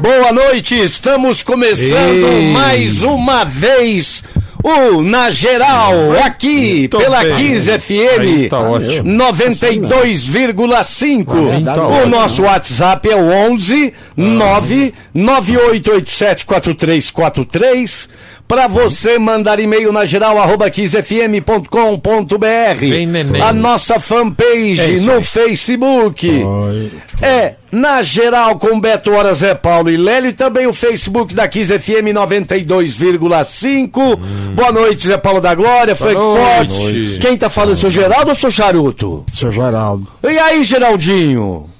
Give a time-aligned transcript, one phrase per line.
[0.00, 2.52] Boa noite, estamos começando Ei.
[2.52, 4.22] mais uma vez
[4.62, 7.34] o Na Geral, aqui Muito pela bem.
[7.54, 9.10] 15 FM tá ótimo.
[9.10, 11.52] 92,5.
[11.52, 18.08] Aí tá O nosso WhatsApp é o 11 9 9887 4343
[18.50, 22.80] para você mandar e-mail na geral arroba 15fm.com.br.
[22.80, 23.40] Vem, neném.
[23.40, 25.22] A nossa fanpage É no aí.
[25.22, 26.28] Facebook.
[27.22, 31.46] É, na geral, com Beto Hora, Zé Paulo e Lélio, e também o Facebook da
[31.46, 34.18] Kiss FM 92,5.
[34.56, 36.74] Boa noite, Zé Paulo da Glória, Frank noite.
[36.74, 37.18] Forte.
[37.20, 39.24] Quem tá falando, seu Geraldo ou seu Charuto?
[39.32, 40.08] Seu Geraldo.
[40.24, 41.70] E aí, Geraldinho?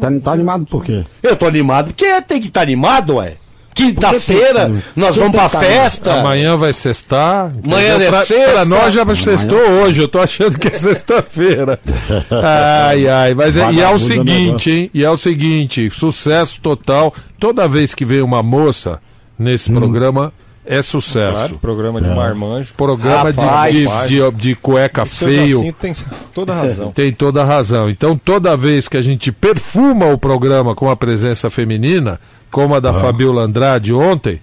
[0.00, 1.04] Tá, tá animado por quê?
[1.22, 3.34] Eu tô animado, porque tem que estar animado, ué.
[3.74, 6.14] Quinta-feira, nós vamos pra festa.
[6.14, 7.52] Amanhã vai sextar.
[7.64, 8.52] Amanhã é pra, sexta.
[8.52, 11.80] Pra nós já sextou hoje, eu tô achando que é sexta-feira.
[12.30, 14.90] Ai, ai, mas é, e é o Vagabundo seguinte, hein?
[14.92, 17.14] E é o seguinte, sucesso total.
[17.38, 19.00] Toda vez que vem uma moça
[19.38, 19.74] nesse Hum.
[19.76, 20.32] programa,
[20.64, 21.34] é sucesso.
[21.34, 22.72] Claro, programa de marmanjo.
[22.76, 24.08] Programa de, Rapaz.
[24.08, 25.74] de, de, de cueca feio.
[25.74, 25.94] Tem
[26.32, 26.90] toda a razão.
[26.92, 27.90] Tem toda a razão.
[27.90, 32.80] Então, toda vez que a gente perfuma o programa com a presença feminina, como a
[32.80, 34.40] da Fabiola Andrade ontem,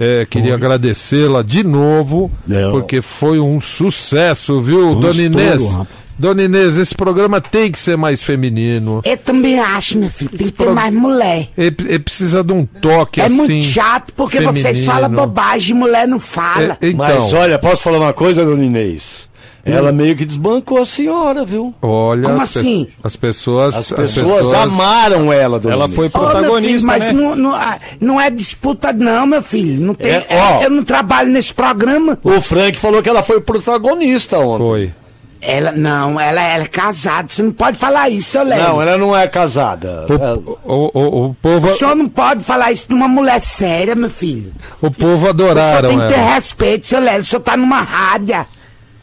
[0.00, 5.78] é, queria agradecê-la de novo, É, porque foi um sucesso, viu, um Dona Inês?
[6.18, 9.00] Dona Inês, esse programa tem que ser mais feminino.
[9.06, 11.48] Eu também acho, meu filho, tem Esse que ter pro- mais mulher.
[11.56, 13.36] Ele, ele precisa de um toque é assim.
[13.36, 14.92] muito chato porque vocês feminino.
[14.92, 16.76] falam bobagem, mulher não fala.
[16.80, 19.29] É, então, Mas olha, posso falar uma coisa, dona Inês?
[19.64, 21.74] Ela meio que desbancou a senhora, viu?
[21.82, 22.88] olha, Como as, pe- assim?
[23.04, 23.74] as pessoas.
[23.76, 27.12] As pessoas, amaram ela, dona Ela foi Ô, meu filho, protagonista, mas né?
[27.12, 29.80] não, não, ah, não é disputa, não, meu filho.
[29.80, 30.62] Não tem, É, é, ó.
[30.62, 32.18] eu não trabalho nesse programa.
[32.24, 34.64] O Frank falou que ela foi protagonista ontem.
[34.64, 34.94] Foi.
[35.42, 37.28] Ela, não, ela, ela é casada.
[37.30, 38.62] Você não pode falar isso, seu Léo.
[38.62, 40.04] Não, ela não é casada.
[40.08, 43.40] Ela- O, o, o, o povo, O senhor não pode falar isso de uma mulher
[43.40, 44.52] séria, meu filho.
[44.82, 46.34] o povo adoraram tem que ter ela.
[46.34, 47.20] respeito, seu Léo.
[47.20, 48.44] O senhor tá numa rádio.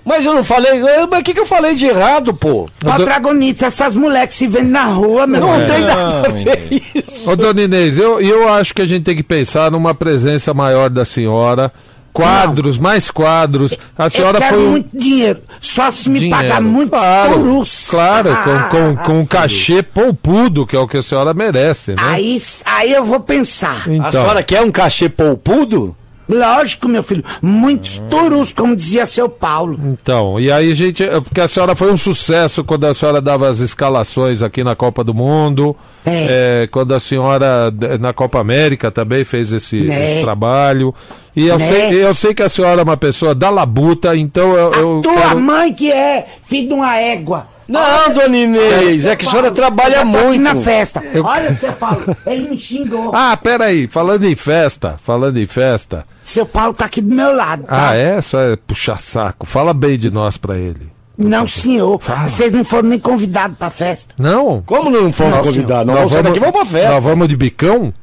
[0.07, 0.81] Mas eu não falei.
[1.11, 2.67] Mas o que, que eu falei de errado, pô?
[2.79, 5.67] Protagonista, essas mulheres que se vendem na rua, meu Não filho.
[5.67, 7.29] tem nada a Não, ver isso.
[7.31, 10.89] Ô, dona Inês, eu, eu acho que a gente tem que pensar numa presença maior
[10.89, 11.71] da senhora.
[12.13, 13.77] Quadros, mais quadros.
[13.95, 15.39] A senhora eu quero foi um muito dinheiro.
[15.59, 16.41] Só se me dinheiro.
[16.41, 17.87] pagar muito claro, turus.
[17.91, 21.91] Claro, Ah, com, com, com um cachê poupudo, que é o que a senhora merece,
[21.91, 21.97] né?
[22.01, 23.83] Aí, aí eu vou pensar.
[23.85, 25.95] A Então, senhora quer um cachê poupudo?
[26.29, 27.23] Lógico, meu filho.
[27.41, 29.79] Muitos turus, como dizia seu Paulo.
[29.85, 33.47] então, e aí, gente, é porque a senhora foi um sucesso quando a senhora dava
[33.47, 35.75] as escalações aqui na Copa do Mundo.
[36.05, 36.63] É.
[36.63, 40.13] É, quando a senhora na Copa América também fez esse, Né.
[40.15, 40.93] esse trabalho.
[41.35, 41.67] E eu, Né.
[41.67, 45.13] sei, eu sei que a senhora é uma pessoa da labuta, então eu, eu Tua
[45.15, 45.39] quero...
[45.39, 47.47] mãe que é filho de uma égua.
[47.67, 50.41] Não, dona Inês, é que a senhora trabalha eu já tô aqui muito.
[50.41, 51.03] na festa.
[51.23, 53.11] Olha, seu Paulo, ele me xingou.
[53.13, 56.05] Ah, peraí, falando em festa, falando em festa.
[56.23, 57.63] Seu Paulo tá aqui do meu lado.
[57.63, 57.89] tá?
[57.89, 58.21] Ah, é?
[58.21, 59.45] Só é puxar saco.
[59.45, 60.89] Fala bem de nós pra ele.
[61.17, 61.99] Não, senhor.
[62.25, 64.13] Vocês não foram nem convidados pra festa.
[64.19, 64.61] Não?
[64.65, 65.93] Como não fomos Não, convidados?
[65.93, 66.91] Nós vamos daqui, vamos pra festa.
[66.91, 67.93] Nós vamos de bicão?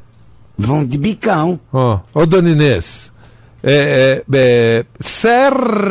[0.58, 1.58] Vão de bicão.
[1.72, 3.12] Ó, ô, dona Inês,
[3.62, 5.88] é, é, é, certas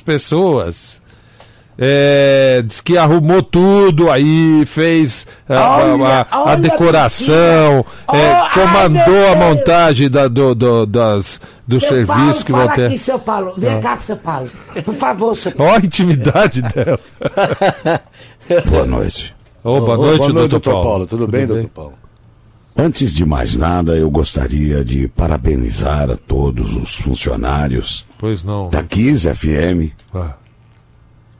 [0.00, 1.00] pessoas
[1.78, 8.42] é, diz que arrumou tudo aí, fez a, a- Olha, a- a olha, decoração, é,
[8.42, 12.74] Oh, comandou a montagem da, do, do, das, do Seu serviço Paulo, que vão fala
[12.74, 12.86] ter.
[12.86, 13.54] aqui, seu Paulo.
[13.58, 14.48] Vem cá, seu Paulo.
[14.84, 15.72] Por favor, seu Paulo.
[15.72, 17.00] Ó a intimidade dela.
[18.70, 19.34] Boa noite.
[19.64, 21.06] Ô, boa Ô, noite, doutor Paulo.
[21.06, 21.94] Tudo, bem, doutor Paulo?
[22.78, 28.68] Antes de mais nada, eu gostaria de parabenizar a todos os funcionários Pois não.
[28.68, 30.34] da Kiss FM Ah.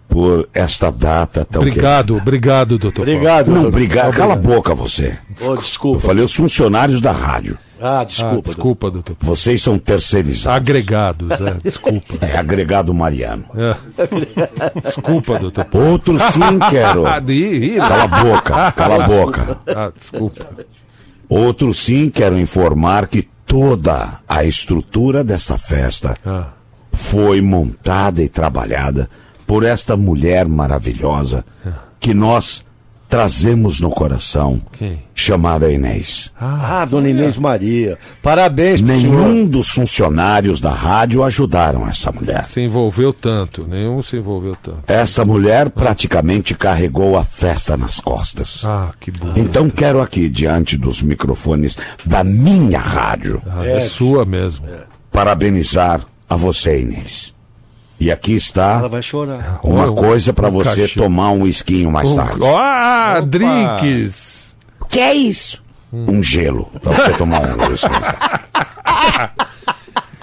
[0.09, 3.45] Por esta data tão Obrigado, obrigado, doutor Obrigado.
[3.45, 3.51] querida.
[3.51, 3.69] Não, doutor.
[3.69, 4.15] obrigado.
[4.15, 5.19] Cala a boca você.
[5.41, 6.01] Eu desculpa.
[6.01, 7.59] falei os funcionários da rádio.
[7.81, 8.37] Ah, desculpa.
[8.39, 9.37] Ah, desculpa, doutor Paulo.
[9.37, 10.57] Vocês são terceirizados.
[10.57, 12.15] Agregados, é, desculpa.
[12.25, 13.45] É agregado Mariano.
[13.55, 13.77] É.
[14.83, 15.67] Desculpa, doutor.
[15.75, 17.07] Outro sim quero.
[17.07, 17.77] Ah, de ir.
[17.79, 19.59] Cala a boca, cala a boca.
[19.67, 20.47] Ah, desculpa.
[21.29, 26.47] Outro sim quero informar que toda a estrutura desta festa Ah,
[26.93, 29.11] foi montada e trabalhada
[29.47, 31.45] por esta mulher maravilhosa
[32.01, 32.65] que nós
[33.09, 34.99] trazemos no coração, quem?
[35.15, 36.33] chamada Inês.
[36.41, 37.97] Ah, dona Inês Maria.
[38.21, 39.29] Parabéns pro senhor.
[39.29, 42.43] Nenhum dos funcionários da rádio ajudaram essa mulher.
[42.43, 44.81] Se envolveu tanto, nenhum se envolveu tanto.
[44.89, 48.65] Esta mulher praticamente carregou a festa nas costas.
[48.65, 49.33] Ah, que bom.
[49.37, 54.67] Então quero aqui, diante dos microfones da minha rádio, Ah, é, sua mesmo.
[55.13, 57.33] parabenizar a você, Inês.
[57.99, 59.61] E aqui Ela está vai chorar.
[59.63, 61.01] uma coisa para um você cachê.
[61.01, 62.41] tomar um esquinho mais tarde.
[62.45, 64.57] Ah, drinks.
[64.89, 65.65] Que é isso?
[65.93, 67.89] um gelo pra você tomar um uísque.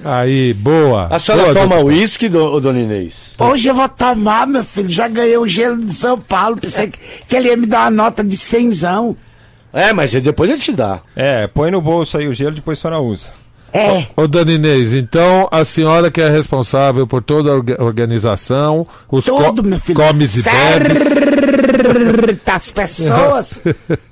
[0.06, 1.08] Aí, boa.
[1.10, 3.34] A senhora Boa, toma uísque, do, dona Inês?
[3.40, 4.90] Hoje eu vou tomar, meu filho.
[4.90, 6.58] Já ganhei o gelo de São Paulo.
[6.58, 9.16] Pensei que, que ele ia me dar uma nota de cenzão.
[9.72, 11.00] É, mas depois ele te dá.
[11.16, 13.30] É, põe no bolso aí o gelo, depois a senhora usa.
[13.74, 14.06] É.
[14.16, 19.26] Ô, Dona Inês, então a senhora que é responsável por toda a orga- organização, os
[19.26, 20.00] Tudo, co meu filho.
[20.00, 21.02] comes e bebes.
[22.46, 23.62] As pessoas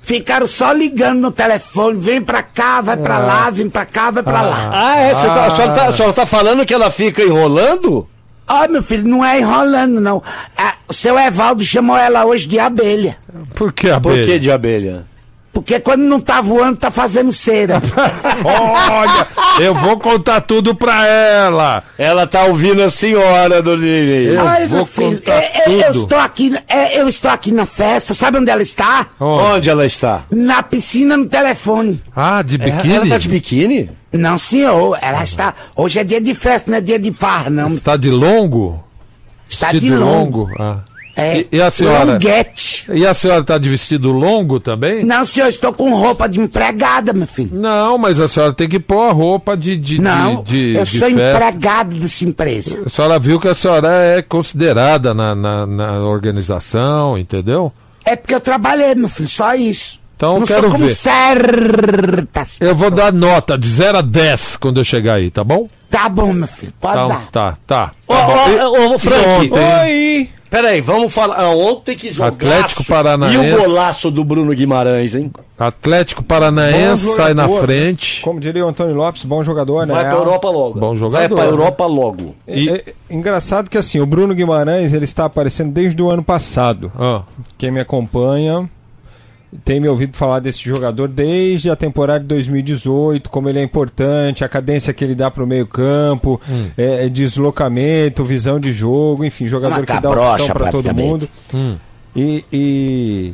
[0.02, 1.98] ficaram só ligando no telefone.
[2.00, 4.70] Vem pra cá, vai pra lá, vem pra cá, vai pra lá.
[4.72, 5.12] Ah, é?
[5.14, 8.08] Tá- a, senhora tá, a senhora tá falando que ela fica enrolando?
[8.48, 10.20] Ó, meu filho, não é enrolando, não.
[10.58, 13.16] Ah, o seu Evaldo chamou ela hoje de abelha.
[13.54, 15.04] Por que a Por que de abelha?
[15.52, 17.80] Porque quando não tá voando, tá fazendo cera.
[18.42, 19.26] Olha,
[19.60, 21.84] eu vou contar tudo pra ela.
[21.98, 23.84] Ela tá ouvindo a senhora, dona.
[23.84, 26.02] Eu Ai, vou filho, contar é, é, eu, tudo.
[26.04, 28.14] estou aqui, é, eu estou aqui na festa.
[28.14, 29.08] Sabe onde ela está?
[29.20, 30.24] Ó, Onde ela está?
[30.30, 32.00] Na piscina, no telefone.
[32.16, 32.94] Ah, de biquíni?
[32.94, 33.90] Ela tá de biquíni?
[34.10, 34.98] Não, senhor.
[35.02, 35.54] Ela está.
[35.76, 37.68] Hoje é dia de festa, não é dia de farra, não.
[37.68, 38.82] Está de longo?
[39.46, 40.48] Está de Vestido longo.
[40.58, 40.78] Ah.
[41.14, 42.12] É, E- e a senhora?
[42.12, 42.90] Longuete.
[42.92, 45.04] E a senhora tá de vestido longo também?
[45.04, 47.50] Não, senhor, estou com roupa de empregada, meu filho.
[47.52, 50.84] Não, mas a senhora tem que pôr a roupa de, de, Não, de, de, eu
[50.84, 51.30] de sou festa.
[51.34, 52.82] empregado dessa empresa.
[52.86, 57.70] A senhora viu que a senhora é considerada na, na, na organização, entendeu?
[58.04, 60.00] É porque eu trabalhei, meu filho, só isso.
[60.16, 60.94] Então, não quero sou como ver.
[60.94, 62.56] certas.
[62.60, 65.68] Eu vou dar nota de 0 a 10 quando eu chegar aí, tá bom?
[65.90, 67.26] Tá bom, meu filho, pode Então, dar.
[67.30, 67.90] tá, tá.
[68.06, 68.48] Ô, Tá.
[68.50, 69.50] E- ô, ô, Frank.
[69.50, 69.80] ontem?
[69.82, 70.28] Oi!
[70.52, 71.48] Peraí, vamos falar.
[71.48, 72.34] Ontem que jogaço.
[72.34, 73.38] Atlético Paranaense.
[73.38, 75.32] E o golaço do Bruno Guimarães, hein?
[75.58, 78.20] Atlético Paranaense sai na jogador, frente.
[78.20, 79.94] Como diria o Antônio Lopes, bom jogador, né?
[79.94, 80.78] Vai pra Europa logo.
[80.78, 81.50] Bom Vai jogador, pra né?
[81.50, 82.34] Europa logo.
[82.46, 86.92] É, é engraçado que assim, o Bruno Guimarães ele está aparecendo desde o ano passado.
[86.98, 87.22] Ah,
[87.56, 88.68] Quem me acompanha
[89.64, 94.44] tem me ouvido falar desse jogador desde a temporada de 2018, como ele é importante,
[94.44, 96.68] a cadência que ele dá para o meio campo, Hum.
[96.76, 101.28] é, é deslocamento, visão de jogo, enfim, jogador Uma que dá opção para todo mundo.
[101.52, 101.76] hum.
[102.14, 103.32] E, e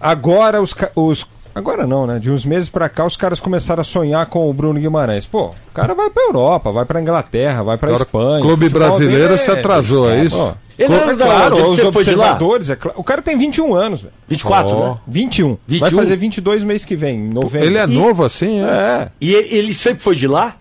[0.00, 2.18] agora os, os agora não, né?
[2.18, 5.26] De uns meses para cá os caras começaram a sonhar com o Bruno Guimarães.
[5.26, 8.40] Pô, o cara vai para Europa, vai para Inglaterra, vai para Agora, Espanha.
[8.42, 10.36] clube brasileiro se atrasou, é isso?
[10.38, 11.62] Ó, Ele clube- era é claro, onde?
[11.70, 12.24] os Você foi de lá?
[12.32, 13.00] observadores, é claro.
[13.00, 14.12] O cara tem 21 anos, velho.
[14.28, 14.88] 24, Ó.
[14.90, 14.96] né?
[15.06, 15.48] 21.
[15.48, 15.98] Vai 21?
[15.98, 17.66] fazer 22 mês que vem, em novembro.
[17.68, 18.64] Ele é novo assim, é?
[18.68, 20.56] É, E ele, ele sempre foi de lá?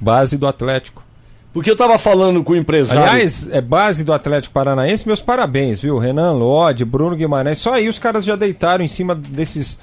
[0.00, 1.02] base do Atlético.
[1.52, 3.02] Porque eu tava falando com o empresário.
[3.10, 5.98] Aliás, é base do Atlético Paranaense, meus parabéns, viu?
[5.98, 9.78] Renan Lodge, Bruno Guimarães, só aí os caras já deitaram em cima desses.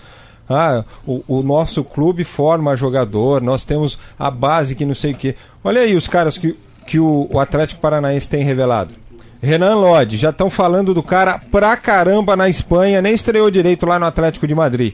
[0.50, 5.15] Ah, o, o nosso clube forma jogador, nós temos a base que não sei o
[5.15, 5.36] quê.
[5.63, 6.56] Olha aí os caras que,
[6.86, 8.94] que o, o Atlético Paranaense tem revelado.
[9.42, 14.00] Renan Lodge, já estão falando do cara pra caramba na Espanha, nem estreou direito lá
[14.00, 14.94] no Atlético de Madrid.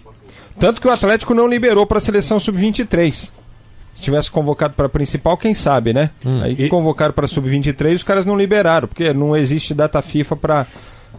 [0.59, 3.30] Tanto que o Atlético não liberou para a seleção sub-23.
[3.94, 6.09] Se tivesse convocado para principal, quem sabe, né?
[6.44, 10.68] Aí E- convocaram para sub-23, os caras não liberaram, porque não existe data FIFA para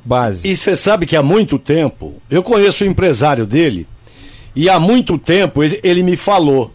[0.04, 0.46] base.
[0.48, 3.86] E você sabe que há muito tempo, eu conheço o empresário dele,
[4.54, 6.72] e há muito tempo ele, ele me falou,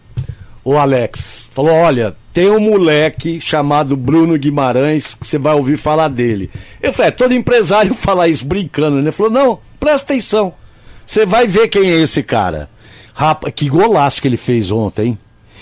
[0.64, 6.08] o Alex, falou: olha, tem um moleque chamado Bruno Guimarães, que você vai ouvir falar
[6.08, 6.50] dele.
[6.82, 9.02] Eu falei, é, todo empresário fala isso brincando, né?
[9.02, 10.52] Ele falou, não, presta atenção.
[11.06, 12.68] Você vai ver quem é esse cara.
[13.14, 15.18] Rapaz, que golaço que ele fez ontem, hein?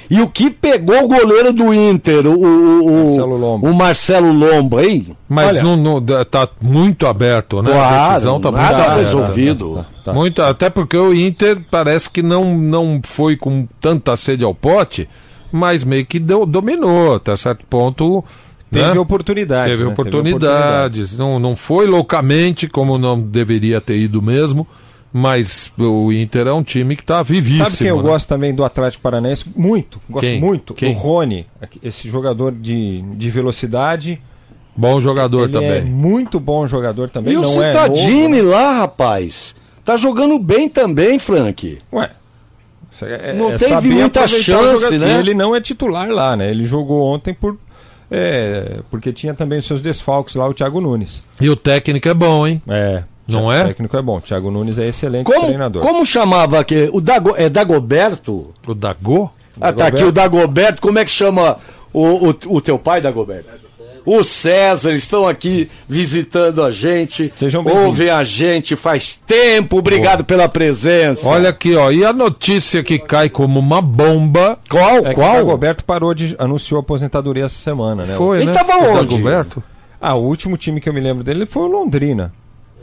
[0.09, 2.41] E o que pegou o goleiro do Inter, o,
[2.85, 3.69] o, Marcelo Lomba.
[3.69, 5.17] o Marcelo Lomba, hein?
[5.29, 7.71] Mas Olha, não, tá muito aberto, né?
[7.73, 8.97] a Claro, decisão tá muito nada aberta.
[8.97, 9.85] resolvido.
[10.05, 10.13] Tá.
[10.13, 15.09] Muito, até porque o Inter parece que não, não foi com tanta sede ao pote,
[15.51, 18.23] mas meio que deu- dominou, até certo ponto.
[18.71, 19.01] Teve né?
[19.01, 19.71] oportunidades.
[19.73, 19.91] Teve né?
[19.91, 21.19] oportunidades.
[21.19, 24.67] Não, não foi loucamente, como não deveria ter ido mesmo,
[25.13, 27.65] mas o Inter é um time que está vivíssimo.
[27.65, 28.03] Sabe quem eu né?
[28.03, 29.47] gosto também do Atlético Paranaense?
[29.57, 30.01] Muito.
[30.09, 30.41] Gosto Quem?
[30.41, 30.75] muito.
[30.75, 30.93] Quem?
[30.93, 31.47] O Rony,
[31.83, 34.21] esse jogador de, de velocidade.
[34.77, 35.71] Bom jogador ele também.
[35.71, 37.33] é muito bom jogador também.
[37.33, 38.57] E o não é Citadini novo, né?
[38.57, 41.79] lá, rapaz, tá jogando bem também, Frank.
[41.93, 42.11] Ué.
[43.03, 45.19] é- é- Não é teve muita o chance, né?
[45.19, 46.51] Ele não é titular lá, né?
[46.51, 47.57] Ele jogou ontem por.
[48.11, 51.23] é, porque tinha também os seus desfalques lá, o Thiago Nunes.
[51.41, 52.61] E o técnico é bom, hein?
[52.69, 53.03] É.
[53.27, 53.65] Não o é?
[53.65, 54.21] técnico é bom.
[54.21, 55.83] Thiago Nunes é excelente Como, treinador.
[55.83, 56.89] como chamava aqui?
[56.93, 58.51] O Dago, é Dagoberto?
[58.67, 59.31] O Dagô?
[59.61, 60.81] Ah, tá aqui o Dagoberto.
[60.81, 61.59] Como é que chama
[61.93, 63.67] o, o, o teu pai, Dagoberto?
[64.05, 67.33] O César, estão aqui visitando a gente.
[67.35, 67.89] Sejam bem-vindos.
[67.89, 69.79] Ouvem a gente faz tempo.
[69.79, 71.29] Obrigado pela presença.
[71.29, 71.91] Olha aqui, ó.
[71.91, 74.61] E a notícia que cai como uma bomba.
[74.71, 74.99] qual?
[74.99, 75.37] É que o qual?
[75.39, 76.37] Dagoberto parou de.
[76.39, 78.15] anunciou a aposentadoria essa semana, né?
[78.17, 78.53] Foi, Ele né?
[78.53, 79.17] tava O onde?
[79.17, 79.61] Dagoberto?
[80.01, 82.33] Ah, o último time que eu me lembro dele foi o Londrina.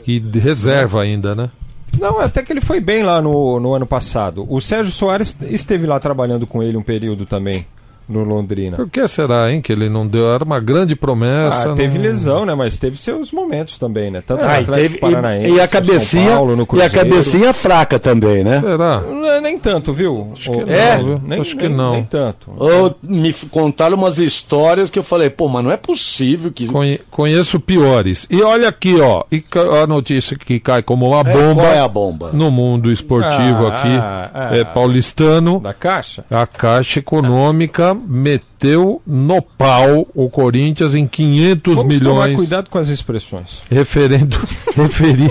[0.06, 1.50] E reserva ainda, né?
[1.98, 4.46] Não, até que ele foi bem lá no, no ano passado.
[4.48, 7.66] O Sérgio Soares esteve lá trabalhando com ele um período também,
[8.08, 8.76] no Londrina.
[8.76, 10.32] Por que será, hein, que ele não deu?
[10.32, 11.72] Era uma grande promessa.
[11.72, 12.54] Ah, teve não- lesão, né?
[12.54, 14.22] Mas teve seus momentos também, né?
[14.26, 16.62] Tanto no Ah, e, Atlético teve- Paranaense, e, e a no cabecinha, São Paulo, no
[16.62, 16.94] e a Cruzeiro.
[16.94, 18.60] cabecinha fraca também, né?
[18.60, 19.00] Será?
[19.00, 20.30] Não, nem tanto, viu?
[20.32, 20.96] Acho que não, É?
[20.98, 21.20] viu?
[21.24, 21.92] Nem, Acho que nem- não.
[21.92, 22.50] Nem tanto.
[22.56, 26.66] Ou me contaram umas histórias que eu falei, pô, mas não é possível que.
[26.66, 28.26] Conhe- conheço piores.
[28.30, 29.24] E olha aqui, ó.
[29.32, 29.42] E
[29.82, 32.30] a notícia que cai como uma bomba Qual é a bomba?
[32.32, 33.88] no mundo esportivo Ah, aqui.
[34.34, 34.64] ah, é ah.
[34.64, 35.60] paulistano.
[35.60, 36.24] Da Caixa?
[36.30, 42.36] A Caixa Econômica meteu no pau o Corinthians em 500 Vamos tomar milhões.
[42.36, 43.60] cuidado com as expressões.
[43.70, 44.36] referendo
[44.76, 45.30] referir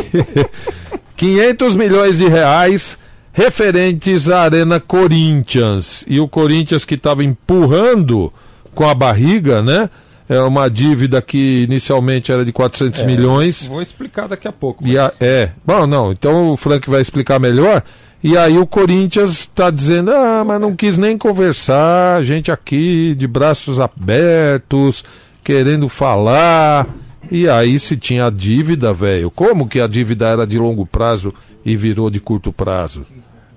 [1.16, 2.98] 500 milhões de reais
[3.32, 6.04] referentes à Arena Corinthians.
[6.08, 8.32] E o Corinthians que estava empurrando
[8.74, 9.90] com a barriga, né?
[10.30, 13.68] É uma dívida que inicialmente era de 400 milhões.
[13.68, 14.86] Vou explicar daqui a pouco.
[14.88, 15.50] E a- é.
[15.66, 17.84] Bom, não, então o Frank vai explicar melhor.
[18.24, 23.14] E aí o Corinthians está dizendo, ah, mas não quis nem conversar, a gente aqui
[23.16, 25.04] de braços abertos,
[25.44, 26.88] querendo falar.
[27.30, 29.30] E aí se tinha a dívida, velho.
[29.30, 31.34] Como que a dívida era de longo prazo
[31.66, 33.06] e virou de curto prazo?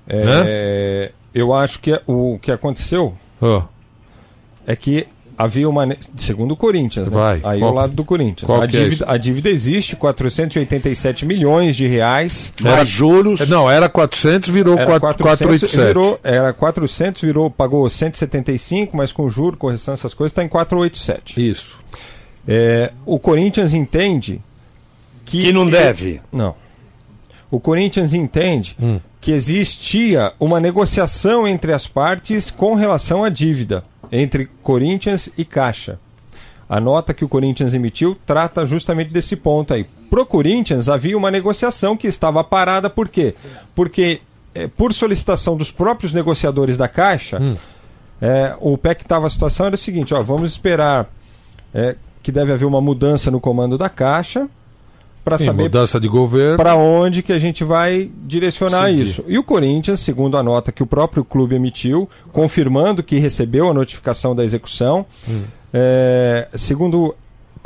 [0.08, 3.62] É, Eu acho que o que aconteceu Ó,
[4.66, 5.06] é que
[5.37, 5.87] havia uma.
[6.16, 7.14] Segundo o Corinthians, né?
[7.14, 7.40] Vai.
[7.45, 8.50] Aí Qual- ao lado do Corinthians.
[8.50, 12.52] A é dívida, a dívida existe, 487 milhões de reais.
[12.62, 13.40] Mais juros.
[13.40, 15.87] é, não, era 400, virou Era 4, 400, 487.
[15.87, 21.50] virou, era 400, virou, pagou 175, mas com juro, correção, essas coisas, está em 487.
[21.50, 21.78] Isso.
[22.47, 24.40] É, o Corinthians entende
[25.25, 25.43] que.
[25.43, 26.21] Que não deve.
[26.33, 26.55] Não.
[27.50, 28.99] O Corinthians entende Hum.
[29.21, 35.99] que existia uma negociação entre as partes com relação à dívida entre Corinthians e Caixa.
[36.69, 39.87] A nota que o Corinthians emitiu trata justamente desse ponto aí.
[40.11, 43.35] Pro Corinthians havia uma negociação que estava parada, por quê?
[43.75, 44.21] Porque,
[44.55, 47.41] eh, por solicitação dos próprios negociadores da Caixa,
[48.21, 51.09] eh, o pé que estava a situação era o seguinte: ó, vamos esperar
[51.73, 54.49] eh, que deve haver uma mudança no comando da Caixa
[55.26, 56.56] para saber mudança de governo.
[56.56, 59.06] para onde que a gente vai direcionar Seguir.
[59.09, 59.25] isso.
[59.26, 63.75] E o Corinthians, segundo a nota que o próprio clube emitiu, confirmando que recebeu a
[63.75, 65.42] notificação da execução, Hum.
[65.75, 67.12] é, segundo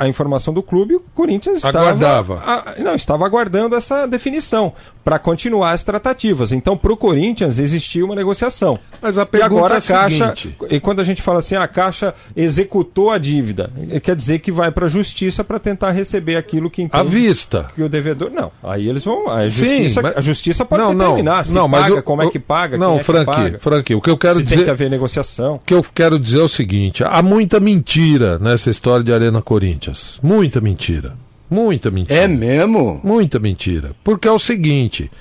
[0.01, 2.41] a informação do clube, o Corinthians estava, Aguardava.
[2.45, 6.51] a- não, estava aguardando essa definição para continuar as tratativas.
[6.51, 8.77] Então, para o Corinthians existia uma negociação.
[9.01, 10.55] Mas a E pergunta agora é a Caixa, seguinte.
[10.69, 14.51] e quando a gente fala assim, a Caixa executou a dívida, eh, quer dizer que
[14.51, 17.67] vai para a justiça para tentar receber aquilo que À entende vista.
[17.75, 18.29] que o devedor.
[18.31, 19.29] Não, aí eles vão.
[19.29, 22.03] A Sim, justiça, mas- a justiça pode não, determinar não, se não, mas paga, o-
[22.03, 23.59] como é o- que paga, Não, é Frank, paga.
[23.59, 24.55] Frank, o que eu quero se dizer.
[24.57, 25.55] tem que haver negociação.
[25.55, 29.41] O que eu quero dizer é o seguinte: há muita mentira nessa história de Arena
[29.41, 29.90] Corinthians.
[30.21, 31.15] Muita mentira.
[31.49, 32.19] Muita mentira.
[32.21, 32.99] É mesmo?
[33.03, 33.91] Muita mentira.
[34.03, 35.11] Porque é o seguinte: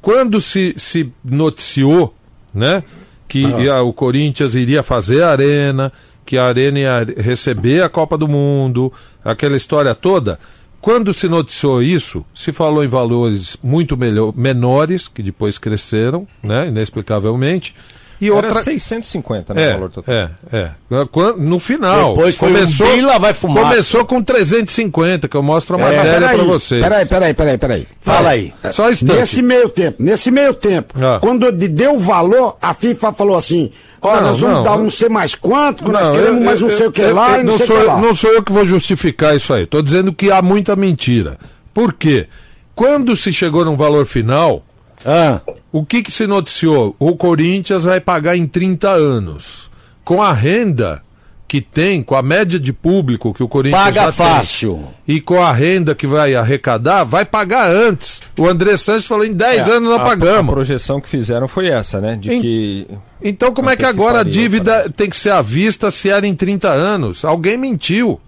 [0.00, 2.14] quando se, se noticiou,
[2.52, 2.82] né,
[3.26, 5.92] que ia- o Corinthians iria fazer a arena,
[6.24, 8.92] que a arena ia receber a Copa do Mundo,
[9.24, 10.38] aquela história toda.
[10.80, 16.68] Quando se noticiou isso, se falou em valores muito melhor, menores, que depois cresceram, né,
[16.68, 17.74] inexplicavelmente.
[18.20, 20.12] E outra, Era 650 no é, valor total.
[20.14, 20.70] é, é.
[21.12, 22.14] Quando- No final.
[22.14, 23.62] Depois começou, um lá vai fumar.
[23.64, 26.82] Começou com 350, que eu mostro a É, matéria pra vocês.
[26.82, 27.86] Peraí, peraí, peraí, peraí.
[28.00, 28.52] Fala aí.
[28.72, 29.18] Só um instante.
[29.18, 31.18] Nesse meio tempo, nesse meio tempo, Ah.
[31.20, 33.70] quando de- deu o valor, a FIFA falou assim:
[34.02, 36.44] ó, Não, nós vamos não, dar não sei mais quanto, que nós Não, queremos eu-
[36.44, 37.82] mais não eu- sei o que eu- lá eu- e não, sei o sou, que
[37.82, 38.00] eu- lá.
[38.00, 39.62] não sou eu que vou justificar isso aí.
[39.62, 41.38] Estou dizendo que há muita mentira.
[41.72, 42.26] Por quê?
[42.74, 44.64] Quando se chegou num valor final,
[45.04, 45.40] Ah,
[45.72, 46.94] o que, que se noticiou?
[46.98, 49.70] O Corinthians vai pagar em 30 anos.
[50.04, 51.02] Com a renda
[51.46, 54.84] que tem, com a média de público que o Corinthians paga já tem, fácil.
[55.06, 58.20] e com a renda que vai arrecadar, vai pagar antes.
[58.38, 60.50] O André Santos falou em 10 É, anos nós a, pagamos.
[60.50, 62.16] A projeção que fizeram foi essa, né?
[62.16, 62.86] De Em- que.
[63.22, 66.34] Então como é que agora a dívida tem que ser à vista se era em
[66.34, 67.24] 30 anos?
[67.24, 68.20] Alguém mentiu.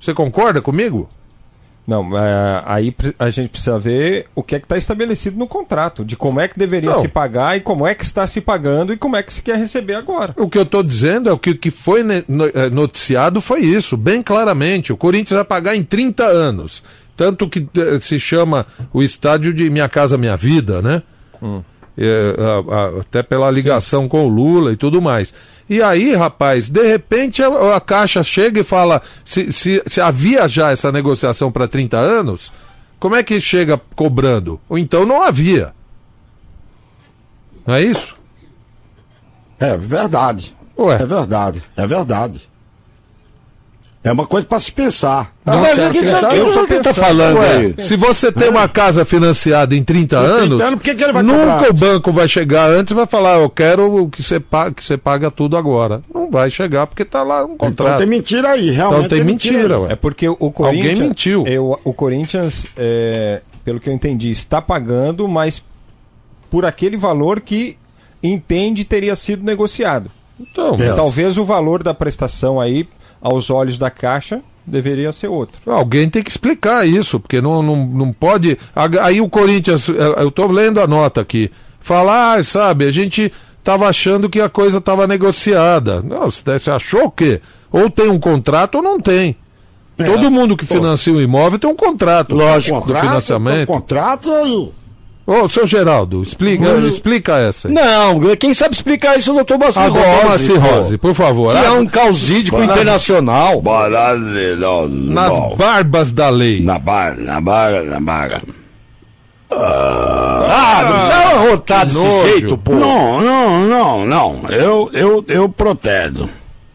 [0.00, 1.08] Você concorda comigo?
[1.86, 6.02] Não, é, aí a gente precisa ver o que é que está estabelecido no contrato,
[6.02, 7.02] de como é que deveria Não.
[7.02, 9.58] se pagar e como é que está se pagando e como é que se quer
[9.58, 10.34] receber agora.
[10.38, 13.98] O que eu estou dizendo é o que, o que foi eh, noticiado foi isso,
[13.98, 14.92] bem claramente.
[14.94, 16.82] O Corinthians vai pagar em 30 anos.
[17.16, 21.02] Tanto que eh, se chama o estádio de Minha Casa Minha Vida, né?
[21.96, 25.32] É, a- a- até pela ligação com o Lula e tudo mais.
[25.70, 30.48] E aí, rapaz, de repente a, a Caixa chega e fala: se, se, se havia
[30.48, 32.52] já essa negociação para 30 anos,
[32.98, 34.60] como é que chega cobrando?
[34.68, 35.72] Ou então não havia.
[37.66, 38.16] Não é isso?
[39.60, 40.54] É verdade.
[40.76, 40.96] Ué.
[41.00, 41.62] É verdade.
[41.76, 42.48] É verdade.
[44.04, 45.32] É uma coisa pra se pensar.
[45.42, 47.74] Mas o que, que, tá- que, eu tô que tá falando aí?
[47.78, 51.22] se você tem uma casa financiada em 30 anos, anos, por que que ele vai
[51.22, 54.84] nunca o banco vai chegar antes e vai falar, eu quero que você paga, que
[54.84, 56.02] você paga tudo agora.
[56.14, 57.96] Não vai chegar porque tá lá no Então contrato.
[57.98, 59.06] tem mentira aí, realmente.
[59.06, 59.82] Então tem mentira, aí.
[59.84, 59.92] ué.
[59.92, 60.90] É porque o Corinthians.
[60.90, 61.44] Alguém mentiu.
[61.46, 65.64] é, o, o Corinthians, é, pelo que eu entendi, está pagando, mas
[66.50, 67.78] por aquele valor que
[68.22, 70.10] entende teria sido negociado.
[70.38, 70.92] Então, É.
[70.92, 72.86] Talvez o valor da prestação aí,
[73.24, 75.58] aos olhos da Caixa, deveria ser outro.
[75.66, 78.58] Alguém tem que explicar isso, porque não, não, não pode.
[79.02, 81.50] Aí o Corinthians, eh, eu estou lendo a nota aqui,
[81.80, 86.02] falar, ah, sabe, a gente estava achando que a coisa estava negociada.
[86.02, 87.40] Não, você você achou o quê?
[87.72, 89.36] Ou tem um contrato ou não tem.
[89.96, 93.68] Todo mundo que financia um imóvel tem um contrato Lógico, do financiamento.
[93.68, 94.72] Contrato aí.
[95.26, 97.68] Ô, seu Geraldo, explica, explica essa.
[97.68, 97.72] aí.
[97.74, 100.28] Não, quem sabe explicar isso é o doutor Baci Agora, Rose.
[100.28, 100.58] Maci pô.
[100.76, 101.52] Rose, por favor.
[101.58, 103.62] Que é um causídico Nas- internacional.
[103.62, 106.60] Não, Nas barbas da lei.
[106.62, 108.42] Na barra, na barra, na barra.
[109.50, 112.28] Ah, não precisa arrotar desse nojo.
[112.28, 112.74] jeito, pô.
[112.74, 114.50] Não, não, não, não.
[114.50, 116.28] Eu, eu, eu protesto.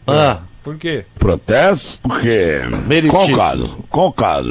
[0.08, 0.38] Ah,
[0.70, 1.04] Por quê?
[1.18, 2.62] Protesto porque.
[2.86, 3.36] Meritíssimo.
[3.36, 3.86] Qual caso?
[3.90, 4.50] Qual caso?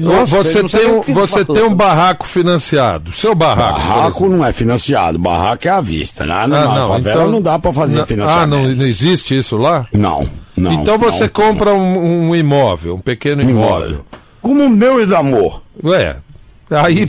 [0.00, 3.10] Nossa, você não tem, o um, você tem um barraco financiado.
[3.10, 3.80] Seu barraco.
[3.80, 6.24] Barraco não é financiado, barraco é à vista.
[6.24, 6.46] Né?
[6.46, 8.48] Na, Ah, não, favela então- não dá pra fazer Não- Ah, financiamento.
[8.68, 9.88] não, não existe isso lá?
[9.92, 10.72] Não, não.
[10.72, 11.30] então você não.
[11.30, 13.88] compra um, um imóvel, um pequeno imóvel.
[13.88, 14.06] imóvel.
[14.40, 15.64] Como o meu e do amor.
[15.82, 16.14] Ué,
[16.70, 17.08] aí.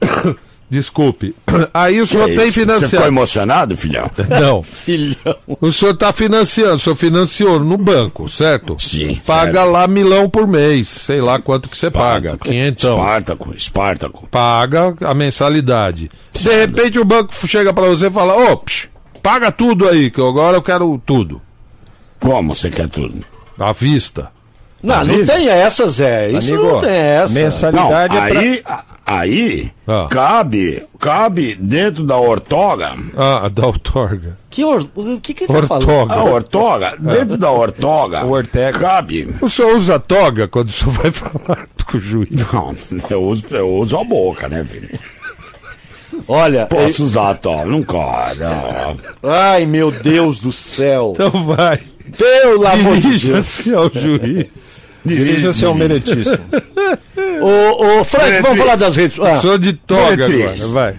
[0.68, 1.34] Desculpe.
[1.72, 2.54] Aí o senhor Que tem isso?
[2.54, 3.06] Você ficou financiado.
[3.06, 4.10] emocionado, filhão?
[4.40, 4.62] Não.
[4.62, 5.36] filhão.
[5.60, 8.76] O senhor está financiando, o senhor financiou no banco, certo?
[8.78, 9.70] Sim, Paga certo.
[9.70, 12.36] lá milão por mês, sei lá quanto que você paga.
[12.36, 12.98] Quinhentão.
[12.98, 14.28] Espartaco, Espartaco.
[14.28, 16.10] Paga a mensalidade.
[16.32, 18.88] De repente o banco chega para você e fala: Ô, psh,
[19.22, 21.40] paga tudo aí, que agora eu quero tudo.
[22.18, 23.24] Como você quer tudo?
[23.58, 24.30] À vista.
[24.82, 26.30] Não, não tem essa, Zé.
[26.30, 27.32] Isso Amigo, não tem essa.
[27.34, 28.40] Não, mensalidade é pra...
[28.40, 30.06] aí, a- aí Ah.
[30.10, 32.92] cabe, cabe dentro da ortoga.
[33.16, 34.36] Ah, da outorga.
[34.50, 34.86] Que or...
[34.94, 35.86] O que que ele tá Ortoga.
[35.86, 36.12] falando?
[36.12, 38.78] A ortoga, dentro da ortoga, O Ortega.
[38.78, 39.34] cabe.
[39.40, 42.28] O senhor usa toga quando o senhor vai falar com o juiz?
[42.52, 42.74] Não,
[43.10, 44.88] eu uso, eu uso a boca, né, filho?
[46.28, 48.34] Olha, Posso usar a toga, não corre.
[48.34, 48.98] não.
[49.22, 51.12] ai meu Deus do céu.
[51.14, 51.80] Então vai.
[52.16, 53.20] Pelo amor de Deus.
[53.22, 54.88] Dirija-se ao juiz.
[55.04, 56.38] Dirija-se ao meritíssimo.
[57.40, 59.18] Ô, ô, Frank, vamos falar das redes.
[59.20, 60.64] Ah, Sou de toga Beatriz.
[60.64, 60.98] agora, vai.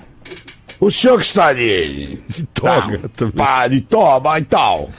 [0.79, 2.23] O senhor que está ali.
[2.29, 3.33] De toga Tá, também.
[3.35, 4.89] pá, de toba e tal.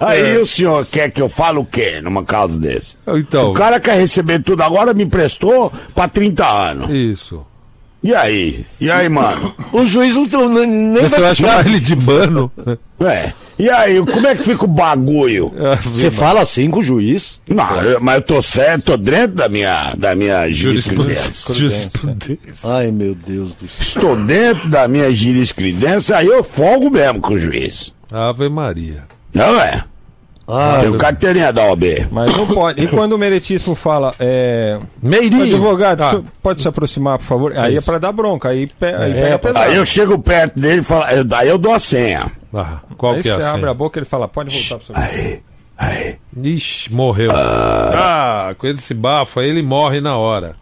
[0.00, 2.96] Aí o senhor quer que eu fale o quê numa causa desse?
[3.08, 6.88] Então, O cara quer receber tudo agora, me emprestou pra 30 anos.
[6.90, 7.44] isso.
[8.08, 8.64] E aí?
[8.80, 9.54] E aí, mano?
[9.70, 12.50] o juiz não, não- nem Você vai vai chamar ele de mano?
[13.00, 13.32] É.
[13.58, 15.52] E aí, como é que fica o bagulho?
[15.92, 17.38] Você fala assim com o juiz?
[17.46, 21.52] Não, eu- mas eu tô certo, tô dentro da minha, da minha jurisprudência.
[21.52, 22.66] Jurisprudência.
[22.70, 23.78] Ai, meu Deus do céu.
[23.78, 27.92] Estou dentro da minha jurisprudência, aí eu folgo mesmo com o juiz.
[28.10, 29.04] Ave Maria.
[29.34, 29.84] Não é?
[30.50, 32.06] Ah, Tenho carteirinha da OB.
[32.10, 32.82] Mas não pode.
[32.82, 34.78] E quando o meritíssimo fala, é...
[35.02, 35.42] Meirinho.
[35.44, 37.52] advogado, Ah, o pode se aproximar, por favor?
[37.58, 38.86] Aí é pra dar bronca, aí, pe...
[38.86, 39.64] aí pega pesado.
[39.66, 42.32] Aí eu chego perto dele e falo, eu- aí eu dou a senha.
[42.54, 43.70] ah, qual Aí que é você a abre senha?
[43.72, 45.40] a boca e ele fala, pode voltar pro seu Aí,
[45.76, 46.16] aí.
[46.42, 47.30] Ixi, morreu.
[47.34, 50.54] Ah, com esse bafo aí ele morre na hora.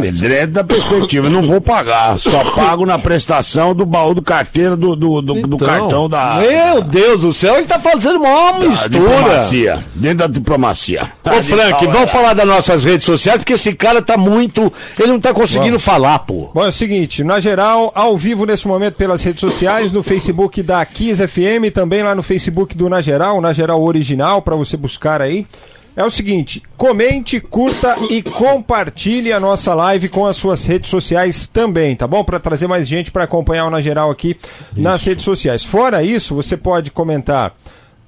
[0.00, 4.76] Dentro da perspectiva, eu não vou pagar, só pago na prestação do baú do carteira
[4.76, 5.58] do, do, do, do Então.
[5.58, 8.88] cartão da, Meu Deus do céu, ele tá fazendo uma da mistura.
[8.88, 9.78] diplomacia.
[9.94, 11.10] Dentro da diplomacia.
[11.24, 14.72] Ô, Frank, vamos falar das nossas redes sociais, porque esse cara tá muito.
[14.98, 16.50] Ele não tá conseguindo falar, pô.
[16.54, 20.62] Bom, é o seguinte, na geral, ao vivo nesse momento pelas redes sociais, no Facebook
[20.62, 24.76] da Kiss FM, também lá no Facebook do Na Geral, Na Geral Original, para você
[24.76, 25.46] buscar aí.
[25.96, 31.46] É o seguinte, comente, curta e compartilhe a nossa live com as suas redes sociais
[31.46, 32.22] também, tá bom?
[32.22, 34.36] Para trazer mais gente para acompanhar o Na Geral aqui
[34.76, 35.64] nas redes sociais.
[35.64, 37.54] Fora isso, você pode comentar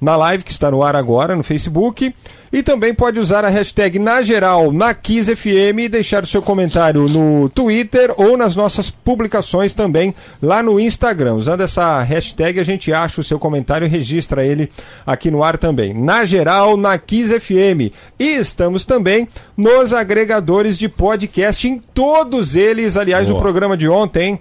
[0.02, 2.12] na live que está no ar agora no Facebook
[2.52, 6.42] e também pode usar a hashtag na geral na Kiss FM e deixar o seu
[6.42, 10.12] comentário no Twitter ou nas nossas publicações também
[10.42, 11.34] lá no Instagram.
[11.34, 14.68] Usando essa hashtag a gente acha o seu comentário e registra ele
[15.06, 15.94] aqui no ar também.
[15.94, 17.94] Na geral na Kiss FM.
[18.18, 24.40] E estamos também nos agregadores de podcast em todos eles, aliás, o programa de ontem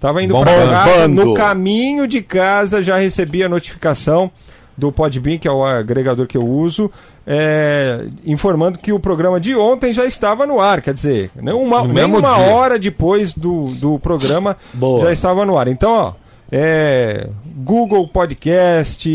[0.00, 0.68] Tava indo Bombando.
[0.68, 4.32] casa, no caminho de casa já recebi a notificação
[4.76, 6.90] do Podbean, que é o agregador que eu uso,
[7.26, 10.80] é, informando que o programa de ontem já estava no ar.
[10.80, 15.04] Quer dizer, nem uma, nem uma hora depois do, do programa Boa.
[15.04, 15.68] já estava no ar.
[15.68, 16.12] Então, ó,
[16.54, 19.08] é, Google Podcast,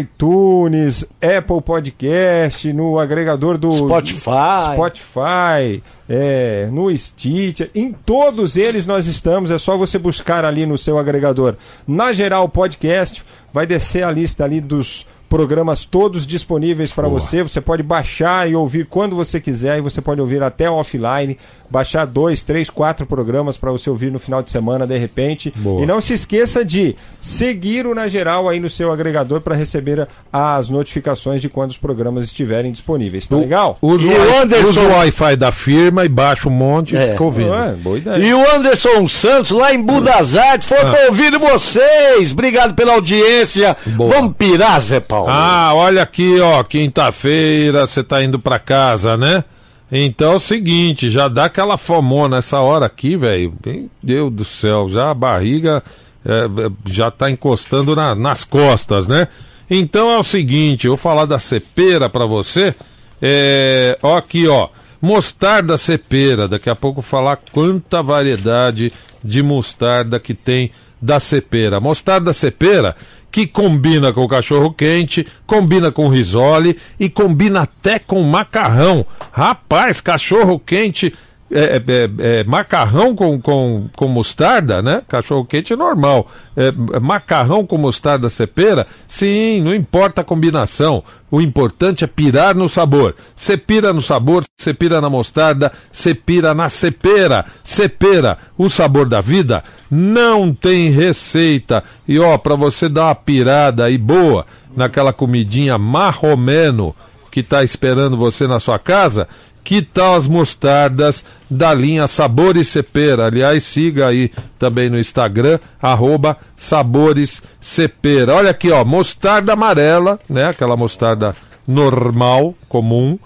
[0.00, 4.72] iTunes, Apple Podcast, no agregador do Spotify.
[4.72, 9.50] Spotify, é, no Stitcher, em todos eles nós estamos.
[9.50, 11.56] É só você buscar ali no seu agregador.
[11.86, 17.42] Na geral podcast, vai descer a lista ali dos programas todos disponíveis para você.
[17.42, 21.36] Você pode baixar e ouvir quando você quiser e você pode ouvir até offline.
[21.70, 25.52] Baixar dois, três, quatro programas para você ouvir no final de semana, de repente.
[25.54, 25.82] Boa.
[25.82, 30.08] E não se esqueça de seguir o Na Geral aí no seu agregador para receber
[30.32, 33.26] as notificações de quando os programas estiverem disponíveis.
[33.26, 33.76] Tá legal?
[33.82, 37.08] Usa, o, o Anderson- usa o Wi-Fi da firma e baixa um monte É.
[37.08, 37.50] e fica ouvindo.
[37.50, 38.16] Ué, boa ideia.
[38.24, 41.06] E o Anderson Santos, lá em Budas Artes, foi Ah.
[41.08, 42.32] ouvindo vocês.
[42.32, 43.76] Obrigado pela audiência.
[43.88, 44.14] Boa.
[44.14, 45.17] Vamos pirar, Zé Paulo.
[45.28, 49.42] Ah, olha aqui, ó, quinta-feira você tá indo pra casa, né?
[49.90, 53.54] Então é o seguinte, já dá aquela fomona nessa hora aqui, velho.
[53.64, 55.82] Meu Deus do céu, já a barriga
[56.26, 59.28] é, é, já tá encostando na- nas costas, né?
[59.70, 62.74] Então é o seguinte, eu vou falar da cepeira pra você.
[63.20, 64.68] É, ó aqui, ó,
[65.00, 66.46] mostarda cepeira.
[66.46, 68.92] Daqui a pouco falar quanta variedade
[69.24, 71.80] de mostarda que tem da cepeira.
[71.80, 72.94] Mostarda cepeira
[73.30, 79.04] que combina com o cachorro quente, combina com risole e combina até com macarrão.
[79.32, 81.12] Rapaz, cachorro quente,
[81.50, 85.02] é, é, é, macarrão com, com, com mostarda, né?
[85.08, 86.30] Cachorro quente é normal.
[86.54, 91.02] É, é, macarrão com mostarda cepera, sim, não importa a combinação.
[91.30, 93.14] O importante é pirar no sabor.
[93.34, 97.46] Você pira no sabor, você pira na mostarda, você pira na cepera.
[97.64, 101.82] Cepera, o sabor da vida, não tem receita.
[102.06, 104.46] E ó, para você dar uma pirada aí boa
[104.76, 106.94] naquela comidinha marromeno
[107.30, 109.28] que tá esperando você na sua casa,
[109.62, 113.26] que tal as mostardas da linha Sabores Cepera?
[113.26, 118.34] Aliás, siga aí também no Instagram, arroba Sabores Cepera.
[118.34, 120.48] Olha aqui, ó, mostarda amarela, né?
[120.48, 123.18] Aquela mostarda normal, comum.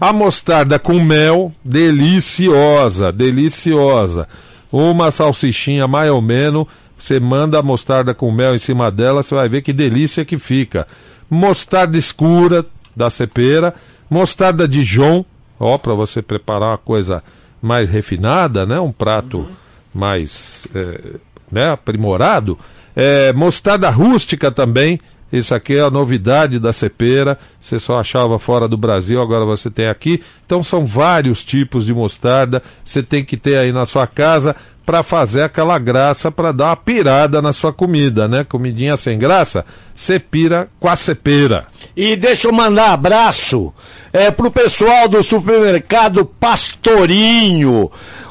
[0.00, 4.28] A mostarda com mel, deliciosa, deliciosa.
[4.70, 6.66] Uma salsichinha mais ou menos,
[6.98, 10.38] você manda a mostarda com mel em cima dela, você vai ver que delícia que
[10.38, 10.86] fica.
[11.30, 13.74] Mostarda escura da cepera,
[14.10, 15.24] mostarda Dijon,
[15.58, 17.22] ó, para você preparar uma coisa
[17.62, 18.78] mais refinada, né?
[18.80, 19.48] Um prato
[19.94, 21.14] mais é,
[21.50, 22.58] né, aprimorado.
[22.94, 25.00] É, mostarda rústica também.
[25.32, 27.38] Isso aqui é a novidade da cepera.
[27.60, 30.22] Você só achava fora do Brasil, agora você tem aqui.
[30.44, 32.62] Então são vários tipos de mostarda.
[32.84, 34.56] Você tem que ter aí na sua casa
[34.88, 38.42] para fazer aquela graça, para dar uma pirada na sua comida, né?
[38.42, 41.66] Comidinha sem graça, você pira com a cepera.
[41.94, 43.70] E deixa eu mandar abraço
[44.14, 47.90] é, pro pessoal do supermercado Pastorinho,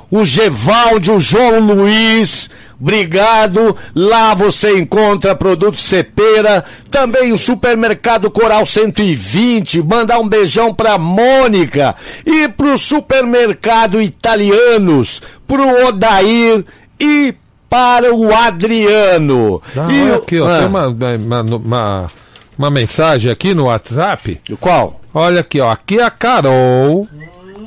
[0.09, 2.49] o Gevaldi, o João Luiz.
[2.79, 3.75] Obrigado.
[3.95, 9.81] Lá você encontra produtos Cepera, também o supermercado Coral 120.
[9.81, 16.63] Mandar um beijão pra Mônica e pro supermercado Italianos, pro Odair
[16.99, 17.33] e
[17.69, 19.61] para o Adriano.
[19.75, 22.11] Ah, e aqui, ó, Ah, tem uma, uma, uma,
[22.57, 24.39] uma mensagem aqui no WhatsApp.
[24.59, 25.01] Qual?
[25.13, 25.69] Olha aqui, ó.
[25.69, 27.07] Aqui é a Carol.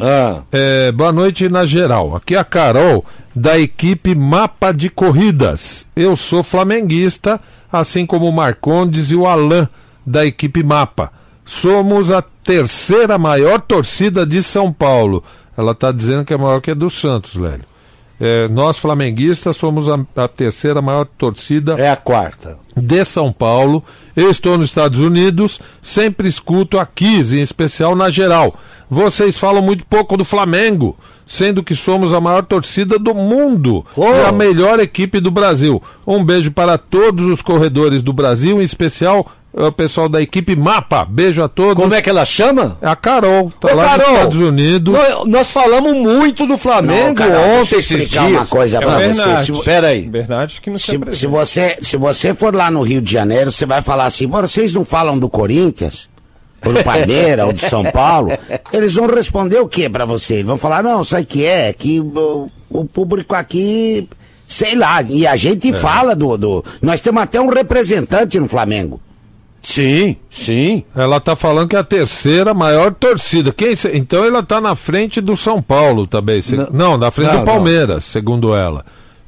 [0.00, 0.40] Ah.
[0.50, 2.16] É, boa noite na geral.
[2.16, 3.04] Aqui é a Carol,
[3.40, 5.86] da equipe Mapa de Corridas.
[5.96, 7.40] Eu sou flamenguista,
[7.72, 9.66] assim como o Marcondes e o Alain,
[10.04, 11.10] da equipe Mapa.
[11.42, 15.24] Somos a terceira maior torcida de São Paulo.
[15.56, 17.64] Ela está dizendo que é maior que a do Santos, Lélio.
[18.20, 22.58] É, nós, flamenguistas, somos a, a terceira maior torcida É a quarta.
[22.76, 23.82] de São Paulo.
[24.14, 28.54] Eu estou nos Estados Unidos, sempre escuto a Kiss, em especial na geral.
[28.90, 34.04] Vocês falam muito pouco do Flamengo, sendo que somos a maior torcida do mundo Oh.
[34.04, 35.82] e a melhor equipe do Brasil.
[36.06, 41.04] Um beijo para todos os corredores do Brasil, em especial o pessoal da equipe Mapa.
[41.04, 41.74] Beijo a todos.
[41.82, 42.78] Como é que ela chama?
[42.80, 44.94] É a Carol, tá Ô, lá Carol, nos Estados Unidos.
[44.94, 48.40] Nós, nós falamos muito do Flamengo Não, Carol, deixa eu ontem, explicar dias.
[48.40, 49.06] uma coisa É o pra você.
[49.06, 49.56] Bernardo.
[49.56, 50.02] Se, Pera aí.
[50.02, 53.66] Bernardo que não se, se, você, se você for lá no Rio de Janeiro, você
[53.66, 56.08] vai falar assim, "Bora, vocês não falam do Corinthians?
[56.64, 58.30] Ou do Palmeiras, ou do São Paulo?
[58.72, 60.34] Eles vão responder o que pra você?
[60.34, 61.72] Eles vão falar, não, sabe o que é?
[61.72, 64.06] Que o, o público aqui,
[64.46, 66.64] sei lá, e a gente fala do, do...
[66.82, 69.00] Nós temos até um representante no Flamengo.
[69.62, 70.84] Sim, sim.
[70.96, 73.52] Ela tá falando que é a terceira maior torcida.
[73.52, 76.40] Quem, então ela tá na frente do São Paulo também.
[76.40, 76.68] se- Não.
[76.72, 78.84] não, na frente Não, do Palmeiras, segundo ela.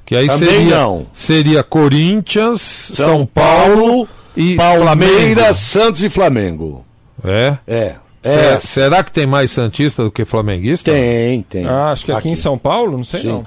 [0.07, 1.07] Que aí Também seria, não.
[1.13, 2.61] seria Corinthians,
[2.95, 6.85] São, Paulo, e Palmeiras, Santos e Flamengo.
[7.23, 7.59] Flamengo.
[7.67, 7.73] É?
[7.73, 7.95] É.
[8.23, 8.61] Será, É.
[8.61, 10.91] será que tem mais Santista do que flamenguista?
[10.93, 11.67] Tem, tem.
[11.67, 13.29] Ah, acho que aqui, em São Paulo, não sei Sim.
[13.29, 13.47] não.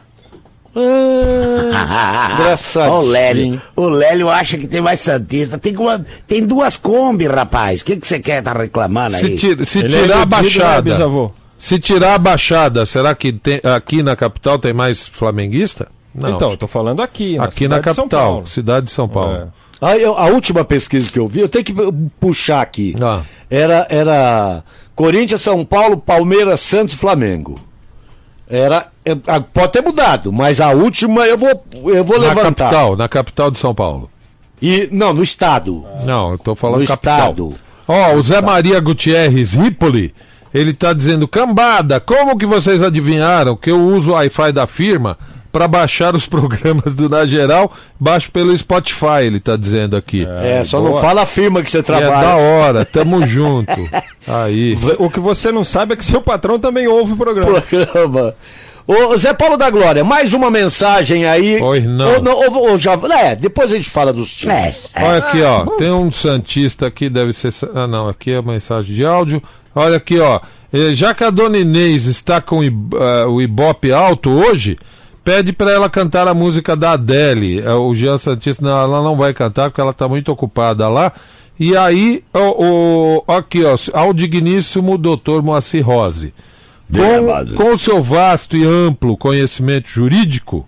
[0.76, 2.94] Ah, engraçadinho.
[2.98, 3.62] O Lélio.
[3.76, 5.58] O Lélio acha que tem mais Santista.
[5.58, 7.82] Tem, uma, tem duas Kombi, rapaz.
[7.82, 9.22] O que que você quer tá reclamando aí?
[9.22, 10.82] Se, ti- se é tirar a iludido, né, baixada.
[10.82, 11.32] bisavô?
[11.58, 15.88] se tirar a baixada, será que tem- aqui na capital tem mais flamenguista?
[16.14, 16.30] Não.
[16.32, 17.38] Então, eu tô falando aqui.
[17.40, 19.34] aqui na de São capital, cidade de São Paulo.
[19.36, 19.48] É.
[19.82, 21.74] Aí, eu- a última pesquisa que eu vi, eu tenho que
[22.20, 22.96] puxar aqui.
[23.02, 23.22] Ah.
[23.50, 24.64] Era, era
[24.96, 27.60] Corinthians, São Paulo, Palmeiras, Santos e Flamengo.
[28.48, 32.66] Era, é, pode ter mudado, mas a última eu vou, eu vou Na levantar.
[32.70, 34.10] capital, na capital de São Paulo.
[34.62, 35.84] E, não, no estado.
[36.06, 37.18] Não, eu tô falando No capital.
[37.20, 37.54] estado.
[37.88, 40.14] Ó, o Zé Maria Gutierrez Ripoli,
[40.54, 45.18] ele tá dizendo, cambada, como que vocês adivinharam que eu uso o Wi-Fi da firma
[45.56, 47.72] para baixar os programas do Na Geral?
[47.98, 50.28] Baixo pelo Spotify, ele tá dizendo aqui.
[50.44, 51.02] É, só não boa.
[51.02, 52.28] fala a firma que você É, trabalha.
[52.28, 53.72] da hora, tamo junto.
[54.28, 54.76] Aí.
[55.00, 57.62] O que você não sabe é que seu patrão também ouve o programa.
[57.62, 58.36] programa.
[58.86, 61.60] Ô, Zé Paulo da Glória, mais uma mensagem aí.
[61.62, 62.16] Oi, não.
[62.16, 64.90] Ou, não, ou- ou já, é, depois a gente fala dos times.
[64.94, 65.66] É, Olha aqui, ó.
[65.78, 67.52] Tem um Santista aqui, deve ser.
[67.74, 69.42] Ah, não, aqui é a mensagem de áudio.
[69.74, 70.40] Olha aqui, ó.
[70.72, 74.78] Eh, Já que a dona Inês está com ah, o Ibope alto hoje,
[75.26, 77.60] pede para ela cantar a música da Adele.
[77.60, 81.12] Eh, O Jean Santista, não, ela não vai cantar porque ela está muito ocupada lá.
[81.60, 86.34] E aí, o, o- aqui, ó, ao digníssimo doutor Moacir Rose.
[86.94, 90.68] Com, com o seu vasto e amplo conhecimento jurídico,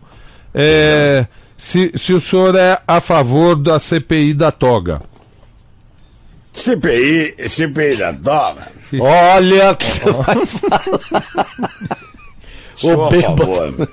[0.54, 5.02] eh, se, se o senhor é a favor da CPI da toga.
[6.54, 8.72] CPI, CPI da dólar.
[9.00, 10.84] Olha que você vai falar.
[12.74, 13.90] Sou a favor.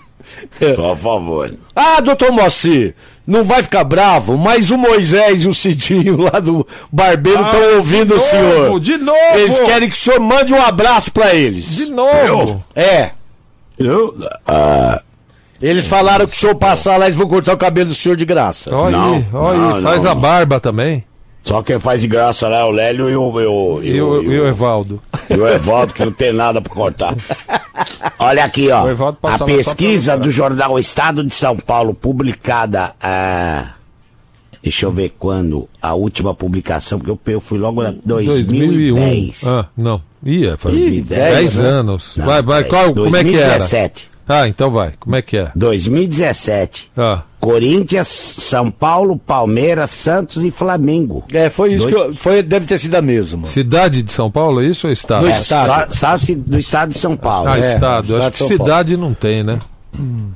[0.75, 1.51] Sou a favor.
[1.75, 2.95] Ah, doutor Moacir,
[3.27, 8.13] não vai ficar bravo, mas o Moisés e o Cidinho lá do barbeiro estão ouvindo
[8.15, 8.81] o novo, senhor.
[8.81, 9.19] de novo!
[9.35, 11.65] Eles querem que o senhor mande um abraço pra eles.
[11.77, 12.63] De novo!
[12.75, 13.11] É.
[13.79, 14.15] Eu,
[14.47, 15.01] ah,
[15.61, 18.25] Eles falaram que o senhor passar lá, eles vão cortar o cabelo do senhor de
[18.25, 18.75] graça.
[18.75, 21.05] Olha Não, aí, olha aí, faz não, a barba também.
[21.45, 24.23] Só quem faz de graça lá é o Lélio e o, e o, E o,
[24.23, 25.01] e o Evaldo.
[25.29, 27.15] e o Evaldo, que não tem nada pra cortar.
[28.19, 28.87] Olha aqui, ó.
[28.87, 32.95] O A pesquisa do jornal Estado de São Paulo, publicada.
[32.99, 33.75] ah,
[34.63, 35.69] deixa eu ver quando.
[35.83, 39.45] A última publicação, porque eu, fui logo na 2010.
[39.47, 40.01] Ah, não.
[40.25, 41.69] Ia, faz 2010, 10 né?
[41.69, 42.13] anos.
[42.17, 43.59] Não, vai, vai, qual, como é que era?
[43.59, 44.14] 2017.
[44.27, 45.51] Ah, então vai, como é que é?
[45.55, 46.91] 2017.
[46.97, 51.25] Ah, Corinthians, São Paulo, Palmeiras, Santos e Flamengo.
[51.33, 53.47] É, foi isso Dois- que eu, foi, deve ter sido a mesma.
[53.47, 55.23] cidade de São Paulo, é isso ou estado?
[55.23, 55.95] No É, estado.
[55.95, 57.49] só, só se- do estado de São Paulo.
[57.51, 58.17] Ah, É, estado.
[58.17, 59.59] Acho que cidade não tem, né?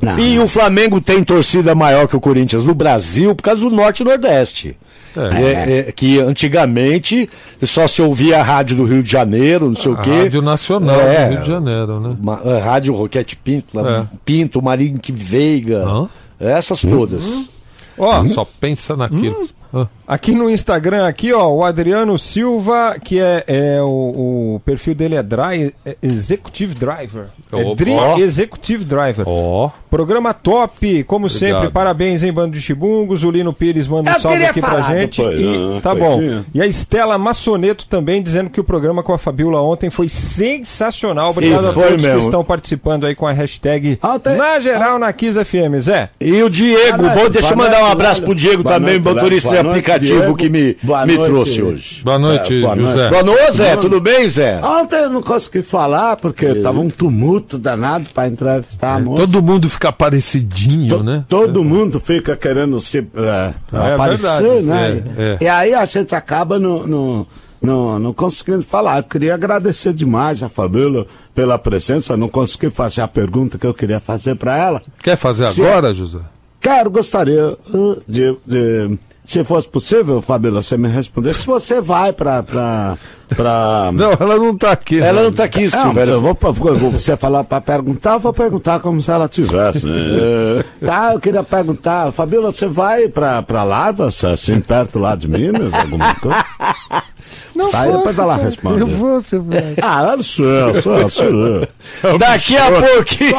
[0.01, 0.19] Não.
[0.21, 4.03] E o Flamengo tem torcida maior que o Corinthians no Brasil por causa do Norte
[4.03, 4.77] e Nordeste.
[5.17, 5.43] É.
[5.43, 7.29] É, é, que antigamente
[7.63, 10.11] só se ouvia a rádio do Rio de Janeiro, não sei o A quê.
[10.23, 11.25] Rádio Nacional É.
[11.29, 12.17] do Rio de Janeiro, né?
[12.23, 14.07] Ma- a rádio Roquete Pinto, É.
[14.25, 15.85] Pinto, Marinque Veiga.
[15.87, 16.09] Hã?
[16.41, 17.49] Essas todas.
[17.97, 19.37] Ó, Só pensa naquilo.
[19.43, 19.68] Ah,
[20.07, 25.15] aqui no Instagram, aqui, ó, o Adriano Silva, que é, é o, o perfil dele
[25.17, 27.27] é, Dry, é Executive Driver.
[27.53, 27.93] É Dri.
[28.21, 29.25] Executive Driver.
[29.29, 29.71] Ó.
[29.91, 31.71] Programa top, como sempre.
[31.71, 33.25] Parabéns, hein, Bando de Chibungos.
[33.25, 35.17] O Lino Pires manda um Eu salve aqui pra falar gente.
[35.23, 35.81] depois, E, né?
[35.83, 36.19] tá bom.
[36.19, 36.45] sim.
[36.55, 41.31] E a Estela Massoneto também dizendo que o programa com a Fabiola ontem foi sensacional.
[41.31, 42.19] Obrigado a todos que mesmo.
[42.21, 45.81] estão participando aí com a hashtag Ontem- Na Geral na Kiss FM.
[45.81, 46.11] Zé.
[46.21, 49.58] E o Diego, Boa vou, noite, deixa eu mandar um abraço pro Diego também, motorista
[49.59, 50.37] Aplicativo Diego.
[50.37, 51.31] que me, Boa me noite.
[51.31, 52.03] trouxe hoje.
[52.03, 52.93] Boa noite, É, boa noite.
[52.93, 53.09] José.
[53.11, 53.77] Boa noite, Zé.
[53.77, 54.61] Tudo bem, Zé?
[54.65, 59.23] Ontem eu não consegui falar porque tava um tumulto danado pra entrevistar a moça.
[59.27, 61.25] Todo mundo fica parecidinho, To- né?
[61.29, 64.63] Todo mundo fica querendo se é, É aparecer, verdade.
[64.65, 65.03] né?
[65.17, 65.45] É, é.
[65.45, 67.27] E aí a gente acaba no, no,
[67.61, 68.99] no- não conseguindo falar.
[68.99, 72.17] Eu queria agradecer demais a Fabíola pela presença.
[72.17, 74.83] Não consegui fazer a pergunta que eu queria fazer para ela.
[75.03, 75.65] Quer fazer Sim.
[75.67, 76.19] agora, José?
[76.61, 78.99] Quero, gostaria uh, de, de-
[79.33, 81.35] se fosse possível, Fabíola, você me responder.
[81.35, 82.97] Se você vai para para
[83.93, 85.01] Não, ela não tá aqui.
[85.01, 85.23] Ela né?
[85.25, 86.15] não tá aqui, Não, Silvério.
[86.15, 89.85] eu vou, pra- vou- você falar para perguntar, eu vou perguntar como se ela tivesse.
[89.87, 90.65] né?
[90.81, 95.75] Tá, eu queria perguntar, Fabíola, você vai para para Larvas, assim, perto lá de Minas,
[95.75, 96.45] alguma coisa?
[97.59, 98.81] Não Tá, aí depois ela responde.
[98.83, 99.75] Eu vou, você vai.
[99.83, 102.19] Ah, eu sei, eu sei, eu sei.
[102.19, 103.35] Daqui a pouquinho.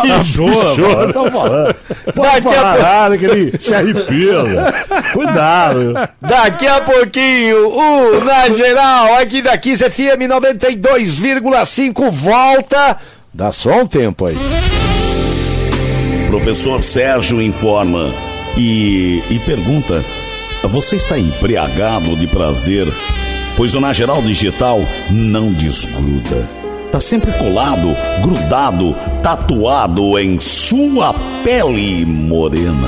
[0.76, 1.76] Chora, falando.
[2.14, 4.44] Pode Daqui a falar pouco- nada, que ele se arrepia.
[4.44, 4.74] velho.
[5.14, 5.94] Cuidado.
[6.22, 12.98] Daqui a pouquinho, o Na Geral, aqui da Kiss FM 92,5 volta.
[13.34, 14.36] Dá só um tempo aí.
[16.28, 18.12] Professor Sérgio informa
[18.58, 20.04] e, e pergunta:
[20.64, 22.86] Você está embriagado de prazer?
[23.60, 24.80] Pois o Na Geral Digital
[25.12, 26.48] não desgruda.
[26.93, 32.88] tá sempre colado, grudado, tatuado em sua pele morena.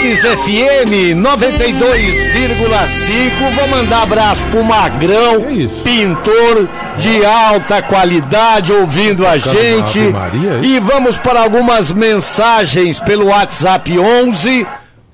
[0.00, 3.50] FM 92,5.
[3.54, 5.80] Vou mandar abraço pro Magrão, isso?
[5.82, 10.00] pintor de alta qualidade, ouvindo a gente.
[10.10, 10.64] Maria, hein?
[10.64, 14.66] e vamos para algumas mensagens pelo WhatsApp 11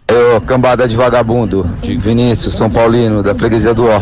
[0.08, 4.00] Ô, cambada de vagabundo, de Vinícius, São Paulino, da freguesia do Ó.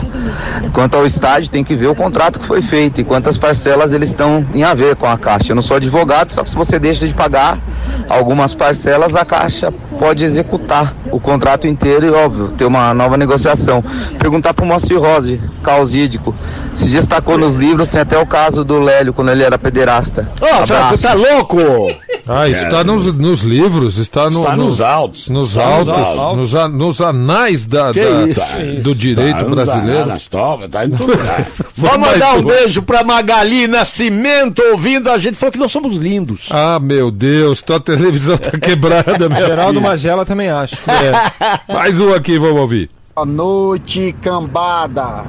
[0.75, 4.11] Quanto ao estádio, tem que ver o contrato que foi feito e quantas parcelas eles
[4.11, 5.53] estão em a ver com a Caixa.
[5.53, 7.59] Eu não sou advogado, só que se você deixa de pagar
[8.09, 13.83] algumas parcelas, a Caixa pode executar o contrato inteiro e, óbvio, ter uma nova negociação.
[14.19, 16.35] Perguntar pro Moacir Rose, causídico,
[16.75, 20.29] se destacou nos livros, tem até o caso do Lélio, quando ele era pederasta.
[20.41, 21.03] Ô, você Abraço.
[21.03, 21.59] tá louco?
[22.27, 25.29] Ah, isso está nos, nos livros, está, no, Está no- nos autos.
[25.29, 26.37] nos Está autos, autos.
[26.39, 28.81] nos, a- nos anais da, da- isso?
[28.83, 30.07] do direito Tá, brasileiro.
[30.07, 31.47] Nas trovas, tá em tudo lugar.
[31.77, 35.37] Vamos mandar um beijo pra Magali Nascimento ouvindo a gente.
[35.37, 36.49] Falou que nós somos lindos.
[36.51, 39.83] Ah, meu Deus, tua televisão tá quebrada, meu Geraldo filho.
[39.83, 40.77] Magela também acho.
[41.69, 42.91] Mais um aqui, vamos ouvir.
[43.15, 45.25] Boa noite, cambada.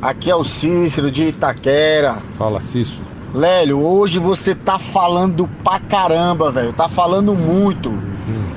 [0.00, 2.18] Aqui é o Cícero de Itaquera.
[2.38, 3.02] Fala, Cício.
[3.34, 6.72] Lélio, hoje você tá falando pra caramba, velho.
[6.72, 7.92] Tá falando muito.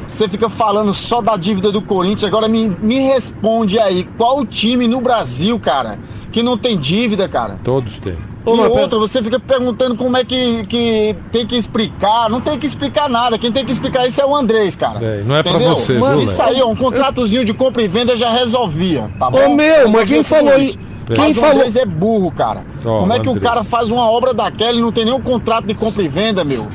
[0.08, 2.26] Você fica falando só da dívida do Corinthians.
[2.26, 5.98] Agora me, me responde aí, qual o time no Brasil, cara,
[6.32, 7.60] que não tem dívida, cara?
[7.64, 8.18] Todos têm.
[8.46, 12.30] E outra, você fica perguntando como é que, que tem que explicar.
[12.30, 13.38] Não tem que explicar nada.
[13.38, 15.00] Quem tem que explicar isso é o Andrés, cara.
[15.02, 15.76] É, não é pra Entendeu?
[15.76, 19.30] você, Mano, viu, Isso aí, ó, um contratozinho de compra e venda já resolvia, tá
[19.30, 19.46] bom?
[19.46, 20.78] Ô meu, mas quem falou isso?
[21.10, 21.14] É.
[21.16, 21.56] Quem Mas o falou?
[21.58, 22.66] Andrés é burro, cara.
[22.86, 25.66] Ó, Como é que o cara faz uma obra daquela e não tem nenhum contrato
[25.66, 26.68] de compra e venda, meu?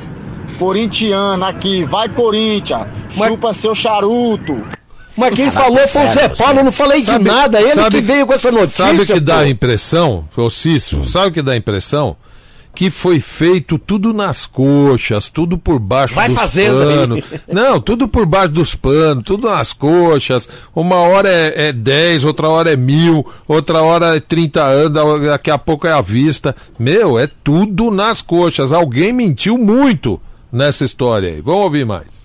[0.59, 4.61] Corintiano aqui, vai Corinthians, Mas- chupa seu charuto.
[5.19, 7.61] Mas quem falou foi o Zé Paulo, eu não falei Sabe- de nada.
[7.61, 8.85] Ele sabe- que veio com essa notícia.
[8.85, 9.39] Sabe o que dá pô.
[9.41, 11.05] a impressão, ô Cício?
[11.05, 12.15] Sabe o que dá a impressão?
[12.75, 16.95] Que foi feito tudo nas coxas, tudo por baixo Vai dos fazendo aí.
[16.97, 17.23] panos.
[17.51, 20.47] Não, tudo por baixo dos panos, tudo nas coxas.
[20.73, 24.93] Uma hora é, é 10, outra hora é mil, outra hora é 30 anos,
[25.25, 26.55] daqui a pouco é à vista.
[26.77, 28.71] Meu, é tudo nas coxas.
[28.71, 31.41] Alguém mentiu muito nessa história aí.
[31.41, 32.19] Vamos ouvir mais.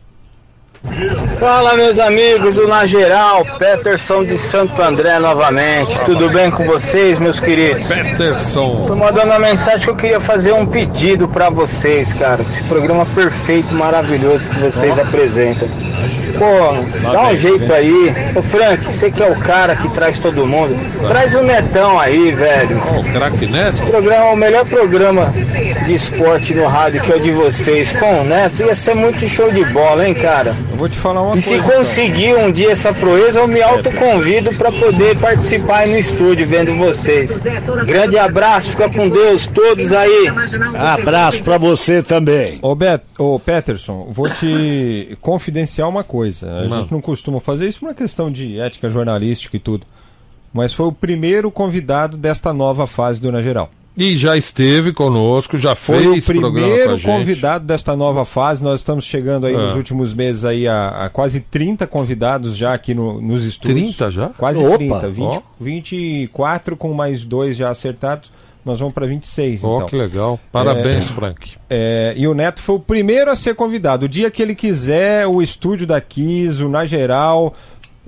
[1.40, 5.98] Fala meus amigos do Na Geral, Peterson de Santo André novamente.
[6.00, 7.88] Tudo bem com vocês, meus queridos?
[7.88, 8.94] Tô Peterson.
[8.94, 12.42] mandando uma mensagem que eu queria fazer um pedido pra vocês, cara.
[12.42, 15.66] Esse programa perfeito, maravilhoso que vocês apresentam.
[16.38, 18.14] Pô, dá um jeito aí.
[18.34, 20.76] Ô Frank, você que é o cara que traz todo mundo,
[21.08, 22.80] traz o Netão aí, velho.
[22.94, 23.82] Ó, o craque Neto.
[23.86, 25.32] Programa, o melhor programa
[25.86, 29.26] de esporte no rádio que é o de vocês, com o Neto, ia ser muito
[29.28, 30.54] show de bola, hein, cara?
[30.74, 31.72] Eu vou te falar uma E se coisa.
[31.78, 36.74] conseguir um dia essa proeza, eu me autoconvido para poder participar aí no estúdio vendo
[36.76, 37.44] vocês.
[37.86, 40.26] Grande abraço, fica com Deus, todos aí.
[40.76, 42.58] Abraço pra você também.
[42.60, 46.50] Ô, Bet, ô Peterson, vou te confidenciar uma coisa.
[46.50, 46.80] A Não.
[46.80, 49.86] gente não costuma fazer isso por uma questão de ética jornalística e tudo.
[50.52, 53.70] Mas foi o primeiro convidado desta nova fase do Na Geral.
[53.96, 57.06] E já esteve conosco, já Foi fez o programa com a primeiro gente.
[57.06, 58.62] convidado desta nova fase.
[58.64, 59.56] Nós estamos chegando aí É.
[59.56, 63.94] nos últimos meses aí a, a quase 30 convidados já aqui no- nos estúdios.
[63.96, 64.28] 30 já?
[64.30, 65.42] Quase Opa, 30, 20, ó.
[65.60, 68.32] 24 com mais dois já acertados.
[68.64, 69.86] Nós vamos para 26, Ó, então.
[69.88, 70.40] que legal.
[70.50, 71.52] Parabéns, Frank.
[71.68, 74.06] É, e o Neto foi o primeiro a ser convidado.
[74.06, 77.54] O dia que ele quiser, o estúdio da Kiss, o Na Geral.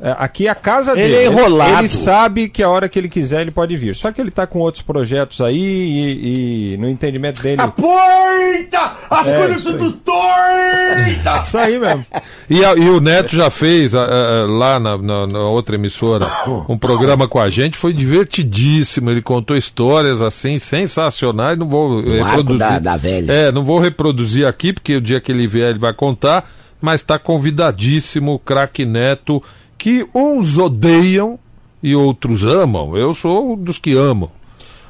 [0.01, 1.15] É, aqui é a casa Ele dele.
[1.17, 1.79] é enrolado.
[1.79, 3.95] Ele sabe que a hora que ele quiser ele pode vir.
[3.97, 7.63] Só que ele tá com outros projetos aí e, e no entendimento dele.
[7.77, 8.93] Porta!
[9.09, 11.47] As É, coisas tudo tortas!
[11.49, 12.05] Isso aí mesmo.
[12.51, 15.77] E, a- e o Neto já fez a- a- a- lá na, na- na outra
[15.77, 16.27] emissora
[16.69, 19.11] um programa com a gente, foi divertidíssimo.
[19.11, 21.59] Ele contou histórias assim sensacionais.
[21.59, 22.59] Não vou arco reproduzir.
[22.59, 23.33] da- da velha.
[23.33, 26.51] É, não vou reproduzir aqui, porque o dia que ele vier ele vai contar.
[26.81, 29.43] Mas está convidadíssimo o craque Neto,
[29.79, 31.39] que uns odeiam
[31.83, 32.97] e outros amam.
[32.97, 34.31] Eu sou dos que amam.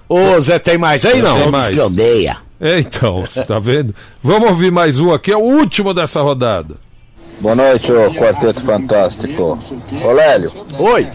[0.08, 1.36] Ô, Zé, tem mais aí não?
[1.36, 1.74] Tem mais.
[1.74, 2.38] que odeia.
[2.60, 3.94] É, então, tá vendo?
[4.22, 6.76] Vamos ouvir mais um aqui, é o último dessa rodada.
[7.40, 9.58] Boa noite, ô Quarteto Fantástico.
[10.02, 11.06] Ô Lélio, Oi.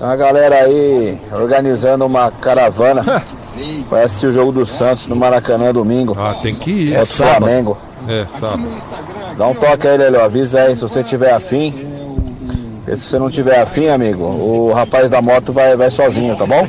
[0.00, 3.24] a galera aí organizando uma caravana
[3.88, 6.16] vai assistir o jogo do Santos no Maracanã domingo.
[6.18, 6.94] Ah, tem que ir.
[6.94, 7.76] É o Flamengo.
[8.06, 8.64] É, sabe?
[9.36, 10.20] Dá um toque aí, Lélio.
[10.22, 11.72] Avisa aí se você tiver afim.
[12.86, 16.44] E se você não tiver afim, amigo, o rapaz da moto vai, vai sozinho, tá
[16.44, 16.68] bom?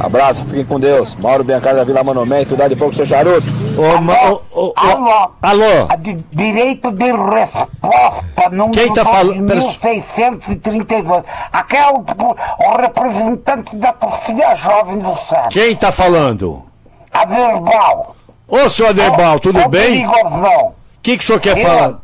[0.00, 1.14] Abraço, fiquem com Deus.
[1.16, 3.46] Mauro Biancar da Vila Manomé, cuidado de pouco, seu charuto.
[3.76, 5.30] Ô, ma- ô, ô, ô, Alô?
[5.40, 5.86] alô?
[5.88, 9.46] A de direito de resposta, número Quem tá falando?
[9.46, 11.24] Pera- 2632.
[11.52, 15.48] Aqui é o, o representante da torcida jovem do Santos.
[15.52, 16.64] Quem tá falando?
[17.12, 18.16] A Verbal.
[18.48, 20.04] Ô, senhor Aderbal, tudo Ô, bem?
[20.06, 20.72] O
[21.02, 21.94] que, que o senhor quer Seu, falar?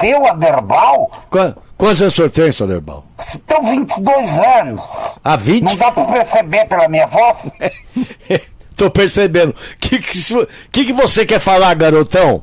[0.00, 1.10] seu Aderbal?
[1.30, 1.54] Qua-
[1.84, 3.04] Quantos anos o senhor tem, senhor Aderbal?
[3.18, 4.80] Estão 22 anos.
[5.22, 5.76] Há Não 20?
[5.76, 7.36] dá pra perceber pela minha voz?
[8.74, 9.50] Tô percebendo.
[9.50, 10.18] O que, que,
[10.72, 12.42] que, que você quer falar, garotão?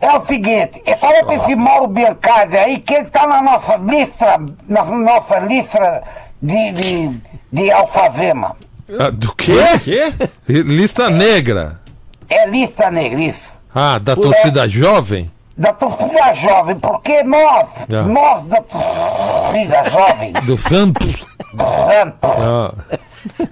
[0.00, 3.76] É o seguinte, é só pra esse Mauro Biancardi aí, que ele tá na nossa
[3.76, 6.02] lista, na nossa lista
[6.42, 7.20] de, de,
[7.52, 8.56] de alfavema.
[8.98, 9.52] Ah, do quê?
[9.84, 10.12] Quê?
[10.48, 11.80] Lista negra.
[12.28, 13.54] É lista negra, isso.
[13.72, 15.30] Ah, da torcida jovem?
[15.56, 18.02] Da torcida jovem, porque nós, Ah.
[18.02, 21.24] nós da torcida jovem, Do Santos?
[21.56, 22.74] Santos, Ah,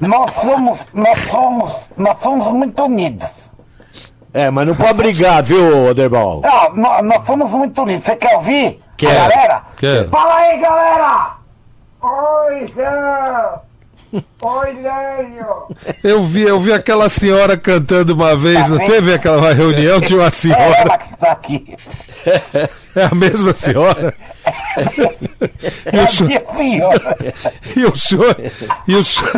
[0.00, 3.28] nós somos, nós somos, nós somos muito unidos.
[4.34, 6.40] É, mas não pode brigar, viu, Aderbal?
[6.40, 8.04] Não, nós, nós somos muito unidos.
[8.04, 8.82] Você quer ouvir?
[8.96, 9.12] Quero.
[9.12, 9.62] A galera?
[9.76, 10.08] Quero.
[10.10, 11.30] Fala aí, galera!
[12.02, 14.22] Oi, Zé!
[14.44, 15.68] Oi, Lélio!
[16.02, 20.26] eu vi, eu vi aquela senhora cantando uma vez, não teve aquela reunião, tinha uma
[20.26, 21.76] É senhora, ela que está aqui.
[22.96, 24.12] é a mesma senhora.
[25.86, 27.16] É a senhora.
[27.76, 28.36] E o senhor.
[28.88, 29.32] E o senhor.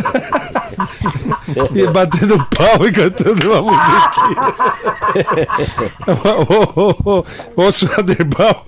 [1.75, 4.53] e batendo pau e cantando uma musiquinha.
[6.07, 7.25] ô, ô, ô,
[7.55, 8.65] ô, senhor Aderbal.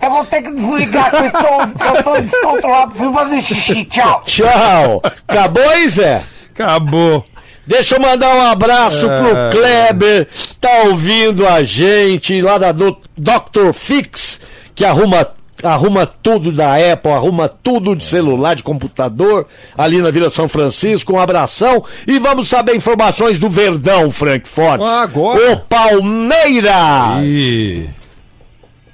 [0.00, 2.90] Eu vou ter que desligar, que eu estou, eu estou descontrolado.
[2.92, 3.84] Preciso fazer xixi.
[3.86, 4.22] Tchau.
[4.24, 5.02] Tchau.
[5.26, 6.22] Acabou aí, Zé?
[6.54, 7.24] Acabou.
[7.66, 9.50] Deixa eu mandar um abraço pro É.
[9.50, 10.28] Kleber,
[10.60, 13.72] tá ouvindo a gente lá da do- Dr.
[13.74, 14.40] Fix,
[14.74, 15.26] que arruma,
[15.62, 19.46] arruma tudo da Apple, arruma tudo de celular, de computador,
[19.76, 21.12] ali na Vila São Francisco.
[21.12, 24.88] Um abração e vamos saber informações do Verdão, Frank Fortes.
[24.88, 25.52] Agora.
[25.52, 27.22] O Palmeiras!
[27.24, 27.86] E.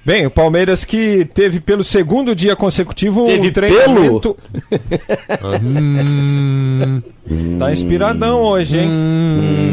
[0.05, 4.37] Bem, o Palmeiras que teve pelo segundo dia consecutivo Teve um treinamento.
[7.59, 8.91] tá inspiradão hoje, hein?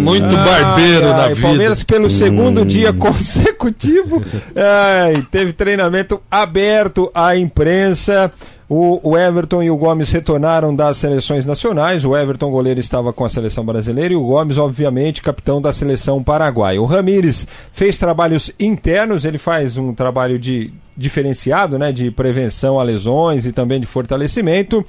[0.02, 1.42] Muito Ai, barbeiro ai, na o vida.
[1.42, 4.24] Palmeiras pelo segundo dia consecutivo
[4.56, 8.32] ai, teve treinamento aberto à imprensa.
[8.74, 12.06] O, o Everton e o Gomes retornaram das seleções nacionais.
[12.06, 16.24] O Everton, goleiro, estava com a seleção brasileira e o Gomes, obviamente, capitão da seleção
[16.24, 16.82] paraguaia.
[16.82, 22.84] O Ramires fez trabalhos internos, ele faz um trabalho de diferenciado, né, de prevenção a
[22.84, 24.86] lesões e também de fortalecimento.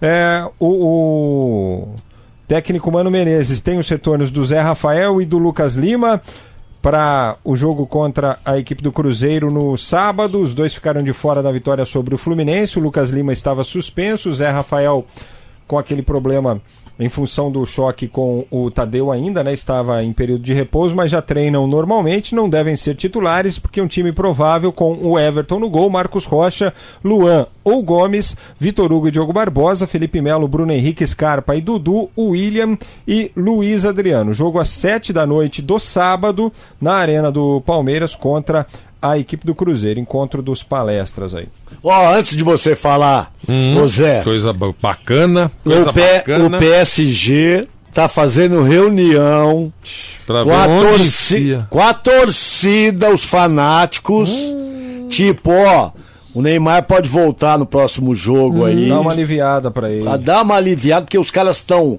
[0.00, 1.94] É, o, o
[2.46, 6.22] técnico Mano Menezes tem os retornos do Zé Rafael e do Lucas Lima
[6.84, 10.38] para o jogo contra a equipe do Cruzeiro no sábado.
[10.38, 12.78] Os dois ficaram de fora da vitória sobre o Fluminense.
[12.78, 15.06] O Lucas Lima estava suspenso, o Zé Rafael
[15.66, 16.60] com aquele problema
[16.98, 19.52] em função do choque com o Tadeu ainda, né?
[19.52, 23.86] Estava em período de repouso, mas já treinam normalmente, não devem ser titulares, porque um
[23.86, 26.72] time provável com o Everton no gol, Marcos Rocha,
[27.02, 32.10] Luan ou Gomes, Vitor Hugo e Diogo Barbosa, Felipe Melo, Bruno Henrique, Scarpa e Dudu,
[32.16, 32.78] William
[33.08, 34.32] e Luiz Adriano.
[34.32, 38.66] Jogo às sete da noite do sábado, na Arena do Palmeiras, contra
[39.10, 39.98] a equipe do Cruzeiro.
[40.00, 41.48] Encontro dos palestras aí.
[41.82, 43.32] Ó, antes de você falar,
[43.80, 45.50] ô Zé, Coisa ba- bacana.
[45.62, 46.56] Coisa o, P- bacana.
[46.56, 49.72] o PSG tá fazendo reunião
[50.26, 54.30] Pra com ver a, onde torci- com a torcida, os fanáticos.
[54.30, 55.06] Hum.
[55.10, 55.90] Tipo, ó,
[56.34, 58.88] o Neymar pode voltar no próximo jogo aí.
[58.88, 60.02] Dá uma aliviada pra ele.
[60.04, 61.98] Pra dar uma aliviada, porque os caras estão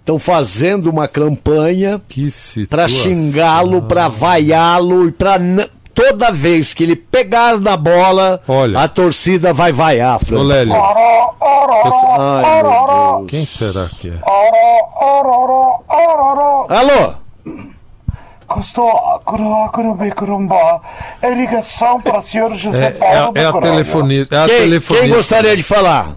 [0.00, 2.88] estão fazendo uma campanha situação.
[2.88, 8.80] xingá-lo, pra vaiá-lo e pra n- toda vez que ele pegar na bola, Olha.
[8.80, 10.42] a torcida vai vaiar, Ô, Fran.
[10.42, 13.30] Lélio, Ai, meu Deus.
[13.30, 14.18] quem será que é?
[16.68, 17.14] Alô?
[21.22, 23.72] É ligação para o senhor José É, Paulo é, é a Coronel.
[23.76, 24.36] telefonista.
[24.36, 25.06] É a Quem, telefonista.
[25.06, 26.16] quem gostaria de falar?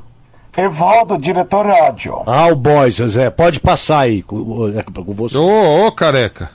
[0.57, 2.21] Evaldo, diretor rádio.
[2.25, 3.29] Ah, o boy, Zé.
[3.29, 4.37] Pode passar aí com,
[5.05, 5.37] com você.
[5.37, 6.49] Ô, ô, careca.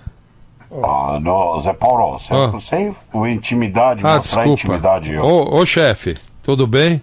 [0.82, 2.46] Ah, não, Zé Paulo, você Ah.
[2.48, 4.50] não sei o intimidade, Ah, mostrar desculpa.
[4.52, 5.12] intimidade.
[5.12, 5.24] Eu.
[5.24, 7.02] Ô, ô chefe, tudo bem?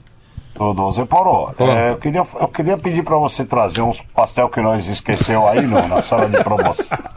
[0.55, 1.63] Tudo, Zé Paulo, Ah.
[1.63, 5.61] é, eu, queria, eu queria pedir para você trazer uns pastel que nós esqueceu aí
[5.67, 6.97] no, na sala de promoção.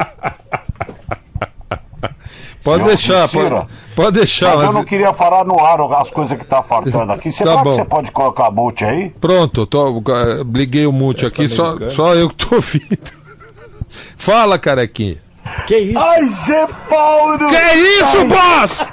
[2.63, 4.49] Pode Eu deixar, pode, pode deixar.
[4.51, 7.33] Mas eu mas- não queria falar no ar as coisas que tá faltando aqui.
[7.33, 9.09] Será Tá você pode colocar a multi aí?
[9.19, 10.03] Pronto, tô,
[10.55, 11.91] liguei o mute aqui, só, americano.
[11.93, 13.13] só eu que tô ouvindo.
[14.15, 15.17] Fala, carequinha.
[15.71, 15.99] Que isso?
[16.01, 17.49] Ai, Zé Paulo!
[17.49, 18.87] Que isso, boss?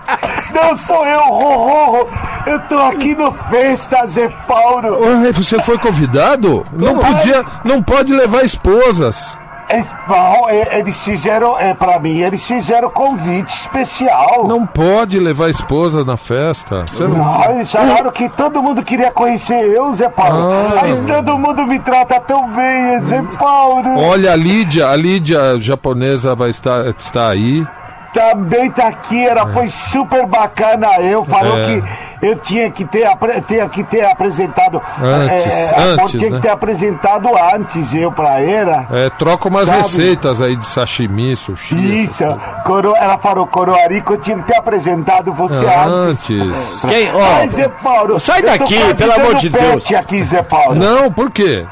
[0.53, 2.07] Não sou eu, Rorro!
[2.45, 4.99] Eu tô aqui no Festa, Zé Paulo!
[4.99, 6.63] Ué, Você foi convidado?
[6.73, 9.35] Não podia, não pode levar esposas.
[9.69, 14.47] É, não, é, eles fizeram, é, pra mim, eles fizeram convite especial.
[14.47, 16.85] Não pode levar esposa na festa.
[16.97, 20.49] Não, eles falaram que todo mundo queria conhecer eu, Zé Paulo.
[20.49, 20.81] Ah.
[20.81, 23.99] Aí todo mundo me trata tão bem, Zé Paulo.
[23.99, 27.67] Olha, a Lídia, a Lídia japonesa vai estar, está aí.
[28.13, 30.87] Também tá aqui, ela foi super bacana.
[31.01, 31.65] Eu falou É.
[31.65, 31.83] que
[32.25, 34.81] eu tinha que ter, apre- tinha que ter apresentado.
[34.99, 36.35] Antes, é, antes, tinha né?
[36.37, 38.87] que ter apresentado antes eu pra ela.
[38.91, 39.81] É, troca umas Sabe?
[39.83, 42.03] receitas aí de sashimi, sushi.
[42.05, 42.23] Isso,
[42.65, 46.31] coro, ela falou, Coroarico, eu tinha que ter apresentado você antes.
[46.31, 46.81] Antes.
[46.89, 47.13] Quem?
[47.13, 49.91] Ó, Ai, Zé Paulo, sai eu daqui, pelo amor de Deus.
[49.93, 50.75] aqui, Zé Paulo.
[50.75, 51.65] Não, por quê?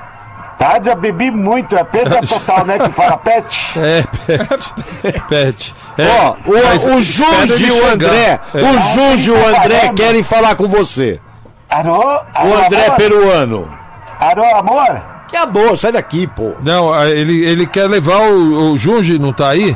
[0.57, 3.73] Tá, já bebi muito, é perda total, né, que fala pet.
[3.77, 4.73] É, pet.
[5.27, 5.75] pet.
[5.97, 7.01] É, Ó, o, o
[7.67, 7.87] e o.
[7.87, 8.61] André, É.
[8.63, 11.19] o Junge e o André querem falar com você.
[11.69, 11.99] Alô?
[11.99, 12.95] O Alô, André amor?
[12.97, 13.69] peruano.
[14.19, 15.01] Alô, amor?
[15.27, 16.53] Que amor, sai daqui, pô.
[16.61, 19.75] Não, a- ele, ele quer levar o, o Junge, não tá aí?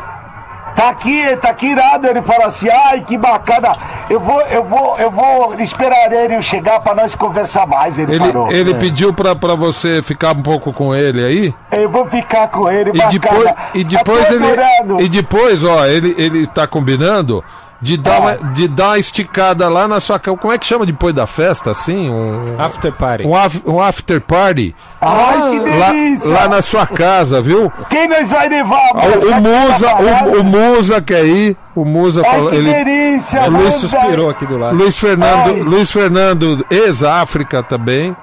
[0.76, 2.07] Tá aqui, tá aqui irado.
[2.07, 3.72] Ele falou assim: ai, que bacana.
[4.09, 7.99] Eu vou, eu vou, eu vou esperar ele chegar pra nós conversar mais.
[7.99, 8.51] Ele, Ele, falou.
[8.51, 11.55] ele pediu pra, pra você ficar um pouco com ele aí?
[11.72, 13.11] Eu vou ficar com ele, E bacana.
[13.20, 15.03] depois, e depois Até ele.
[15.03, 17.43] E depois, ó, ele, ele tá combinando
[17.82, 20.38] de dar, uma, de dar uma esticada lá na sua cama.
[20.38, 22.09] Como é que chama depois da festa, assim?
[22.09, 23.25] Um, After party.
[23.25, 26.30] um, af- um after party Ai, que lá, delícia.
[26.30, 27.71] lá na sua casa, viu?
[27.89, 29.17] Quem nós vai levar, O, amor?
[29.17, 31.57] o que você Musa, tá o, o Musa quer ir.
[31.75, 32.49] O Musa Ai, falou.
[32.49, 33.73] que Ele, delícia, É, Luiz.
[33.75, 34.75] Suspirou aqui do lado.
[34.75, 35.59] Luiz Fernando, Ai.
[35.61, 38.15] Luiz Fernando, ex-África também.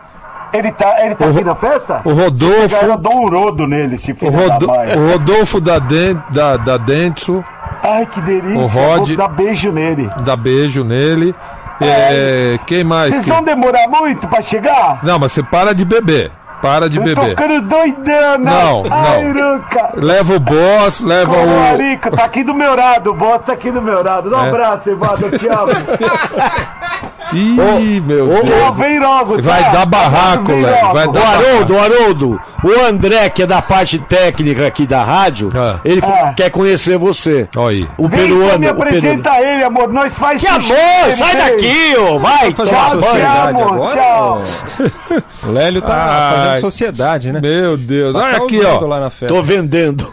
[0.52, 2.00] Ele tá, ele tá aqui na festa?
[2.04, 2.76] O Rodolfo.
[2.84, 6.76] Eu dou um rodo nele, esse O, filho Rodo- o Rodolfo da, Den, da, da
[6.76, 7.44] Dentsu,
[7.82, 8.58] Ai, que delícia.
[8.58, 10.10] o Rod- Vou dar beijo nele.
[10.20, 11.34] dá beijo nele.
[11.80, 13.10] É, quem mais?
[13.12, 14.98] Vocês que- vão demorar muito pra chegar?
[15.02, 16.30] Não, mas você para de beber.
[16.62, 17.36] Para de Eu tô beber.
[17.36, 18.50] ficando doidão, né?
[18.50, 19.52] Não, Ai, não.
[19.56, 19.90] Luca.
[19.94, 21.62] Leva o boss, leva Ô, o.
[21.74, 24.30] Arico, tá aqui do meu lado, o boss tá aqui do meu lado.
[24.30, 24.48] Dá um É.
[24.48, 25.66] abraço, Evandro, eu te amo.
[27.38, 28.76] Ih, meu Tchau, Deus.
[28.78, 29.70] vem logo, Vai tá?
[29.70, 30.94] dar barraco, Vem Léo, logo.
[30.94, 35.02] vai O dar- Haroldo, o Haroldo, o André, que é da parte técnica aqui da
[35.02, 35.80] rádio, Ah.
[35.84, 36.32] ele Ah.
[36.36, 37.48] quer conhecer você.
[37.56, 37.88] Olha aí.
[37.98, 38.44] O Vem, peruano.
[38.46, 38.82] então me o peruano.
[38.88, 39.92] apresenta ele, amor.
[39.92, 42.66] Nós faz Que sushi, amor, sai daqui, ô, vai, Tchau,
[43.00, 43.92] sociedade amor, agora?
[44.00, 44.42] tchau.
[45.44, 46.36] O Lélio tá Ai.
[46.36, 47.40] fazendo sociedade, né?
[47.40, 48.14] Meu Deus.
[48.14, 48.88] Tá Olha aqui, causando ó.
[48.88, 49.34] lá na festa.
[49.34, 50.12] Tô vendendo.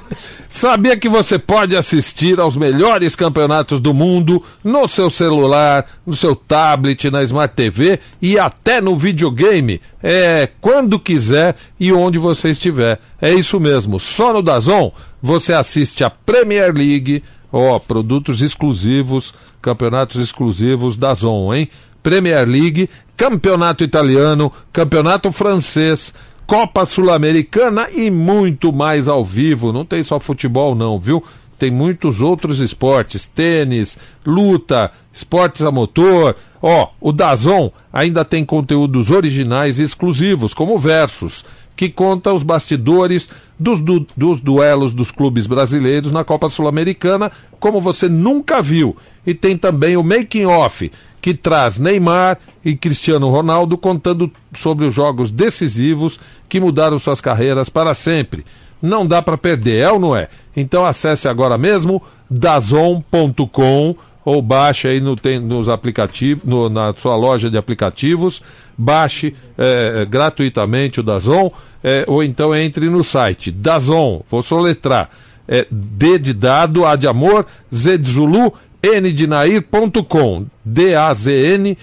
[0.55, 6.35] Sabia que você pode assistir aos melhores campeonatos do mundo no seu celular, no seu
[6.35, 9.81] tablet, na Smart TV e até no videogame?
[10.01, 12.99] É quando quiser e onde você estiver.
[13.19, 13.99] É isso mesmo.
[13.99, 21.67] Só no Dazon você assiste a Premier League, ó, produtos exclusivos, campeonatos exclusivos Dazon, hein?
[22.03, 26.13] Premier League, Campeonato Italiano, Campeonato Francês,
[26.45, 29.71] Copa Sul-Americana e muito mais ao vivo.
[29.71, 31.23] Não tem só futebol, não, viu?
[31.57, 36.35] Tem muitos outros esportes: tênis, luta, esportes a motor.
[36.61, 41.43] Ó, o Dazon ainda tem conteúdos originais e exclusivos, como Versus,
[41.75, 43.29] que conta os bastidores
[43.59, 48.95] dos, du- dos duelos dos clubes brasileiros na Copa Sul-Americana, como você nunca viu.
[49.25, 50.91] E tem também o Making Off,
[51.23, 56.19] que traz Neymar e Cristiano Ronaldo contando sobre os jogos decisivos
[56.49, 58.45] que mudaram suas carreiras para sempre.
[58.81, 60.27] não dá para perder, é ou não é?
[60.53, 63.95] Então acesse agora mesmo dazon.com
[64.25, 68.41] ou baixe aí no, tem, nos aplicativos, no, na sua loja de aplicativos,
[68.77, 71.49] baixe é, gratuitamente o Dazon,
[71.81, 75.09] é, ou então entre no site Dazon, vou soletrar,
[75.47, 78.53] é, D de dado, A de amor, Z de Zulu,
[78.83, 81.81] N de Nair.com, D-A-Z-N.com,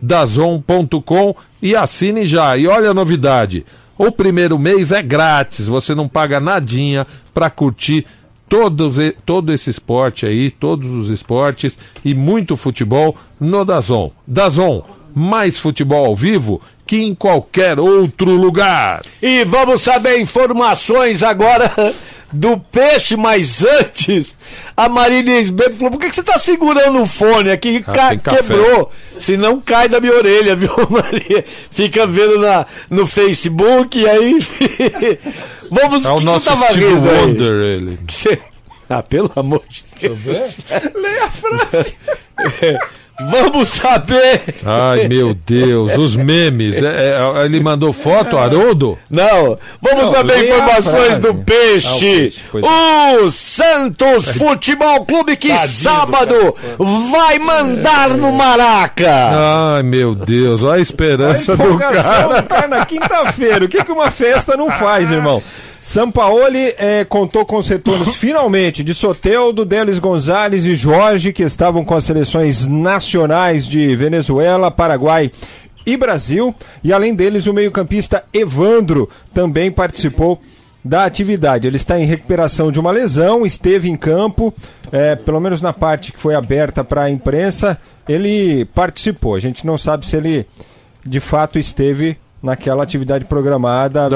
[0.00, 2.56] Dazon.com e assine já.
[2.56, 3.66] E olha a novidade,
[3.98, 8.06] o primeiro mês é grátis, você não paga nadinha para curtir
[8.48, 14.10] todos, todo esse esporte aí, todos os esportes e muito futebol no Dazon.
[14.26, 14.82] Dazon,
[15.14, 19.02] mais futebol ao vivo que em qualquer outro lugar.
[19.20, 21.70] E vamos saber informações agora
[22.32, 24.36] do peixe, mas antes,
[24.76, 27.84] a Marília Esbeto falou: por que, que você tá segurando o fone aqui?
[27.86, 28.90] Ah, quebrou.
[29.18, 31.44] Senão cai da minha orelha, viu, Maria?
[31.70, 34.38] Fica vendo na, no Facebook e aí.
[35.70, 37.16] vamos É o que nosso que você tava Steve rindo aí?
[37.18, 37.98] Wonder, ele.
[38.06, 38.38] Que você-
[38.88, 40.18] Ah, pelo amor de Deus.
[40.94, 41.96] Leia a frase.
[43.18, 44.42] Vamos saber.
[44.64, 46.82] Ai, meu Deus, os memes.
[46.82, 48.98] É, é, ele mandou foto, Haroldo?
[49.10, 52.30] Não, vamos Não, saber a informações do Ah, o peixe.
[52.30, 52.40] peixe,
[53.22, 56.54] o Santos Futebol Clube que sábado
[57.10, 59.76] vai mandar no Maraca.
[59.76, 62.42] Ai, meu Deus, olha a esperança do Empolgação cara.
[62.42, 63.64] do cara na quinta-feira.
[63.64, 65.42] O que, que uma festa não faz, irmão?
[65.86, 71.84] Sampaoli eh, contou com os retornos finalmente de Soteldo, Delis Gonzalez e Jorge, que estavam
[71.84, 75.30] com as seleções nacionais de Venezuela, Paraguai
[75.86, 76.52] e Brasil.
[76.82, 80.42] E além deles, o meio-campista Evandro também participou
[80.84, 81.68] da atividade.
[81.68, 84.52] Ele está em recuperação de uma lesão, esteve em campo,
[84.90, 87.78] eh, pelo menos na parte que foi aberta para a imprensa,
[88.08, 89.36] ele participou.
[89.36, 90.46] A gente não sabe se ele
[91.04, 94.10] de fato esteve naquela atividade programada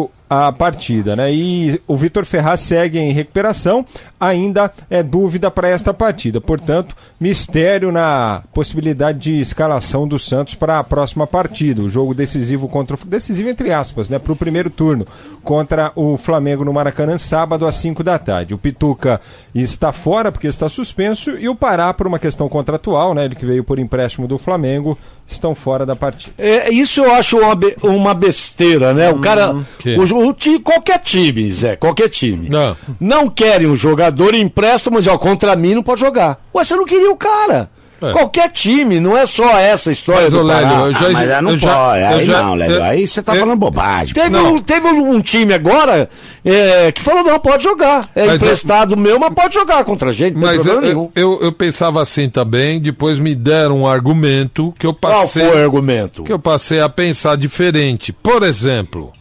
[0.00, 0.10] Não.
[0.30, 1.34] A partida, né?
[1.34, 3.84] E o Vitor Ferraz segue em recuperação,
[4.20, 6.40] ainda é dúvida para esta partida.
[6.40, 12.68] Portanto, mistério na possibilidade de escalação do Santos para a próxima partida, o jogo decisivo
[12.68, 15.04] contra o decisivo entre aspas, né, para o primeiro turno
[15.42, 18.54] contra o Flamengo no Maracanã sábado às 5 da tarde.
[18.54, 19.20] O Pituca
[19.54, 23.46] está fora porque está suspenso e o Pará por uma questão contratual, né, ele que
[23.46, 26.34] veio por empréstimo do Flamengo, estão fora da partida.
[26.38, 29.10] É, isso eu acho uma, be- uma besteira, né?
[29.10, 29.56] O cara.
[29.78, 29.96] Que?
[29.96, 32.48] O, o ti- qualquer time, Zé, qualquer time.
[32.48, 32.76] Não.
[32.98, 36.40] Não querem um jogador e emprestam, mas ó, contra mim não pode jogar.
[36.54, 37.70] Ué, você não queria o cara.
[38.02, 38.12] É.
[38.12, 41.42] Qualquer time, não é só essa história Mas, do Lélio, eu já- Ah, mas aí
[41.42, 42.00] não eu já- pode.
[42.00, 42.70] eu Aí já- não, Léo.
[42.72, 44.14] eu- Aí você tá eu- falando bobagem.
[44.14, 44.54] Teve, Não.
[44.54, 46.08] um, teve um, time agora
[46.44, 48.08] é, que falou: não, pode jogar.
[48.14, 50.94] É Mas, emprestado meu, mas pode jogar contra a gente, não tem Mas problema eu,
[50.94, 51.10] nenhum.
[51.14, 55.46] eu, eu pensava assim também, depois me deram um argumento que eu Qual passei.
[55.46, 56.22] foi o argumento?
[56.24, 58.12] que eu passei a pensar diferente.
[58.12, 59.12] Por exemplo,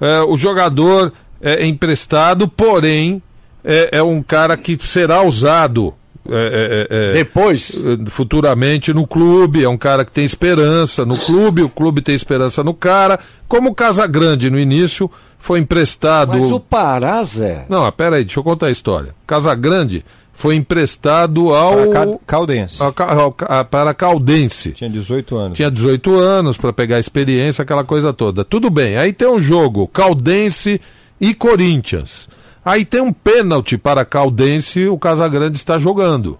[0.00, 1.12] é, o jogador
[1.42, 3.20] é emprestado, porém
[3.62, 5.92] é, é um cara que será usado
[6.28, 7.72] é, é, é, Depois.
[7.74, 12.14] eh, futuramente no clube, é um cara que tem esperança no clube, o clube tem
[12.14, 16.28] esperança no cara, como o Casagrande no início foi emprestado.
[16.38, 17.66] Mas o Pará, Zé.
[17.68, 19.14] Não, pera aí, deixa eu contar a história.
[19.26, 22.82] Casagrande foi emprestado ao, Para Ca- Caldense.
[22.82, 24.72] ao Ca- ao Ca- para Caldense.
[24.72, 25.56] Tinha 18 anos.
[25.56, 28.44] Tinha 18 anos para pegar experiência, aquela coisa toda.
[28.44, 28.96] Tudo bem.
[28.96, 30.80] Aí tem um jogo, Caldense
[31.20, 32.28] e Corinthians.
[32.64, 36.38] Aí tem um pênalti para Caldense, o Casagrande está jogando.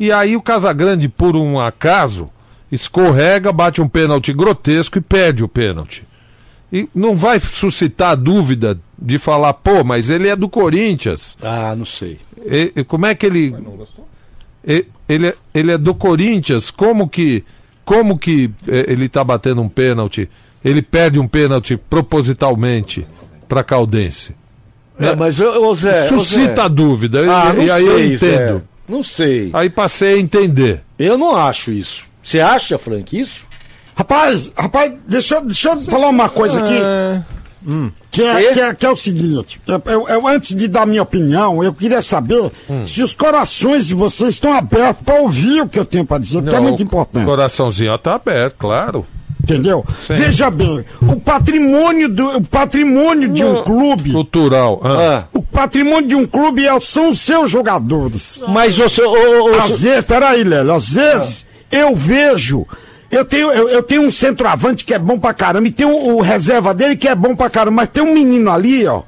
[0.00, 2.30] E aí o Casagrande, por um acaso,
[2.72, 6.04] escorrega, bate um pênalti grotesco e perde o pênalti.
[6.72, 11.36] E não vai suscitar dúvida de falar, pô, mas ele é do Corinthians.
[11.42, 12.18] Ah, não sei.
[12.44, 13.54] E- e como é que ele.
[14.66, 17.42] E- Ele, é- ele é do Corinthians, como que.
[17.84, 20.28] Como que eh, ele tá batendo um pênalti?
[20.62, 23.06] Ele perde um pênalti propositalmente
[23.48, 24.34] para Caldense.
[25.00, 26.04] É, mas, ô, Zé.
[26.06, 26.60] ô, Suscita Zé.
[26.62, 27.20] a dúvida.
[27.22, 28.18] e- Ah, não e aí sei, eu entendo.
[28.58, 28.62] Zé.
[28.88, 29.50] Não sei.
[29.52, 30.82] Aí passei a entender.
[30.98, 32.04] Eu não acho isso.
[32.22, 33.46] Você acha, Frank, isso?
[33.94, 36.78] Rapaz, rapaz, deixa, eu- deixa eu falar uma coisa aqui.
[38.10, 41.02] Que é, que, é, que é o seguinte, eu, eu- eu, antes de dar minha
[41.02, 42.50] opinião, eu queria saber
[42.86, 46.40] se os corações de vocês estão abertos para ouvir o que eu tenho para dizer,
[46.42, 47.26] porque é muito o importante.
[47.26, 49.04] Coraçãozinho ó, tá aberto, claro.
[49.54, 49.84] Entendeu?
[50.06, 50.14] Sim.
[50.14, 54.80] Veja bem, o patrimônio, do, o patrimônio de um clube, Cultural.
[54.84, 55.24] ah.
[55.24, 55.24] Ah.
[55.32, 58.44] o patrimônio de um clube é- são os seus jogadores.
[58.48, 59.08] Mas o seu.
[59.08, 62.66] ô, ô, ô, Às vezes, peraí, Lélio, às vezes eu vejo.
[63.10, 66.16] Eu tenho, eu, eu tenho um centroavante que é bom pra caramba, e tem o,
[66.16, 69.00] o reserva dele que é bom pra caramba, mas tem um menino ali, ó,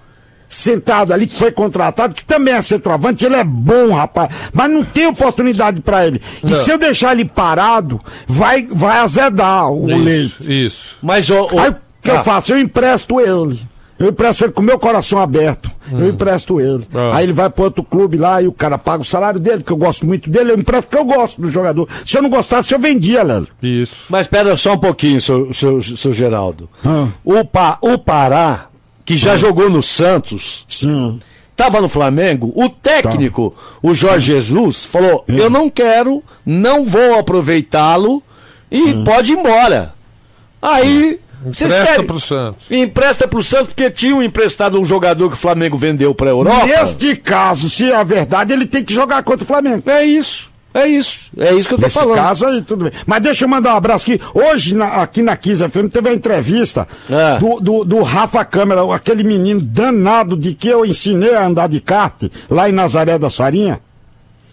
[0.50, 4.84] sentado ali, que foi contratado, que também é centroavante, ele é bom, rapaz, mas não
[4.84, 6.20] tem oportunidade pra ele.
[6.44, 10.34] E se eu deixar ele parado, vai, vai azedar o leite.
[10.42, 10.96] Isso, isso.
[11.00, 11.46] Mas o.
[11.54, 12.52] o- Aí o que Ah, eu faço?
[12.52, 13.60] Eu empresto ele.
[13.98, 15.70] Eu empresto ele com o meu coração aberto.
[15.92, 16.88] Eu empresto ele.
[16.94, 17.16] Ah.
[17.16, 19.72] Aí ele vai pro outro clube lá e o cara paga o salário dele, porque
[19.74, 20.52] eu gosto muito dele.
[20.52, 21.86] Eu empresto porque eu gosto do jogador.
[22.06, 23.46] Se eu não gostasse, eu vendia, Léo.
[23.62, 24.04] Isso.
[24.08, 26.66] Mas espera só um pouquinho, seu, seu, seu Geraldo.
[26.82, 27.08] Ah.
[27.22, 28.68] O, pa, o Pará,
[29.10, 31.18] que já jogou no Santos, Sim.
[31.50, 33.52] estava no Flamengo, o técnico,
[33.82, 38.22] o Jorge Jesus, falou: Eu não quero, não vou aproveitá-lo
[38.70, 39.92] e pode ir embora.
[40.62, 41.18] Aí.
[41.44, 42.70] vocês Empresta querem- pro Santos.
[42.70, 46.66] Empresta pro Santos porque tinham emprestado um jogador que o Flamengo vendeu pra Europa.
[46.66, 49.90] Neste caso, se é a verdade, ele tem que jogar contra o Flamengo.
[49.90, 50.49] É isso.
[50.72, 51.30] É isso.
[51.36, 52.16] É isso que eu tô Nesse falando.
[52.16, 52.92] caso aí, tudo bem.
[53.04, 54.20] Mas deixa eu mandar um abraço aqui.
[54.32, 57.38] Hoje, na- aqui na Kiss FM, teve a entrevista É.
[57.38, 61.80] do, do, do Rafa Câmara, aquele menino danado de que eu ensinei a andar de
[61.80, 63.80] kart lá em Nazaré da Farinha.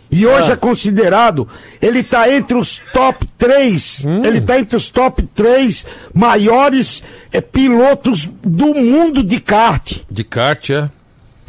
[0.09, 0.53] E hoje É.
[0.53, 1.47] é considerado,
[1.82, 8.28] ele tá entre os top 3, ele tá entre os top 3 maiores eh, pilotos
[8.43, 9.97] do mundo de kart.
[10.09, 10.89] De kart, é?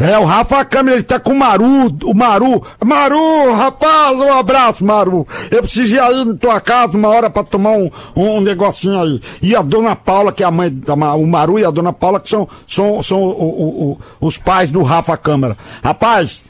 [0.00, 2.62] É, o Rafa Câmara, ele tá com o Maru, o Maru.
[2.84, 5.26] Maru, rapaz, um abraço, Maru.
[5.50, 9.20] Eu preciso ir aí na tua casa uma hora pra tomar um, um negocinho aí.
[9.42, 12.20] E a dona Paula, que é a mãe da o Maru e a dona Paula,
[12.20, 15.56] que são, são, são o- o- o- os pais do Rafa Câmara.
[15.82, 16.44] Rapaz,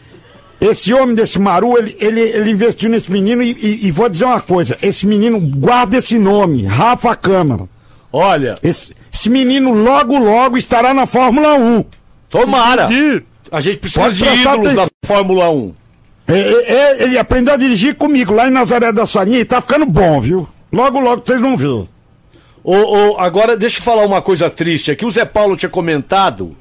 [0.61, 4.27] esse homem desse Maru, ele, ele, ele investiu nesse menino e, e- e vou dizer
[4.27, 7.63] uma coisa, esse menino, guarda esse nome, Rafa Câmara.
[8.13, 11.85] Olha, Esse, esse menino logo, logo estará na Fórmula 1.
[12.31, 12.87] tomara.
[13.51, 14.87] A gente precisa Pode de ídolos da.
[15.05, 15.75] Fórmula 1.
[16.29, 19.61] É, é, é, ele aprendeu a dirigir comigo lá em Nazaré da Sorinha e tá
[19.61, 20.47] ficando bom, viu?
[20.71, 21.89] Logo, logo vocês vão ver.
[22.63, 22.75] Ô,
[23.15, 25.07] ô, agora, deixa eu falar uma coisa triste aqui.
[25.07, 26.55] O Zé Paulo tinha comentado,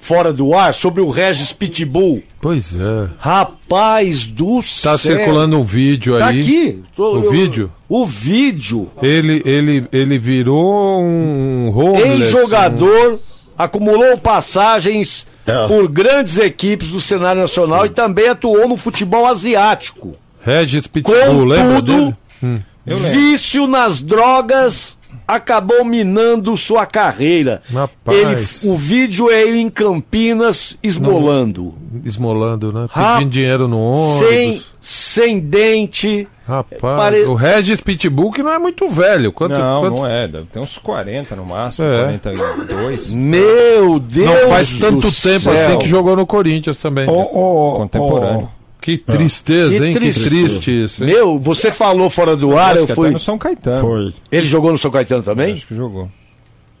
[0.00, 2.22] fora do ar, sobre o Regis Pitbull.
[2.40, 3.10] Pois é.
[3.18, 4.92] Rapaz do céu.
[4.92, 6.40] Tá circulando um vídeo Tá aí.
[6.40, 6.82] aqui.
[6.96, 7.70] Tô- O eu- vídeo?
[7.86, 8.88] O vídeo.
[9.02, 12.34] Ele, ele, ele virou um homeless.
[12.34, 13.18] Ex-jogador,
[13.58, 15.66] acumulou passagens É.
[15.66, 20.16] por grandes equipes do cenário nacional e também atuou no futebol asiático.
[20.40, 22.16] Regis Pitbull, lembra dele?
[22.40, 24.96] Contudo, vício nas drogas
[25.34, 27.62] acabou minando sua carreira.
[27.72, 28.62] Rapaz.
[28.64, 31.74] Ele, o vídeo é ele em Campinas esbolando.
[32.04, 32.86] Esmolando, né?
[32.90, 34.72] Rap- Pedindo dinheiro no Sem, ônibus.
[34.80, 36.26] sem dente.
[36.46, 39.30] Rapaz, Pare- o Regis Pitbull que não é muito velho.
[39.32, 40.26] Quanto, Não, quanto- não é.
[40.26, 42.02] Deve ter uns 40 no máximo, É.
[42.04, 43.10] 42.
[43.12, 44.26] Meu Deus!
[44.42, 45.52] Não faz do tanto tempo céu.
[45.52, 47.06] assim que jogou no Corinthians também.
[47.06, 48.48] Contemporâneo.
[48.82, 49.94] Que tristeza, Que hein?
[49.94, 50.24] triste.
[50.24, 51.04] Que triste isso.
[51.04, 51.10] hein?
[51.14, 53.10] Meu, você falou fora do ar, eu fui.
[53.10, 53.80] no São Caetano.
[53.80, 54.14] Foi.
[54.30, 55.54] Ele jogou no São Caetano também?
[55.54, 56.10] Acho que jogou.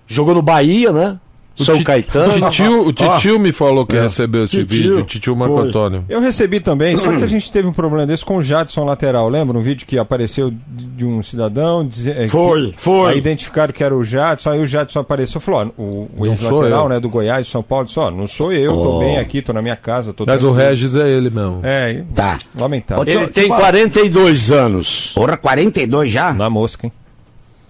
[0.06, 1.18] Jogou no Bahia, né?
[1.56, 2.34] São Ti- Caetano.
[2.46, 4.02] O titio, o titio me falou que É.
[4.02, 4.76] recebeu esse Titio.
[4.76, 5.68] vídeo, o titio Marco Foi.
[5.68, 6.04] Antônio.
[6.08, 9.28] Eu recebi também, só que a gente teve um problema desse com o Jadson lateral.
[9.28, 11.86] Lembra um vídeo que apareceu de um cidadão?
[11.86, 13.12] dize- é, Foi, que- foi.
[13.12, 16.26] Aí identificaram que era o Jadson, aí o Jadson apareceu e falou: ó, o, o
[16.28, 19.52] ex-lateral né, do Goiás, São Paulo, disse: ó, não sou eu, tô bem aqui, tô
[19.52, 20.12] na minha casa.
[20.12, 21.60] Tô Mas o tranquilo." Regis é ele mesmo.
[21.62, 22.38] É, Tá.
[22.58, 23.04] lamentável.
[23.06, 23.60] Ele tem falar.
[23.60, 25.12] 42 anos.
[25.14, 26.32] Porra, 42 já?
[26.32, 26.92] Na mosca, hein?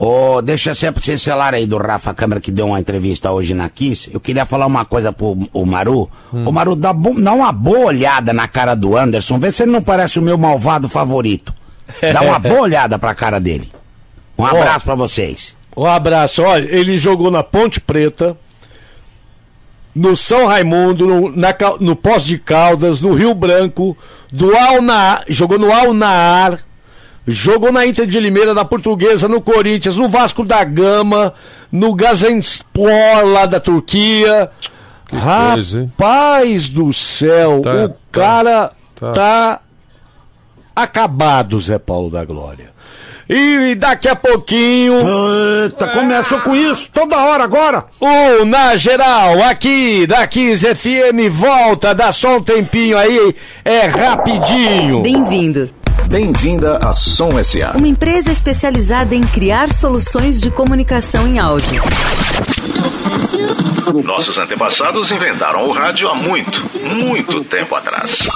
[0.04, 3.68] Ô, deixa sempre esse celular aí do Rafa Câmara que deu uma entrevista hoje na
[3.68, 4.10] Kiss.
[4.12, 6.10] Eu queria falar uma coisa pro o Maru.
[6.32, 9.80] Ô Maru, dá, dá uma boa olhada na cara do Anderson, vê se ele não
[9.80, 11.54] parece o meu malvado favorito.
[12.12, 13.70] Dá uma boa olhada pra cara dele.
[14.36, 15.56] Um abraço pra vocês.
[15.76, 16.42] Um abraço.
[16.42, 18.36] Olha, ele jogou na Ponte Preta,
[19.94, 23.96] no São Raimundo, no, na, no Pós de Caldas, no Rio Branco,
[24.32, 26.58] do Alna, jogou no Alnaar,
[27.26, 31.32] jogou na Inter de Limeira, na Portuguesa, no Corinthians, no Vasco da Gama,
[31.70, 34.50] no Gazenspor lá da Turquia.
[35.08, 35.92] coisa, hein?
[35.98, 39.12] Rapaz do céu, Tá, o tá, cara tá.
[39.12, 39.60] tá
[40.74, 42.72] acabado, Zé Paulo da Glória.
[43.28, 44.98] E daqui a pouquinho.
[45.64, 47.84] Eita, começou com isso toda hora agora.
[48.00, 55.00] O Na Geral, aqui da Kiss FM, volta, dá só um tempinho aí, é rapidinho.
[55.02, 55.70] Bem-vindo.
[56.12, 57.72] Bem-vinda a Som SA.
[57.74, 61.82] Uma empresa especializada em criar soluções de comunicação em áudio.
[64.04, 68.28] Nossos antepassados inventaram o rádio há muito, muito tempo atrás.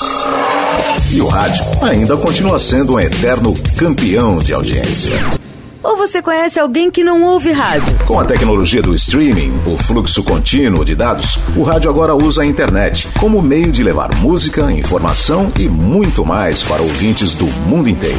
[1.13, 5.46] E o rádio ainda continua sendo um eterno campeão de audiência.
[5.87, 7.97] Ou você conhece alguém que não ouve rádio?
[8.07, 12.45] Com a tecnologia do streaming, o fluxo contínuo de dados, o rádio agora usa a
[12.45, 18.19] internet como meio de levar música, informação e muito mais para ouvintes do mundo inteiro.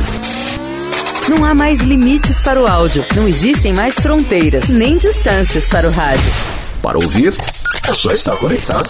[1.28, 3.03] Não há mais limites para o áudio.
[3.13, 6.32] Não existem mais fronteiras, nem distâncias para o rádio.
[6.82, 7.36] Para ouvir,
[7.86, 8.89] é só estar conectado.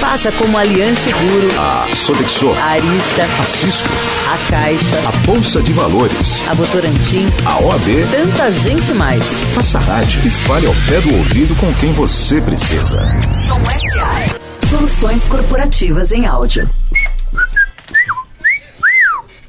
[0.00, 3.88] Faça como Aliança Seguro, A Sodexo, a Arista, a Cisco,
[4.32, 9.22] a Caixa, a Bolsa de Valores, a Votorantim, a OAB, tanta gente mais.
[9.54, 12.98] faça rádio e fale ao pé do ouvido com quem você precisa.
[13.46, 14.24] Som SA.
[14.68, 16.68] Soluções corporativas em áudio.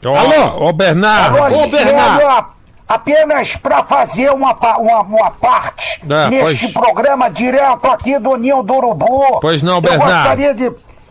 [0.06, 0.16] ó.
[0.16, 1.36] Alô, ô Bernardo.
[1.36, 2.54] Agora, Ô, Bernardo.
[2.86, 8.62] Apenas para fazer uma, uma, uma parte É, neste pois- programa direto aqui do Ninho
[8.62, 9.40] do Urubu.
[9.40, 10.12] Pois não, eu Bernardo.
[10.12, 10.64] Gostaria de,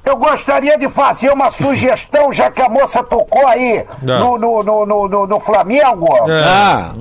[0.05, 4.85] eu gostaria de fazer uma sugestão, já que a moça tocou aí no, no, no,
[4.85, 6.07] no, no- no Flamengo.
[6.29, 6.43] É.
[6.45, 6.91] Ah,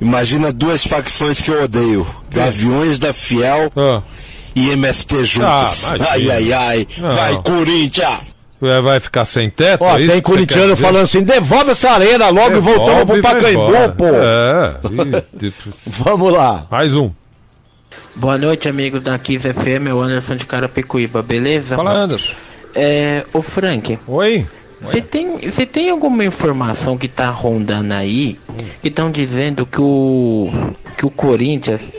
[0.00, 2.06] Imagina duas facções que eu odeio.
[2.30, 4.02] Gaviões da Fiel Ah,
[4.54, 5.84] e MST juntos.
[5.84, 6.86] Ah, ai, ai, ai.
[6.98, 7.10] Não.
[7.14, 8.20] Vai, Corinthians!
[8.62, 9.82] é, vai ficar sem teto?
[9.82, 13.18] Ó, é tem que corintiano falando assim: devolve essa arena logo e voltamos pro Devolve
[13.18, 14.06] e Pacaembu, pô.
[14.06, 14.74] É.
[14.84, 16.66] Ih, tipo, Vamos lá.
[16.70, 17.10] Mais um.
[18.14, 21.76] Boa noite, amigo da Kiss FM, é o Anderson de Carapicuíba, beleza?
[21.76, 22.34] Fala, Anderson.
[22.74, 24.46] É, ô Frank, Oi?
[24.80, 28.38] você tem, você tem alguma informação que tá rondando aí
[28.80, 30.50] que estão dizendo que o
[30.96, 31.90] que o Corinthians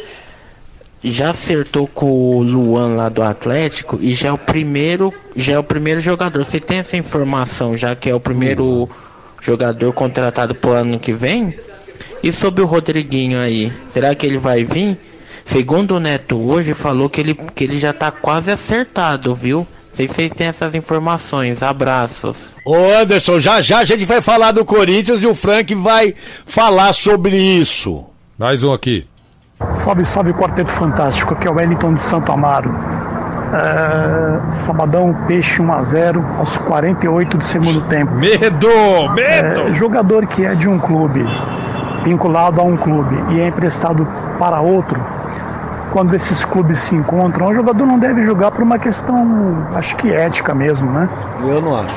[1.04, 5.60] já acertou com o Luan lá do Atlético e já é o primeiro, já é
[5.60, 6.46] o primeiro jogador.
[6.46, 8.90] Você tem essa informação já que é o primeiro
[9.42, 11.54] jogador contratado pro ano que vem?
[12.22, 14.98] E sobre o Rodriguinho aí, será que ele vai vir?
[15.46, 19.68] Segundo o Neto hoje falou que ele, que ele já tá quase acertado, viu?
[19.94, 21.62] Sei se vocês têm essas informações.
[21.62, 22.56] Abraços.
[22.66, 26.16] Ô Anderson, já já a gente vai falar do Corinthians e o Frank vai
[26.46, 28.06] falar sobre isso.
[28.38, 29.06] Mais um aqui.
[29.72, 32.74] Salve, salve Quarteto Fantástico, aqui é o Wellington de Santo Amaro.
[33.54, 38.12] É, sabadão, Peixe 1x0 aos 48 do segundo tempo.
[38.14, 38.68] Medo!
[39.14, 39.62] Medo!
[39.62, 41.24] É, jogador que é de um clube,
[42.04, 45.00] vinculado a um clube e é emprestado para outro,
[45.92, 50.12] quando esses clubes se encontram, o jogador não deve jogar por uma questão, acho que
[50.12, 51.08] ética mesmo, né?
[51.42, 51.96] Eu não acho.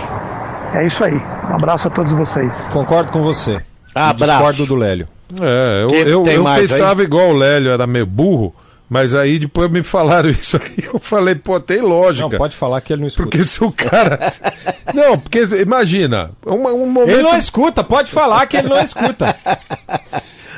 [0.74, 1.20] É isso aí.
[1.50, 2.68] Um abraço a todos vocês.
[2.70, 3.60] Concordo com você.
[3.94, 4.24] Abraço.
[4.24, 5.08] Discordo do Lélio.
[5.40, 8.54] É, eu, que eu, eu pensava igual o Lélio, era meio burro,
[8.88, 12.28] mas aí depois me falaram isso aí, eu falei, pô, tem lógica.
[12.28, 13.28] Não, pode falar que ele não escuta.
[13.28, 14.32] Porque se o cara.
[14.94, 17.10] não, porque imagina, um, um momento.
[17.10, 19.36] Ele não escuta, pode falar que ele não escuta.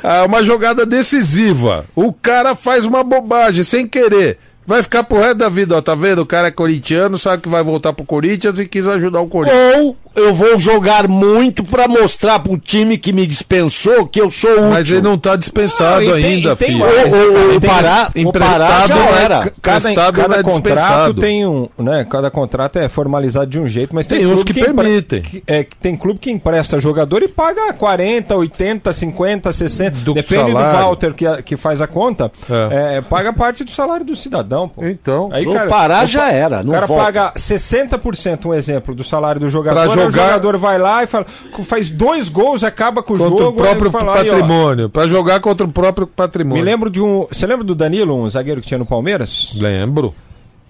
[0.02, 1.84] Ah, uma jogada decisiva.
[1.94, 4.38] O cara faz uma bobagem sem querer.
[4.68, 5.80] Vai ficar pro resto da vida, ó.
[5.80, 6.18] Tá vendo?
[6.20, 9.76] O cara é corintiano, sabe que vai voltar pro Corinthians e quis ajudar o Corinthians.
[9.78, 14.50] Ou eu vou jogar muito pra mostrar pro time que me dispensou que eu sou
[14.50, 14.68] útil.
[14.70, 16.80] Mas ele não tá dispensado Não, ainda, tem filho.
[16.80, 17.46] mais, né, O- o- cara?
[17.46, 19.52] o E tem- Pará- o Pará já não é- era.
[19.62, 22.06] Cada, emprestado cada não é contrato tem um, né?
[22.10, 25.22] Cada contrato é formalizado de um jeito, mas tem, Tem uns que empre- permitem.
[25.22, 30.14] que- é, que tem clube que empresta jogador e paga 40, 80, 50, 60, Do
[30.14, 30.78] depende salário.
[30.78, 32.96] do Walter que, que faz a conta, É.
[32.96, 34.82] é, paga parte do salário do cidadão, pô.
[34.86, 35.28] Então.
[35.30, 37.04] Aí, No Pará já era, O não cara volta.
[37.04, 39.74] paga 60%, um exemplo, do salário do jogador.
[39.74, 41.26] Pra aí O jogar- jogador vai lá e fala,
[41.64, 43.60] faz dois gols, acaba com o Contra jogo.
[43.60, 44.88] o próprio fala, patrimônio.
[44.88, 46.64] Pra jogar contra o próprio patrimônio.
[46.64, 47.26] Me lembro de um.
[47.30, 49.52] Você lembra do Danilo, um zagueiro que tinha no Palmeiras?
[49.54, 50.14] Lembro.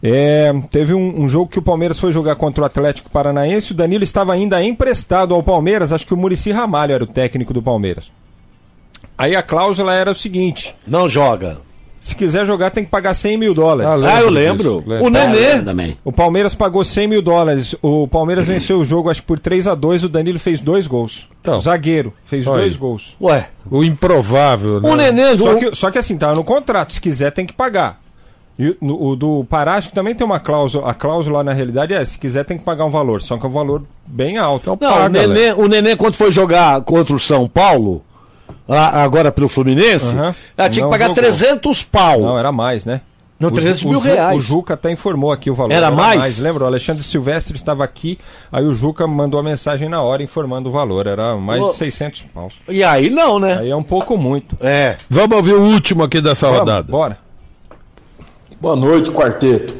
[0.02, 3.72] É, teve um, um jogo que o Palmeiras foi jogar contra o Atlético Paranaense.
[3.72, 5.92] O Danilo estava ainda emprestado ao Palmeiras.
[5.92, 8.10] Acho que o Murici Ramalho era o técnico do Palmeiras.
[9.16, 11.58] Aí a cláusula era o seguinte: Não joga.
[12.08, 13.90] Se quiser jogar, tem que pagar 100 mil dólares.
[14.00, 14.84] lembro Ah, eu lembro.
[14.86, 15.06] lembro.
[15.06, 15.58] O Nenê.
[15.60, 15.96] também.
[16.04, 17.74] O Palmeiras pagou 100 mil dólares.
[17.80, 20.86] O Palmeiras venceu o jogo, acho que por 3 a 2 O Danilo fez dois
[20.86, 21.26] gols.
[21.40, 21.58] Então.
[21.58, 23.16] o zagueiro fez Olha dois gols.
[23.20, 24.90] Ué, O improvável, né?
[24.90, 25.36] o Nenê.
[25.36, 26.92] Só o- que, só que assim, tá no contrato.
[26.92, 28.00] Se quiser, tem que pagar.
[28.58, 30.90] E no- o do Pará, acho que também tem uma cláusula.
[30.90, 33.22] A cláusula, na realidade, é: se quiser, tem que pagar um valor.
[33.22, 34.76] Só que é um valor bem alto.
[34.80, 38.02] Não, o Nenê, o Nenê, quando foi jogar contra o São Paulo,
[38.68, 40.34] a- agora pelo Fluminense, Aham.
[40.56, 41.22] ela tinha Não que pagar jogou.
[41.22, 42.20] 300 pau.
[42.20, 43.00] Não, era mais, né?
[43.40, 44.36] Não, O 300 Ju- mil o reais.
[44.36, 45.70] O Juca até informou aqui o valor.
[45.72, 46.40] Era mais?
[46.40, 46.64] Lembra?
[46.64, 48.18] O Alexandre Silvestre estava aqui,
[48.50, 51.06] aí o Juca mandou a mensagem na hora informando o valor.
[51.06, 51.70] Era mais Ô.
[51.70, 52.54] de 600 paus.
[52.68, 53.58] E aí não, né?
[53.60, 54.56] Aí é um pouco muito.
[54.60, 54.96] É.
[55.08, 56.90] Vamos ouvir o último aqui dessa Vamos, rodada.
[56.90, 57.18] Bora.
[58.60, 59.72] Boa noite, quarteto.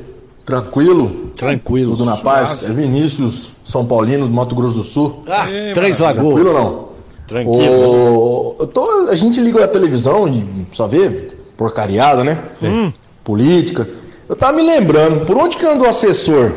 [0.47, 1.33] Tranquilo?
[1.37, 1.91] Tranquilo.
[1.97, 2.63] Tudo na paz?
[2.63, 5.25] É Vinícius, São Paulino, do Mato Grosso do Sul.
[5.29, 6.35] Ah, Três Lagoas.
[6.35, 6.89] Tranquilo ou não?
[7.29, 7.73] Tranquilo.
[7.73, 12.39] O- eu tô- a gente liga a televisão e só vê porcariada, né?
[12.63, 12.91] Hum.
[13.23, 13.87] Política.
[14.29, 16.53] Eu tava me lembrando, por onde que anda o assessor?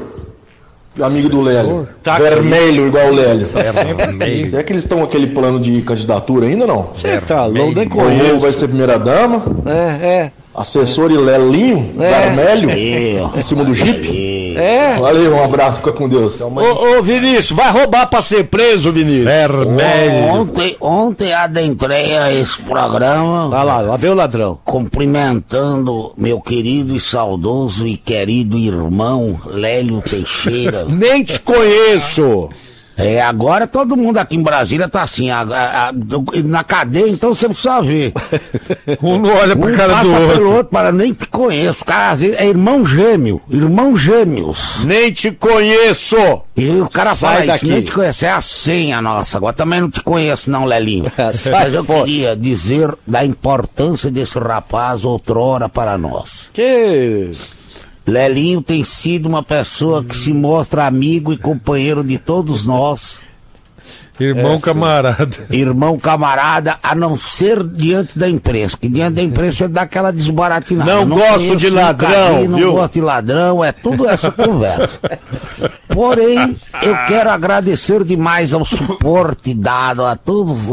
[1.02, 1.88] Amigo do Lélio.
[2.04, 3.48] Tá Vermelho, igual o Lélio.
[3.96, 4.50] Vermelho.
[4.50, 6.90] Será que eles estão com aquele plano de candidatura ainda ou não?
[6.94, 8.40] Você tá louco, nem conheço.
[8.40, 9.44] vai ser primeira-dama?
[9.66, 10.32] É, é.
[10.54, 12.10] Assessor e Lelinho, É.
[12.36, 13.40] vermelho, É.
[13.40, 14.06] em cima do Jeep.
[14.10, 14.41] É.
[15.00, 16.40] Valeu, um abraço, fica com Deus.
[16.42, 19.26] Ô, ô, Vinícius, vai roubar pra ser preso, Vinícius.
[20.32, 23.48] Ontem, ontem adentrei a esse programa.
[23.48, 24.60] Olha lá, lá veio o ladrão.
[24.64, 30.86] Cumprimentando meu querido e saudoso e querido irmão Lélio Teixeira.
[30.86, 32.50] Nem te conheço.
[32.98, 35.94] É, agora todo mundo aqui em Brasília tá assim, a- a- a-
[36.44, 38.14] na cadeia, então você precisa ver.
[39.02, 40.34] Um não olha pra um cara passa do outro.
[40.36, 41.84] pelo outro, para nem te conheço.
[41.86, 44.84] Cara, é irmão gêmeo, irmão gêmeos.
[44.86, 46.16] Nem te conheço.
[46.56, 47.66] E o cara Sai fala daqui.
[47.66, 49.38] isso, nem te conhece, é a senha nossa.
[49.38, 51.12] Agora também não te conheço não, Lelinho.
[51.52, 52.00] Mas eu fora.
[52.06, 56.50] queria dizer da importância desse rapaz outrora para nós.
[56.54, 57.32] Que.
[58.06, 63.22] Lelinho tem sido uma pessoa que se mostra amigo e companheiro de todos nós.
[64.20, 64.64] Irmão Essa.
[64.66, 65.30] camarada.
[65.50, 68.78] Irmão camarada, a não ser diante da imprensa.
[68.78, 70.92] Que diante da imprensa ele dá aquela desbaratinada.
[70.92, 72.72] Não Eu gosto de ladrão, carinho, Não viu?
[72.74, 75.00] gosto de ladrão, é tudo essa conversa.
[75.88, 80.70] Porém, eu quero agradecer demais ao suporte dado a todos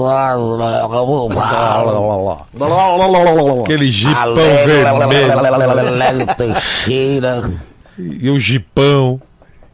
[3.63, 6.27] Aquele jipão Lélio vermelho.
[6.37, 7.51] Teixeira.
[7.99, 9.21] E o jipão.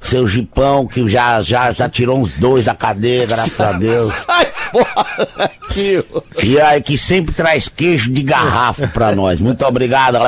[0.05, 4.13] Seu Gipão, que já, já, já tirou uns dois da cadeia, graças a Deus.
[4.27, 5.51] Sai fora.
[6.43, 9.41] E aí, que sempre traz queijo de garrafa pra nós.
[9.41, 10.19] Muito obrigado.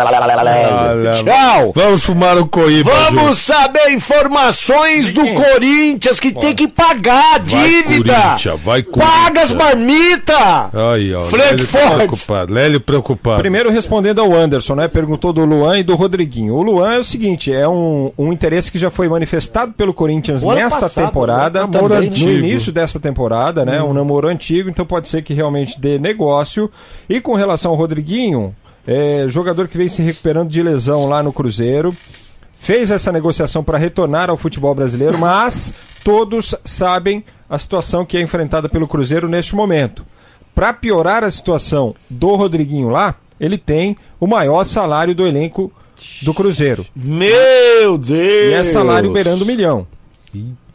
[1.24, 1.72] Tchau.
[1.74, 2.90] Vamos fumar um coíba.
[2.90, 8.14] Vamos saber informações do Corinthians que tem que pagar a dívida.
[8.14, 10.36] Corinthians, vai Paga as marmitas.
[10.36, 11.24] Aí, ó.
[11.24, 11.74] Frankfurt.
[11.74, 12.52] Lélio preocupado.
[12.52, 13.38] Lélio preocupado.
[13.38, 14.88] Primeiro respondendo ao Anderson, né?
[14.88, 16.54] Perguntou do Luan e do Rodriguinho.
[16.54, 20.42] O Luan é o seguinte, é um, um interesse que já foi manifestado pelo Corinthians
[20.42, 21.68] nesta passado, temporada, né?
[21.72, 22.30] Também, no antigo.
[22.30, 23.82] início dessa temporada, né?
[23.82, 26.70] Um namoro antigo, então pode ser que realmente dê negócio.
[27.08, 28.54] E com relação ao Rodriguinho,
[28.86, 31.96] é, jogador que vem se recuperando de lesão lá no Cruzeiro,
[32.56, 35.74] fez essa negociação para retornar ao futebol brasileiro, mas
[36.04, 40.04] todos sabem a situação que é enfrentada pelo Cruzeiro neste momento.
[40.54, 45.70] Para piorar a situação do Rodriguinho lá, ele tem o maior salário do elenco
[46.22, 46.86] do Cruzeiro.
[46.94, 48.50] Meu Deus.
[48.50, 49.86] E é salário beirando um milhão.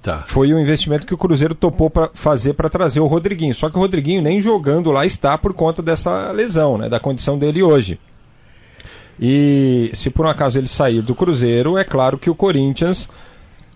[0.01, 0.23] Eita.
[0.25, 3.53] Foi o investimento que o Cruzeiro topou para fazer para trazer o Rodriguinho.
[3.53, 7.37] Só que o Rodriguinho nem jogando lá está por conta dessa lesão, né, da condição
[7.37, 7.99] dele hoje.
[9.19, 13.07] E se por um acaso ele sair do Cruzeiro, é claro que o Corinthians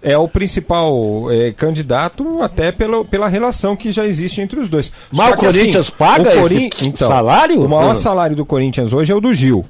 [0.01, 4.91] é o principal é, candidato, até pela, pela relação que já existe entre os dois.
[5.11, 7.63] Mas Só o assim, Corinthians paga o esse então, salário?
[7.63, 7.95] O maior Ah.
[7.95, 9.65] salário do Corinthians hoje é o do Gil.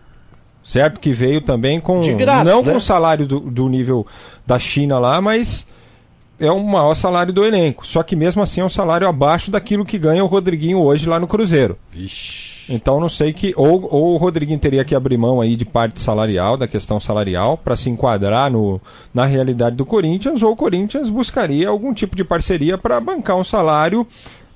[0.63, 0.99] Certo?
[0.99, 1.99] Que veio também com.
[2.01, 2.71] De grátis, não né?
[2.71, 4.07] com o salário do, do nível
[4.47, 5.65] da China lá, mas
[6.39, 7.85] é o maior salário do elenco.
[7.85, 11.19] Só que mesmo assim é um salário abaixo daquilo que ganha o Rodriguinho hoje lá
[11.19, 11.77] no Cruzeiro.
[12.67, 13.53] Então não sei que.
[13.55, 17.57] Ou, ou o Rodriguinho teria que abrir mão aí de parte salarial, da questão salarial,
[17.57, 18.81] para se enquadrar no,
[19.13, 23.43] na realidade do Corinthians, ou o Corinthians buscaria algum tipo de parceria para bancar um
[23.43, 24.05] salário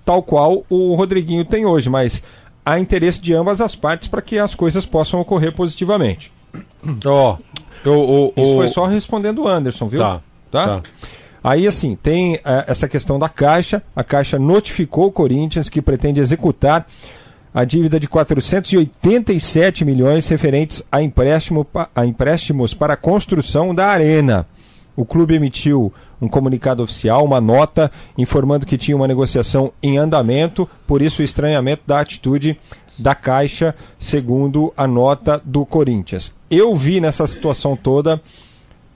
[0.03, 1.87] tal qual o Rodriguinho tem hoje.
[1.87, 2.23] Mas
[2.65, 6.31] há interesse de ambas as partes para que as coisas possam ocorrer positivamente.
[7.05, 7.37] Ó.
[7.85, 9.99] o- o- Isso o- foi só respondendo o Anderson, viu?
[9.99, 10.21] Tá,
[10.51, 10.81] tá.
[11.43, 13.81] Aí, assim, tem eh, essa questão da Caixa.
[13.95, 16.85] A Caixa notificou o Corinthians que pretende executar
[17.53, 21.65] a dívida de 487 milhões referentes a, empréstimo,
[21.95, 24.45] a empréstimos para a construção da arena.
[24.95, 30.69] O clube emitiu um comunicado oficial, uma nota, informando que tinha uma negociação em andamento,
[30.85, 32.59] por isso o estranhamento da atitude
[32.97, 36.35] da Caixa, segundo a nota do Corinthians.
[36.51, 38.21] Eu vi nessa situação toda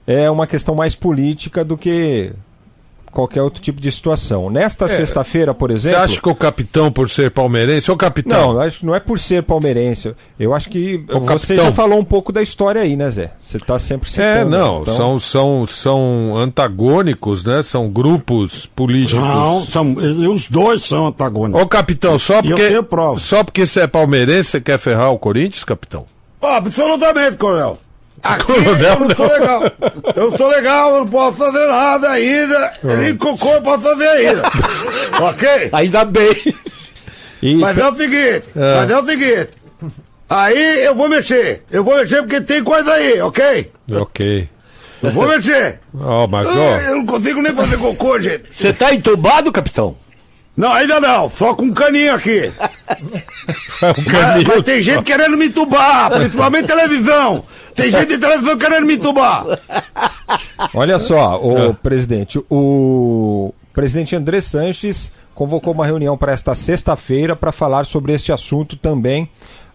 [0.06, 2.32] é uma questão mais política do que
[3.10, 4.50] qualquer outro tipo de situação.
[4.50, 5.98] Nesta É, sexta-feira, por Você exemplo.
[6.00, 8.48] acha que o capitão, por ser palmeirense, ô capitão?
[8.48, 10.16] Não, eu acho que não é por ser palmeirense.
[10.36, 11.64] Eu acho que Ô, você capitão.
[11.66, 13.30] já falou um pouco da história aí, né, Zé?
[13.40, 14.28] Você está sempre citando.
[14.28, 17.62] É, não, então- são, são, são antagônicos, né?
[17.62, 19.22] São grupos políticos.
[19.24, 21.62] Não, são, os dois são antagônicos.
[21.62, 23.20] Ô, capitão, só E eu porque, tenho prova.
[23.20, 26.04] só porque você é palmeirense, você quer ferrar o Corinthians, capitão?
[26.42, 27.78] Absolutamente, coronel.
[28.34, 29.34] Aqui Coronel, eu não sou não.
[29.38, 29.62] legal.
[30.16, 32.72] Eu não sou legal, eu não posso fazer nada ainda.
[32.82, 34.42] Nem cocô eu posso fazer ainda.
[35.20, 35.68] ok?
[35.72, 36.34] Ainda bem.
[37.60, 38.74] Mas é o seguinte, É.
[38.76, 39.50] mas é o seguinte.
[40.30, 41.62] Aí eu vou mexer.
[41.70, 43.70] Eu vou mexer porque tem coisa aí, ok?
[43.92, 44.48] Ok.
[45.02, 45.80] Eu vou mexer.
[46.00, 48.44] Ó, mas, Ah, ó, Eu não consigo nem fazer cocô, gente.
[48.50, 49.94] Você tá entubado, capitão?
[50.56, 52.52] Não, ainda não, só com um caninho aqui.
[53.82, 57.42] um Mas, mas tem gente querendo me entubar, principalmente televisão.
[57.74, 59.44] Tem gente de televisão querendo me entubar.
[60.72, 61.74] Olha só, o Ah.
[61.74, 68.30] presidente, o presidente André Sanches convocou uma reunião para esta sexta-feira para falar sobre este
[68.32, 69.28] assunto também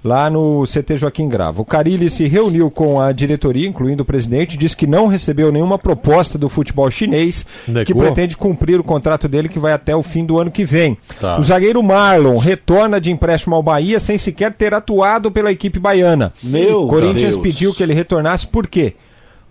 [0.04, 1.62] lá no CT Joaquim Grava.
[1.62, 5.78] O Carilli se reuniu com a diretoria, incluindo o presidente, disse que não recebeu nenhuma
[5.78, 8.02] proposta do futebol chinês que Negou?
[8.02, 10.98] pretende cumprir o contrato dele que vai até o fim do ano que vem.
[11.20, 11.40] Tá.
[11.40, 16.34] O zagueiro Marlon retorna de empréstimo ao Bahia sem sequer ter atuado pela equipe baiana.
[16.42, 17.42] Meu o Corinthians Deus.
[17.42, 18.94] pediu que ele retornasse por quê?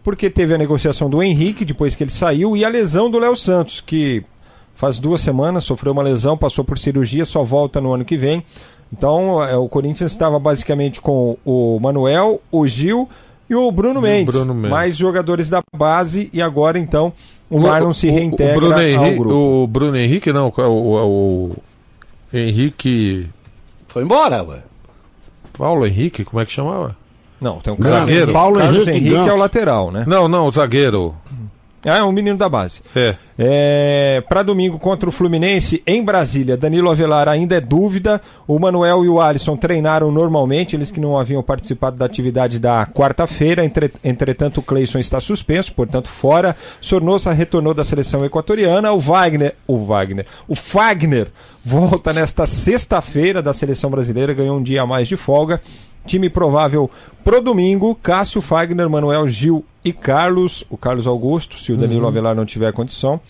[0.03, 3.37] Porque teve a negociação do Henrique depois que ele saiu e a lesão do Léo
[3.37, 4.25] Santos, que
[4.75, 8.43] faz duas semanas sofreu uma lesão, passou por cirurgia, só volta no ano que vem.
[8.93, 13.09] Então é, o Corinthians estava basicamente com o Manuel, o Gil
[13.49, 14.35] e o Bruno Mendes.
[14.35, 14.71] Bruno Mendes.
[14.71, 17.13] Mais jogadores da base e agora então
[17.51, 19.35] o Marlon se reintegra o Bruno ao Henrique, grupo.
[19.35, 21.57] o Bruno Henrique não, o, o, o
[22.33, 23.27] Henrique
[23.87, 24.63] Foi embora, ué.
[25.57, 26.97] Paulo Henrique, como é que chamava?
[27.41, 28.33] Não, tem um Zagueiro.
[28.33, 30.05] Paulo Carlos Henrique, Henrique é o lateral, né?
[30.07, 31.15] Não, não, o zagueiro.
[31.85, 32.81] Ah, é um menino da base.
[32.95, 33.15] É.
[33.41, 38.21] É, para domingo contra o Fluminense em Brasília, Danilo Avelar ainda é dúvida.
[38.49, 42.85] O Manuel e o Alisson treinaram normalmente, eles que não haviam participado da atividade da
[42.85, 43.65] quarta-feira.
[43.65, 46.57] Entre- entretanto, o Cleison está suspenso, portanto, fora.
[46.81, 48.91] Sornosa retornou da seleção equatoriana.
[48.93, 51.29] O Wagner, o Wagner, o Fagner
[51.65, 55.61] volta nesta sexta-feira da seleção brasileira, ganhou um dia a mais de folga.
[56.09, 56.91] Time provável
[57.23, 60.65] pro domingo: Cássio, Fagner, Manuel, Gil e Carlos.
[60.69, 62.09] O Carlos Augusto, se o Danilo Uhum.
[62.09, 63.21] Avelar não tiver condição.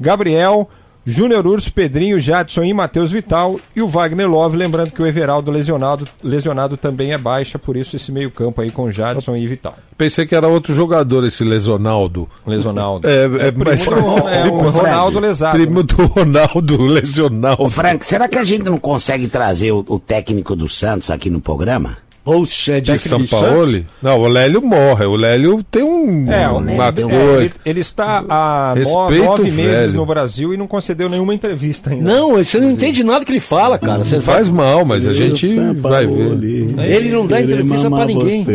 [0.00, 0.68] Gabriel,
[1.06, 3.60] Júnior Urso, Pedrinho, Jadson e Matheus Vital.
[3.76, 4.56] E o Wagner Love.
[4.56, 8.90] Lembrando que o Everaldo lesionado, lesionado também é baixa, por isso esse meio-campo aí com
[8.90, 9.76] Jadson e Vital.
[9.98, 12.28] Pensei que era outro jogador, esse Lesonaldo.
[12.46, 13.06] Lesonaldo.
[13.06, 13.94] É, é, primo mas- do
[14.28, 15.56] é, o Ronaldo lesado.
[15.58, 17.62] Primo do Ronaldo Lesionaldo.
[17.62, 21.28] Ô, Frank, será que a gente não consegue trazer o, o técnico do Santos aqui
[21.30, 21.98] no programa?
[22.24, 23.84] Poxa, é de São Paulo?
[24.02, 25.04] Não, o Lélio morre.
[25.04, 27.40] O Lélio tem um, É, o- uma é, coisa.
[27.42, 32.10] ele, ele está há nove meses no Brasil e não concedeu nenhuma entrevista ainda.
[32.10, 34.02] Não, você não entende nada que ele fala, cara.
[34.04, 36.42] Você faz mal, mas a gente vai ver.
[36.82, 38.46] Ele não dá entrevista pra ninguém.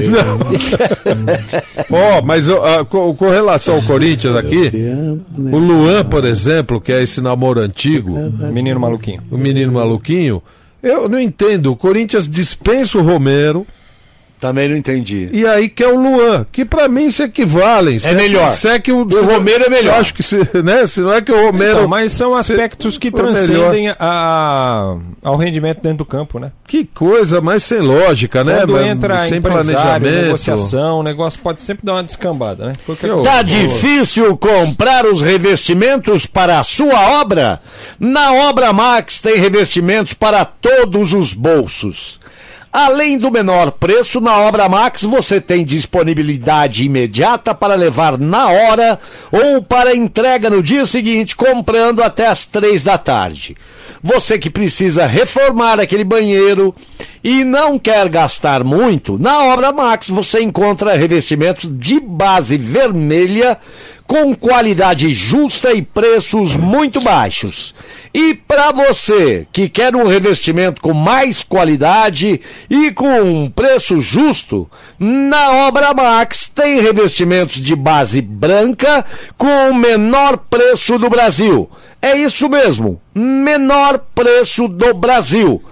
[1.92, 4.72] Ó, mas ó, ah, com, com relação ao Corinthians aqui,
[5.38, 8.16] o Luan, por exemplo, que é esse namoro antigo,
[8.52, 10.42] menino maluquinho, o menino maluquinho,
[10.82, 11.72] eu não entendo.
[11.72, 13.66] O Corinthians dispensa o Romero.
[14.40, 15.28] Também não entendi.
[15.34, 18.00] E aí que é o Luan, que pra mim se equivalem.
[18.00, 18.54] Se É melhor.
[18.54, 19.96] Se é que o, O Romero é melhor.
[19.96, 21.80] Eu acho que se, né, se não é que o Romero.
[21.80, 26.52] Então, mas são aspectos que transcendem a, ao rendimento dentro do campo, né?
[26.66, 28.60] Que coisa mais sem lógica, né?
[28.60, 30.22] Quando Mas entra sem planejamento.
[30.24, 32.74] negociação, o negócio pode sempre dar uma descambada, né?
[32.86, 33.68] Foi o que Que Tá aconteceu.
[33.68, 37.60] difícil comprar os revestimentos para a sua obra?
[38.00, 42.20] Na Obra Max tem revestimentos para todos os bolsos.
[42.72, 49.00] Além do menor preço, na Obra Max você tem disponibilidade imediata para levar na hora
[49.32, 53.58] ou para entrega no dia seguinte, comprando até as três da tarde.
[54.04, 56.74] Você que precisa reformar aquele banheiro
[57.24, 63.58] e não quer gastar muito, na Obra Max você encontra revestimentos de base vermelha
[64.10, 67.76] com qualidade justa e preços muito baixos.
[68.12, 74.68] E para você que quer um revestimento com mais qualidade e com um preço justo,
[74.98, 79.06] na Obra Max tem revestimentos de base branca
[79.38, 81.70] com o menor preço do Brasil.
[82.02, 85.64] É isso mesmo, menor preço do Brasil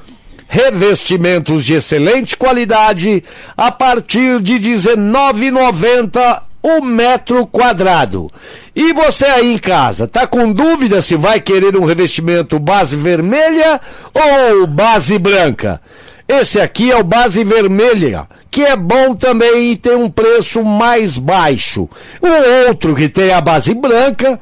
[0.50, 3.22] revestimentos de excelente qualidade
[3.58, 8.30] a partir de R$ 19,90 o metro quadrado.
[8.76, 13.80] E você aí em casa, tá com dúvida se vai querer um revestimento base vermelha
[14.14, 15.82] ou base branca?
[16.28, 21.18] Esse aqui é o base vermelha, que é bom também e tem um preço mais
[21.18, 21.90] baixo.
[22.22, 24.40] O outro que tem a base branca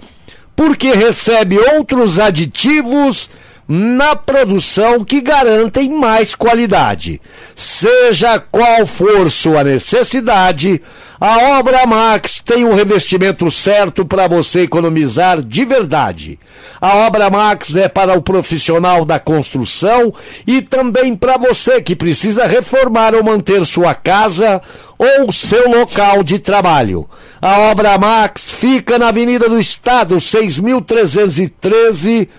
[0.55, 3.29] porque recebe outros aditivos
[3.67, 7.19] na produção que garantem mais qualidade.
[7.55, 10.79] Seja qual for sua necessidade,
[11.19, 16.37] a Obra Max tem o revestimento certo para você economizar de verdade.
[16.79, 20.13] A Obra Max é para o profissional da construção
[20.45, 24.61] e também para você que precisa reformar ou manter sua casa
[24.97, 27.09] ou seu local de trabalho.
[27.41, 32.29] A Obra Max fica na Avenida do Estado, 6313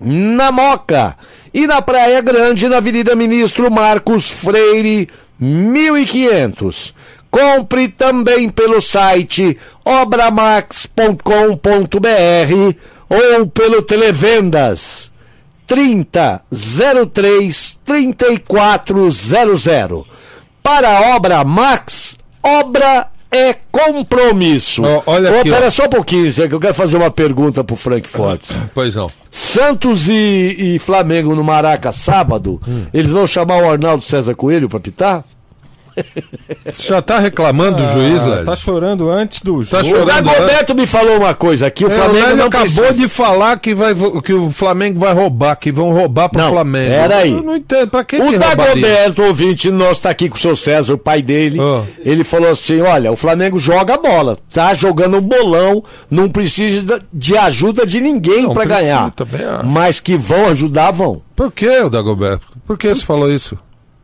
[0.00, 1.16] na Moca.
[1.52, 5.08] E na Praia Grande, na Avenida Ministro Marcos Freire,
[5.38, 6.94] 1500.
[7.30, 12.74] Compre também pelo site obramax.com.br
[13.08, 15.12] ou pelo Televendas
[15.66, 20.04] 3003 3400.
[20.62, 24.82] Para Obra Max, obra é compromisso.
[25.06, 25.70] Olha Ô, aqui, pera ó.
[25.70, 28.56] só um pouquinho, Zé, que eu quero fazer uma pergunta pro Frank Fortes.
[28.74, 29.10] Pois não.
[29.30, 32.86] Santos e, e Flamengo no Maraca sábado, Hum.
[32.92, 35.24] eles vão chamar o Arnaldo César Coelho pra pitar?
[36.64, 38.44] Você já tá reclamando do juiz, Lélio?
[38.44, 40.02] Tá chorando antes do Tá jogo.
[40.02, 40.04] O.
[40.06, 42.92] Dagoberto me falou uma coisa aqui, o É, Flamengo Lélio não acabou precisa...
[42.94, 43.94] de falar que, vai,
[44.24, 46.90] que o Flamengo vai roubar, que vão roubar pro Não, Flamengo.
[46.90, 47.32] peraí.
[47.32, 47.88] Eu não entendo.
[47.88, 48.38] Pra que O que?
[48.38, 51.58] Dagoberto, ouvinte nosso, tá aqui com o seu César, o pai dele.
[51.60, 51.82] Ah.
[52.04, 57.36] Ele falou assim: olha, o Flamengo joga bola, tá jogando um bolão, não precisa de
[57.36, 59.10] ajuda de ninguém precisa, ganhar.
[59.12, 59.66] também acho.
[59.66, 61.22] Mas que vão ajudar, vão.
[61.34, 62.46] Por que, o Dagoberto?
[62.66, 63.56] Por que você falou isso?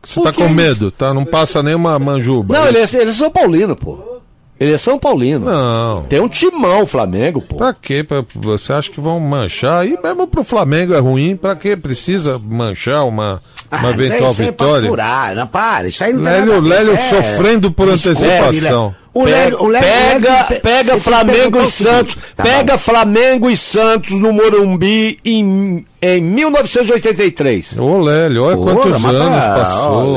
[0.05, 1.13] Você tá com medo, tá?
[1.13, 2.57] Não passa nenhuma manjuba.
[2.57, 3.99] Não, ele é, ele é São Paulino, pô.
[4.59, 5.45] Ele é São Paulino.
[5.45, 6.03] Não.
[6.09, 7.57] Tem um timão, o Flamengo, pô.
[7.57, 8.03] Pra quê?
[8.03, 9.85] Pra- você acha que vão manchar?
[9.85, 13.39] E mesmo pro Flamengo é ruim, pra que precisa manchar uma,
[13.71, 14.89] uma eventual isso aí é pra vitória?
[14.89, 18.83] furar, não, para, isso aí não tem Lélio, Lélio é- sofrendo por Desculpa, antecipação.
[18.85, 18.95] Lélio.
[19.13, 22.17] O Lélio, o Lélio, pega Lélio pega Flamengo e Santos.
[22.35, 22.79] tá pega bom.
[22.79, 27.77] Flamengo e Santos no Morumbi em, em 1983.
[27.77, 30.13] Ô, Lélio, olha Porra, quantos mas anos tá- passou.
[30.13, 30.15] ó,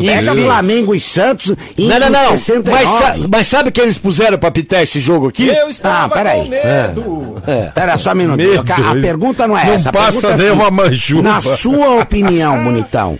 [0.00, 0.44] Pega Deus.
[0.46, 2.34] Flamengo e Santos em, Não, não, não.
[2.34, 2.84] em 69.
[2.86, 5.48] Mas, mas sabe que eles puseram pra pitar esse jogo aqui?
[5.48, 6.42] Eu estava Ah, peraí.
[6.42, 7.42] com medo.
[7.74, 8.50] Pera só um minutinho.
[8.50, 9.88] Medo, A pergunta não é não essa.
[9.88, 11.22] a passa é nem assim, uma manjuba.
[11.22, 13.18] Na sua opinião, bonitão,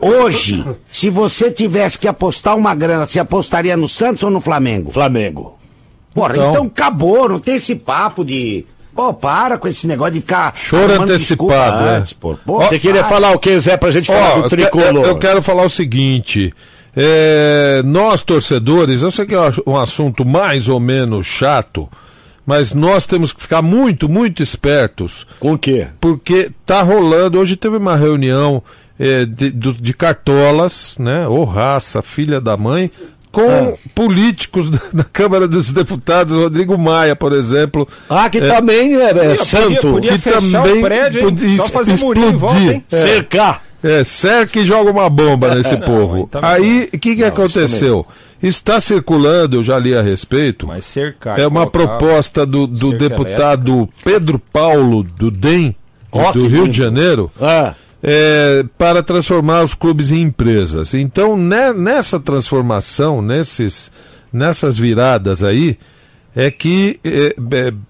[0.00, 4.90] hoje, se você tivesse que apostar uma grana, você apostaria no Santos ou no Flamengo?
[4.90, 5.58] Flamengo.
[6.14, 6.50] Porra, Então.
[6.50, 8.64] então, acabou, não tem esse papo de.
[8.94, 10.52] Pô, para com esse negócio de ficar.
[10.56, 11.96] Choro antecipado, é.
[11.98, 12.36] antes, pô.
[12.44, 13.08] Pô, Você queria para.
[13.08, 15.04] falar o que, Zé, pra gente falar Ó, do tricolor?
[15.06, 16.52] eu quero falar o seguinte.
[16.96, 21.88] é, nós, torcedores, eu sei que é um assunto mais ou menos chato,
[22.44, 25.24] mas nós temos que ficar muito, muito espertos.
[25.38, 25.86] Com o quê?
[26.00, 27.38] Porque tá rolando.
[27.38, 28.62] Hoje teve uma reunião
[28.98, 31.26] é, de, de cartolas, né?
[31.28, 32.90] Ô raça, filha da mãe.
[33.30, 33.42] Com
[33.74, 33.76] Ah.
[33.94, 37.86] políticos da, da Câmara dos Deputados, Rodrigo Maia, por exemplo.
[38.08, 39.80] Ah, que É, também é, é Podia- santo.
[39.92, 41.24] podia que fechar também o prédio, hein?
[41.36, 42.74] podia Só fazer murinho em volta, explodir.
[42.76, 42.84] hein?
[42.90, 42.96] É.
[43.02, 43.62] Cercar.
[43.80, 46.26] É, cerca e joga uma bomba nesse povo.
[46.32, 48.04] também Aí, o que, que aconteceu?
[48.42, 51.38] Está circulando, eu já li a respeito, Mas cercar.
[51.38, 55.76] é uma proposta do, do deputado Pedro Paulo do DEM,
[56.12, 56.68] do que Rio lindo.
[56.70, 60.94] de Janeiro, Ah, é, para transformar os clubes em empresas.
[60.94, 63.90] Então, ne- nessa transformação, nesses,
[64.32, 65.78] nessas viradas aí,
[66.36, 67.34] é que é,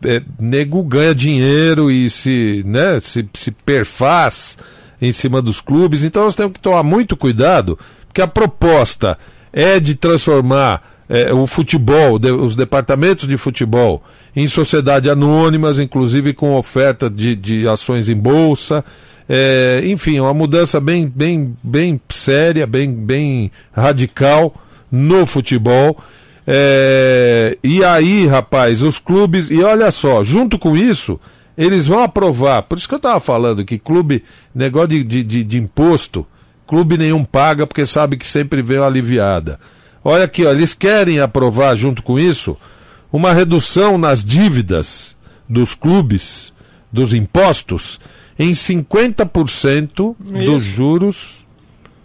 [0.06, 4.56] é, é, nego ganha dinheiro e se, né, se, se perfaz
[5.02, 6.02] em cima dos clubes.
[6.04, 9.18] Então, nós temos que tomar muito cuidado, porque a proposta
[9.52, 14.02] é de transformar é, o futebol, de- os departamentos de futebol,
[14.34, 18.84] em sociedade anônimas, inclusive com oferta de, de ações em bolsa.
[19.28, 24.54] É, enfim, uma mudança bem, bem, bem séria, bem, bem radical
[24.90, 25.98] no futebol.
[26.46, 29.50] É, e aí, rapaz, os clubes.
[29.50, 31.20] E olha só, junto com isso,
[31.58, 32.62] eles vão aprovar.
[32.62, 34.24] Por isso que eu estava falando que clube,
[34.54, 36.26] negócio de, de, de, de imposto,
[36.66, 39.60] clube nenhum paga porque sabe que sempre vem uma aliviada.
[40.02, 42.56] Olha aqui, ó, eles querem aprovar junto com isso
[43.12, 45.16] uma redução nas dívidas
[45.48, 46.52] dos clubes,
[46.92, 48.00] dos impostos,
[48.38, 50.14] em 50%
[50.46, 51.46] dos juros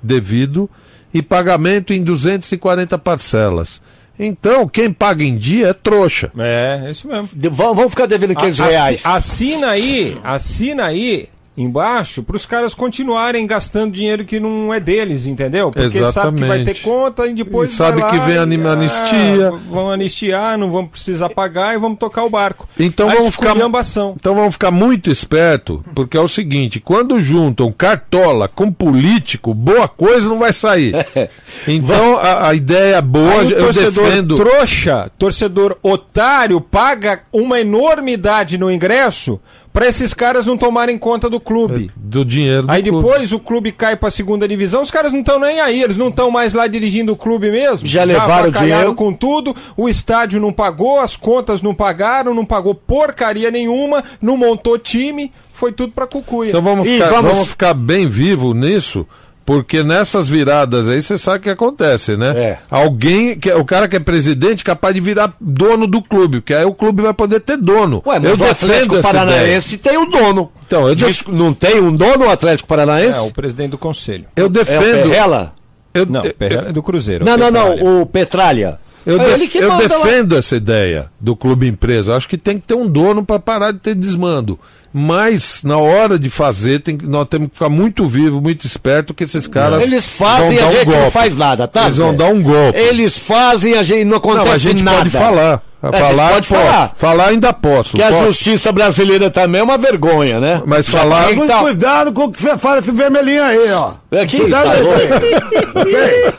[0.02, 0.70] devido
[1.14, 3.82] e pagamento em 240 parcelas.
[4.18, 6.32] Então, quem paga em dia é trouxa.
[6.38, 7.30] É, é isso mesmo.
[7.36, 9.02] de- vamos vamos ficar devendo 500 A- assi- reais.
[9.06, 15.26] Assina aí, assina aí embaixo para os caras continuarem gastando dinheiro que não é deles,
[15.26, 15.72] entendeu?
[15.72, 16.82] Porque sabe que vai ter Exatamente.
[16.82, 19.50] conta e depois E sabe que vem a e, anistia.
[19.50, 22.68] ah, vão anistiar, não vão precisar pagar e vamos tocar o barco.
[22.80, 23.56] Então Aí vamos ficar.
[23.56, 29.88] Então vamos ficar muito esperto, porque é o seguinte, quando juntam cartola com político, boa
[29.88, 30.94] coisa não vai sair.
[31.68, 34.36] Então a, a ideia boa, Aí o eu torcedor defendo.
[34.36, 39.40] trouxa, torcedor otário, paga uma enormidade no ingresso
[39.74, 41.92] para esses caras não tomarem conta do clube.
[41.98, 43.04] do dinheiro do Aí clube.
[43.04, 46.10] depois o clube cai pra segunda divisão, os caras não estão nem aí, eles não
[46.10, 47.88] estão mais lá dirigindo o clube mesmo.
[47.88, 48.94] Já levaram o dinheiro.
[48.94, 54.38] com tudo, o estádio não pagou, as contas não pagaram, não pagou porcaria nenhuma, não
[54.38, 56.50] montou time, foi tudo pra cucuia.
[56.50, 57.48] Então vamos ficar, vamos...
[57.48, 59.08] ficar bem vivo nisso,
[59.46, 62.30] porque nessas viradas aí você sabe o que acontece, né?
[62.38, 62.58] É.
[62.72, 66.66] Alguém, que, o cara que é presidente, capaz de virar dono do clube, porque aí
[66.66, 68.02] o clube vai poder ter dono.
[68.06, 70.52] Ué, mas eu o Atlético essa Paranaense tem um dono.
[70.66, 73.18] Então, eu Diz- Não tem um dono o Atlético Paranaense?
[73.18, 74.26] É, o presidente do conselho.
[74.36, 75.10] Eu É o defendo.
[75.10, 75.54] Perrela?
[75.94, 77.26] eu, Não, eu- Perrela é do Cruzeiro.
[77.26, 77.84] Não, é não, Petralha.
[77.84, 78.80] não, o Petralha.
[79.06, 80.04] Eu, É def- eu manda lá.
[80.06, 82.16] defendo essa ideia do clube empresa.
[82.16, 84.58] Acho que tem que ter um dono para parar de ter desmando.
[84.94, 89.24] Mas na hora de fazer, tem nós temos que ficar muito vivo, muito esperto, que
[89.24, 89.82] esses caras.
[89.82, 91.12] Eles fazem, vão a um gente não golpe.
[91.12, 91.84] faz nada, tá?
[91.86, 92.78] Eles vão dar um golpe.
[92.78, 94.98] Eles fazem, a gente não acontece Não, a gente nada.
[95.00, 95.64] pode falar.
[95.92, 96.62] É, falar, pode posso.
[96.62, 96.94] falar.
[96.96, 97.98] Falar ainda posso.
[97.98, 98.24] Que a posso.
[98.26, 100.62] justiça brasileira também é uma vergonha, né?
[100.66, 103.72] Mas Já falar- que Muito tá- cuidado com o que você fala esse vermelhinho aí,
[103.74, 103.92] ó.
[104.22, 104.82] Aqui, Cuidado tá aí.
[104.82, 105.80] louco.
[105.80, 106.34] Ok?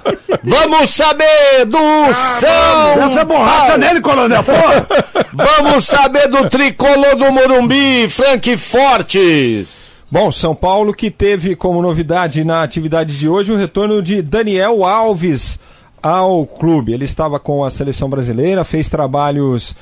[0.44, 1.78] Vamos saber do
[2.14, 3.78] São Essa é borracha Paulo.
[3.78, 4.86] nele, coronel, porra.
[5.32, 9.84] Vamos saber do tricolor do Morumbi, Frank Fortes.
[10.10, 14.84] Bom, São Paulo que teve como novidade na atividade de hoje o retorno de Daniel
[14.84, 15.58] Alves
[16.04, 16.92] ao clube.
[16.92, 19.74] Ele estava com a seleção brasileira, fez trabalhos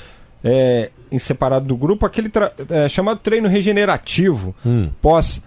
[0.45, 2.31] é, em separado do grupo, aquele
[2.71, 4.55] é, chamado treino regenerativo
[5.01, 5.43] pós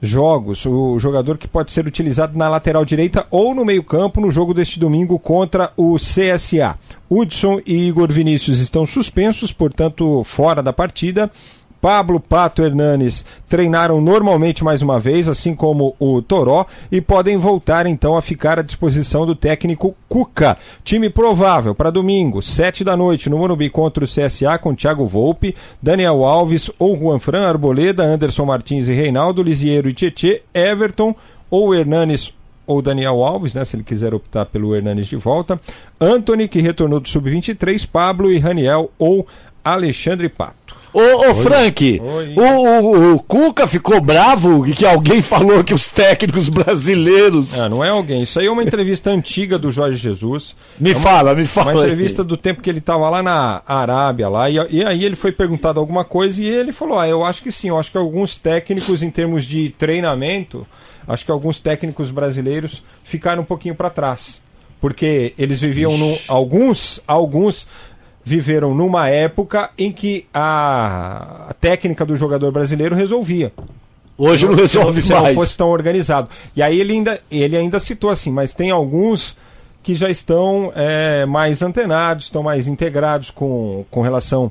[0.00, 0.64] jogos.
[0.64, 4.80] O jogador que pode ser utilizado na lateral direita ou no meio-campo no jogo deste
[4.80, 6.78] domingo contra o CSA.
[7.10, 11.30] Hudson e Igor Vinícius estão suspensos, portanto, fora da partida.
[11.82, 17.86] Pablo Pato Hernanes treinaram normalmente mais uma vez, assim como o Toró, e podem voltar
[17.86, 20.56] então a ficar à disposição do técnico Cuca.
[20.84, 25.56] Time provável para domingo, 7 da noite, no Morumbi contra o CSA, com Thiago Volpe,
[25.82, 31.12] Daniel Alves ou Juan Fran Arboleda, Anderson Martins e Reinaldo, Lisieiro e Tietê, Everton
[31.50, 32.32] ou Hernanes
[32.64, 35.60] ou Daniel Alves, né, se ele quiser optar pelo Hernanes de volta,
[36.00, 39.26] Anthony, que retornou do Sub-23, Pablo e Raniel ou
[39.64, 40.81] Alexandre Pato.
[40.94, 42.34] Ô, ô Frank, Oi.
[42.36, 47.58] o, o- o Cuca ficou bravo que alguém falou que os técnicos brasileiros.
[47.58, 48.22] Ah, não é alguém.
[48.22, 50.54] Isso aí é uma entrevista antiga do Jorge Jesus.
[50.78, 51.72] Me É uma- fala, me fala.
[51.72, 51.90] Uma aí.
[51.90, 55.32] entrevista do tempo que ele estava lá na Arábia, lá, e, e aí ele foi
[55.32, 58.36] perguntado alguma coisa e ele falou: Ah, eu acho que sim, eu acho que alguns
[58.36, 60.66] técnicos, em termos de treinamento,
[61.08, 64.40] acho que alguns técnicos brasileiros ficaram um pouquinho para trás.
[64.80, 66.18] Porque eles viviam num.
[66.26, 67.68] Alguns, alguns
[68.24, 73.52] viveram numa época em que a, a técnica do jogador brasileiro resolvia.
[74.16, 75.34] Hoje não resolve se não mais.
[75.34, 76.28] fosse tão organizado.
[76.54, 79.36] E aí ele ainda, ele ainda citou assim, mas tem alguns
[79.82, 84.50] que já estão é, mais antenados, estão mais integrados com, com relação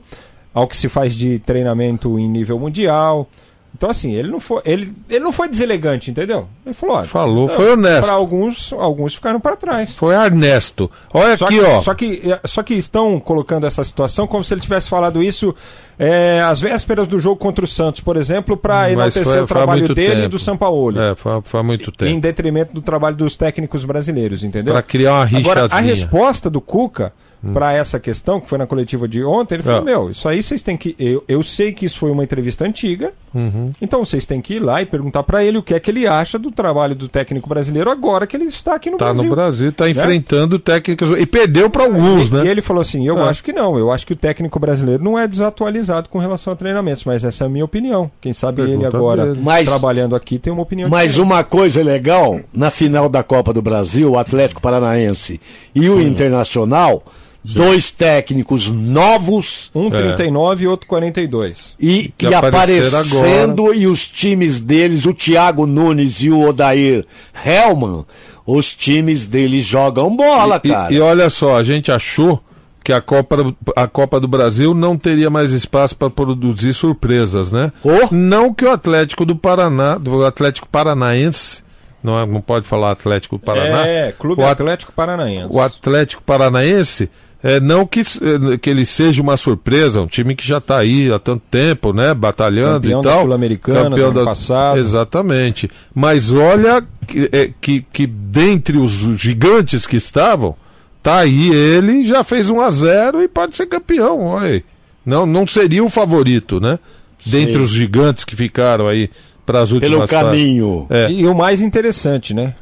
[0.53, 3.29] ao que se faz de treinamento em nível mundial.
[3.73, 6.47] Então, assim, ele não foi, ele, ele não foi deselegante, entendeu?
[6.65, 8.03] Ele falou, olha, Falou, foi honesto.
[8.03, 9.95] Para alguns, alguns ficaram para trás.
[9.95, 10.91] Foi Ernesto.
[11.11, 11.81] Olha Só aqui, que, ó.
[11.81, 15.55] Só que, é, só que estão colocando essa situação como se ele tivesse falado isso
[15.97, 19.93] é, às vésperas do jogo contra o Santos, por exemplo, para enaltecer foi- o trabalho
[19.95, 20.29] dele e tempo.
[20.29, 20.99] do Sampaoli.
[20.99, 22.11] É, foi, foi há muito tempo.
[22.11, 24.73] Em detrimento do trabalho dos técnicos brasileiros, entendeu?
[24.73, 27.13] Pra criar uma Agora, a resposta do Cuca
[27.53, 29.83] para essa questão, que foi na coletiva de ontem, ele falou: Ah.
[29.83, 30.95] Meu, isso aí vocês têm que.
[30.99, 33.71] Eu, eu sei que isso foi uma entrevista antiga, Uhum.
[33.81, 36.05] então vocês têm que ir lá e perguntar para ele o que é que ele
[36.05, 39.23] acha do trabalho do técnico brasileiro agora que ele está aqui no Tá Brasil.
[39.23, 39.91] no Brasil, tá Né?
[39.91, 41.09] enfrentando técnicos.
[41.17, 42.45] E perdeu para alguns, e, né?
[42.45, 43.29] E ele falou assim: eu Ah.
[43.29, 46.55] acho que não, eu acho que o técnico brasileiro não é desatualizado com relação a
[46.55, 48.11] treinamentos, mas essa é a minha opinião.
[48.21, 49.39] Quem sabe ele Pergunta agora, dele.
[49.41, 51.31] Mas- trabalhando aqui, tem uma opinião Mas diferente.
[51.33, 55.39] uma coisa legal, na final da Copa do Brasil, o Atlético Paranaense
[55.73, 57.03] e o Internacional,
[57.43, 61.75] dois técnicos novos Um 39 e outro 42.
[61.79, 67.05] e, Que e aparecendo e os times deles, o Thiago Nunes e o Odair
[67.45, 68.05] Helman,
[68.45, 70.93] os times deles jogam bola, E- cara.
[70.93, 72.41] E, olha só, a gente achou
[72.83, 77.71] que a Copa, a Copa do Brasil não teria mais espaço para produzir surpresas, né?
[77.83, 78.07] Oh.
[78.11, 81.61] Não que o Atlético do Paraná, do Atlético Paranaense,
[82.03, 83.85] não, é- não pode falar Atlético do Paraná.
[83.87, 85.47] É, Clube o, At- Atlético Paranaense.
[85.51, 87.07] o Atlético Paranaense
[87.43, 91.11] É, não que, eh, que ele seja uma surpresa, um time que já está aí
[91.11, 92.13] há tanto tempo, né?
[92.13, 93.21] Batalhando Campeão e da tal.
[93.23, 94.77] Sul-Americana do ano passado.
[94.77, 95.69] Exatamente.
[95.93, 100.55] Mas olha que, é, que, que dentre os gigantes que estavam,
[101.01, 104.19] tá aí ele, já fez 1 a 0 e pode ser campeão.
[104.21, 104.63] Olha.
[105.03, 106.77] Não, não seria o favorito, né?
[107.25, 107.59] Dentre Sim.
[107.59, 109.09] os gigantes que ficaram aí
[109.45, 110.41] para as últimas fases.
[110.89, 111.09] É.
[111.09, 112.53] E, e o mais interessante, né?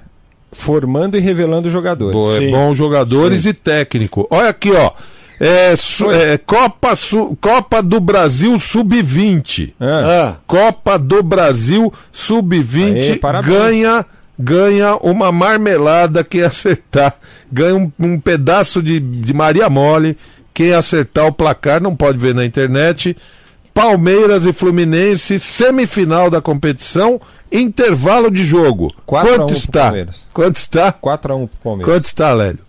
[0.51, 2.13] Formando e revelando jogadores.
[2.13, 4.27] Bo- é bons jogadores e técnico.
[4.31, 4.91] Olha aqui, ó.
[5.39, 9.73] É, su- é, Copa, Su- Copa do Brasil Sub-20.
[9.79, 10.35] Ah.
[10.45, 13.55] Copa do Brasil Aê, Sub-20 parabéns.
[13.57, 14.05] ganha
[14.37, 17.13] ganha uma marmelada quem acertar.
[17.51, 20.17] Ganha um, um pedaço de, de Maria Mole.
[20.53, 23.15] Quem acertar o placar não pode ver na internet.
[23.79, 28.93] Palmeiras e Fluminense, semifinal da competição, intervalo de jogo.
[29.05, 29.93] 4 a 1 Quanto está?
[30.33, 30.91] Quanto está?
[30.91, 31.93] 4x1 pro Palmeiras.
[31.93, 32.68] Quanto está, Lélio?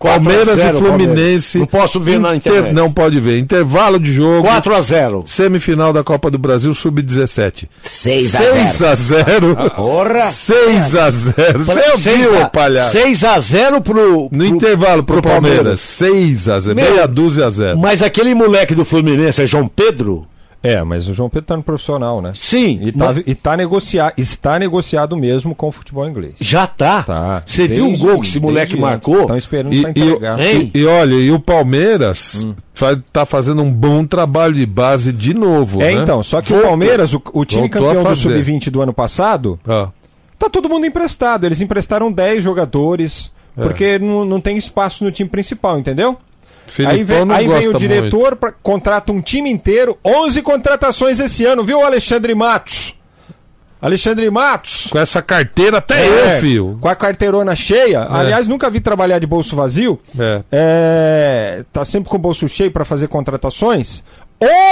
[0.00, 0.88] 4 a Palmeiras 0 e Fluminense.
[1.18, 1.54] Palmeiras.
[1.54, 2.74] Não posso ver na Inter- internet.
[2.74, 3.38] Não pode ver.
[3.38, 4.42] Intervalo de jogo.
[4.48, 7.68] 4 a 0 Semifinal da Copa do Brasil, sub-17.
[7.82, 9.56] 6 a 6 a 0.
[9.76, 10.30] Porra!
[10.30, 11.58] 6 a 0.
[11.58, 12.92] Você ouviu, palhaço?
[12.92, 15.80] 6 a 0 pro, No intervalo pro, Palmeiras.
[15.80, 16.74] 6 a 0.
[16.74, 17.78] Meu, Meia dúzia a 0.
[17.78, 20.26] Mas aquele moleque do Fluminense é João Pedro?
[20.62, 22.32] É, mas o João Pedro tá no profissional, né?
[22.34, 22.78] Sim.
[22.82, 26.34] E, tá, mas- e tá negociar, está negociado mesmo com o futebol inglês.
[26.38, 27.02] Já tá.
[27.02, 27.42] Tá.
[27.46, 29.22] Você viu o gol que esse moleque marcou?
[29.22, 30.38] Estão esperando E, pra entregar.
[30.38, 35.32] e, e olha, e o Palmeiras faz, tá fazendo um bom trabalho de base de
[35.32, 35.80] novo.
[35.82, 36.02] É, né?
[36.02, 36.68] então, só que o Voltou.
[36.68, 38.22] Palmeiras, o, o time Voltou campeão do fazer.
[38.44, 39.88] Sub-20 do ano passado, Ah.
[40.38, 41.46] tá todo mundo emprestado.
[41.46, 43.62] Eles emprestaram 10 jogadores, É.
[43.62, 46.18] porque não, não tem espaço no time principal, entendeu?
[46.70, 51.44] Filipão aí vem, aí vem o diretor, pra, contrata um time inteiro, 11 contratações esse
[51.44, 52.94] ano, viu, Alexandre Matos?
[53.82, 54.88] Alexandre Matos.
[54.88, 56.78] Com essa carteira até É, eu, filho.
[56.80, 58.06] Com a carteirona cheia.
[58.10, 59.98] Aliás, nunca vi trabalhar de bolso vazio.
[60.18, 60.42] É.
[60.52, 64.04] É, tá sempre com o bolso cheio para fazer contratações.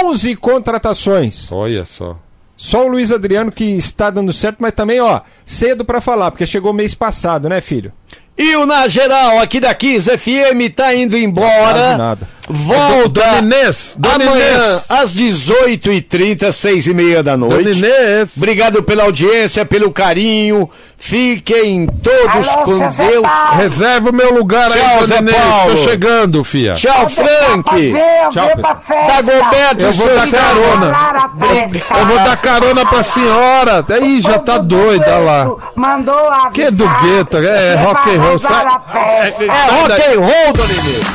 [0.03, 1.51] 11 contratações.
[1.51, 2.17] Olha só.
[2.55, 6.45] Só o Luiz Adriano que está dando certo, mas também, ó, cedo para falar, porque
[6.45, 7.91] chegou mês passado, né, filho?
[8.41, 11.97] E o Na Geral, aqui da Kiss FM, tá indo embora.
[11.97, 12.39] nada.
[12.51, 14.85] Volta Dona Inês, Dona amanhã Inês.
[14.89, 17.77] às 18h30, 6 e meia da Dona noite.
[17.77, 18.33] Inês.
[18.37, 20.67] Obrigado pela audiência, pelo carinho.
[20.97, 23.21] Fiquem todos Alô, com Deus.
[23.21, 23.55] Paulo.
[23.57, 25.37] Reserva o meu lugar Tchau, aí, Dona Zé Inês.
[25.37, 25.75] Paulo.
[25.75, 26.73] Tô chegando, fia.
[26.73, 27.93] Tchau, Frank.
[28.31, 28.49] Tchau,
[28.87, 29.21] festa.
[29.21, 30.97] Dagoberto Eu vou dar carona.
[31.99, 33.85] Eu vou dar carona pra senhora.
[33.89, 35.51] Aí já tá doida lá.
[35.75, 36.51] Mandou avisar.
[36.51, 38.65] Que do gueto, é rock and roll, não sai.
[38.65, 38.69] É
[39.71, 41.05] rock and roll, Dona Inês.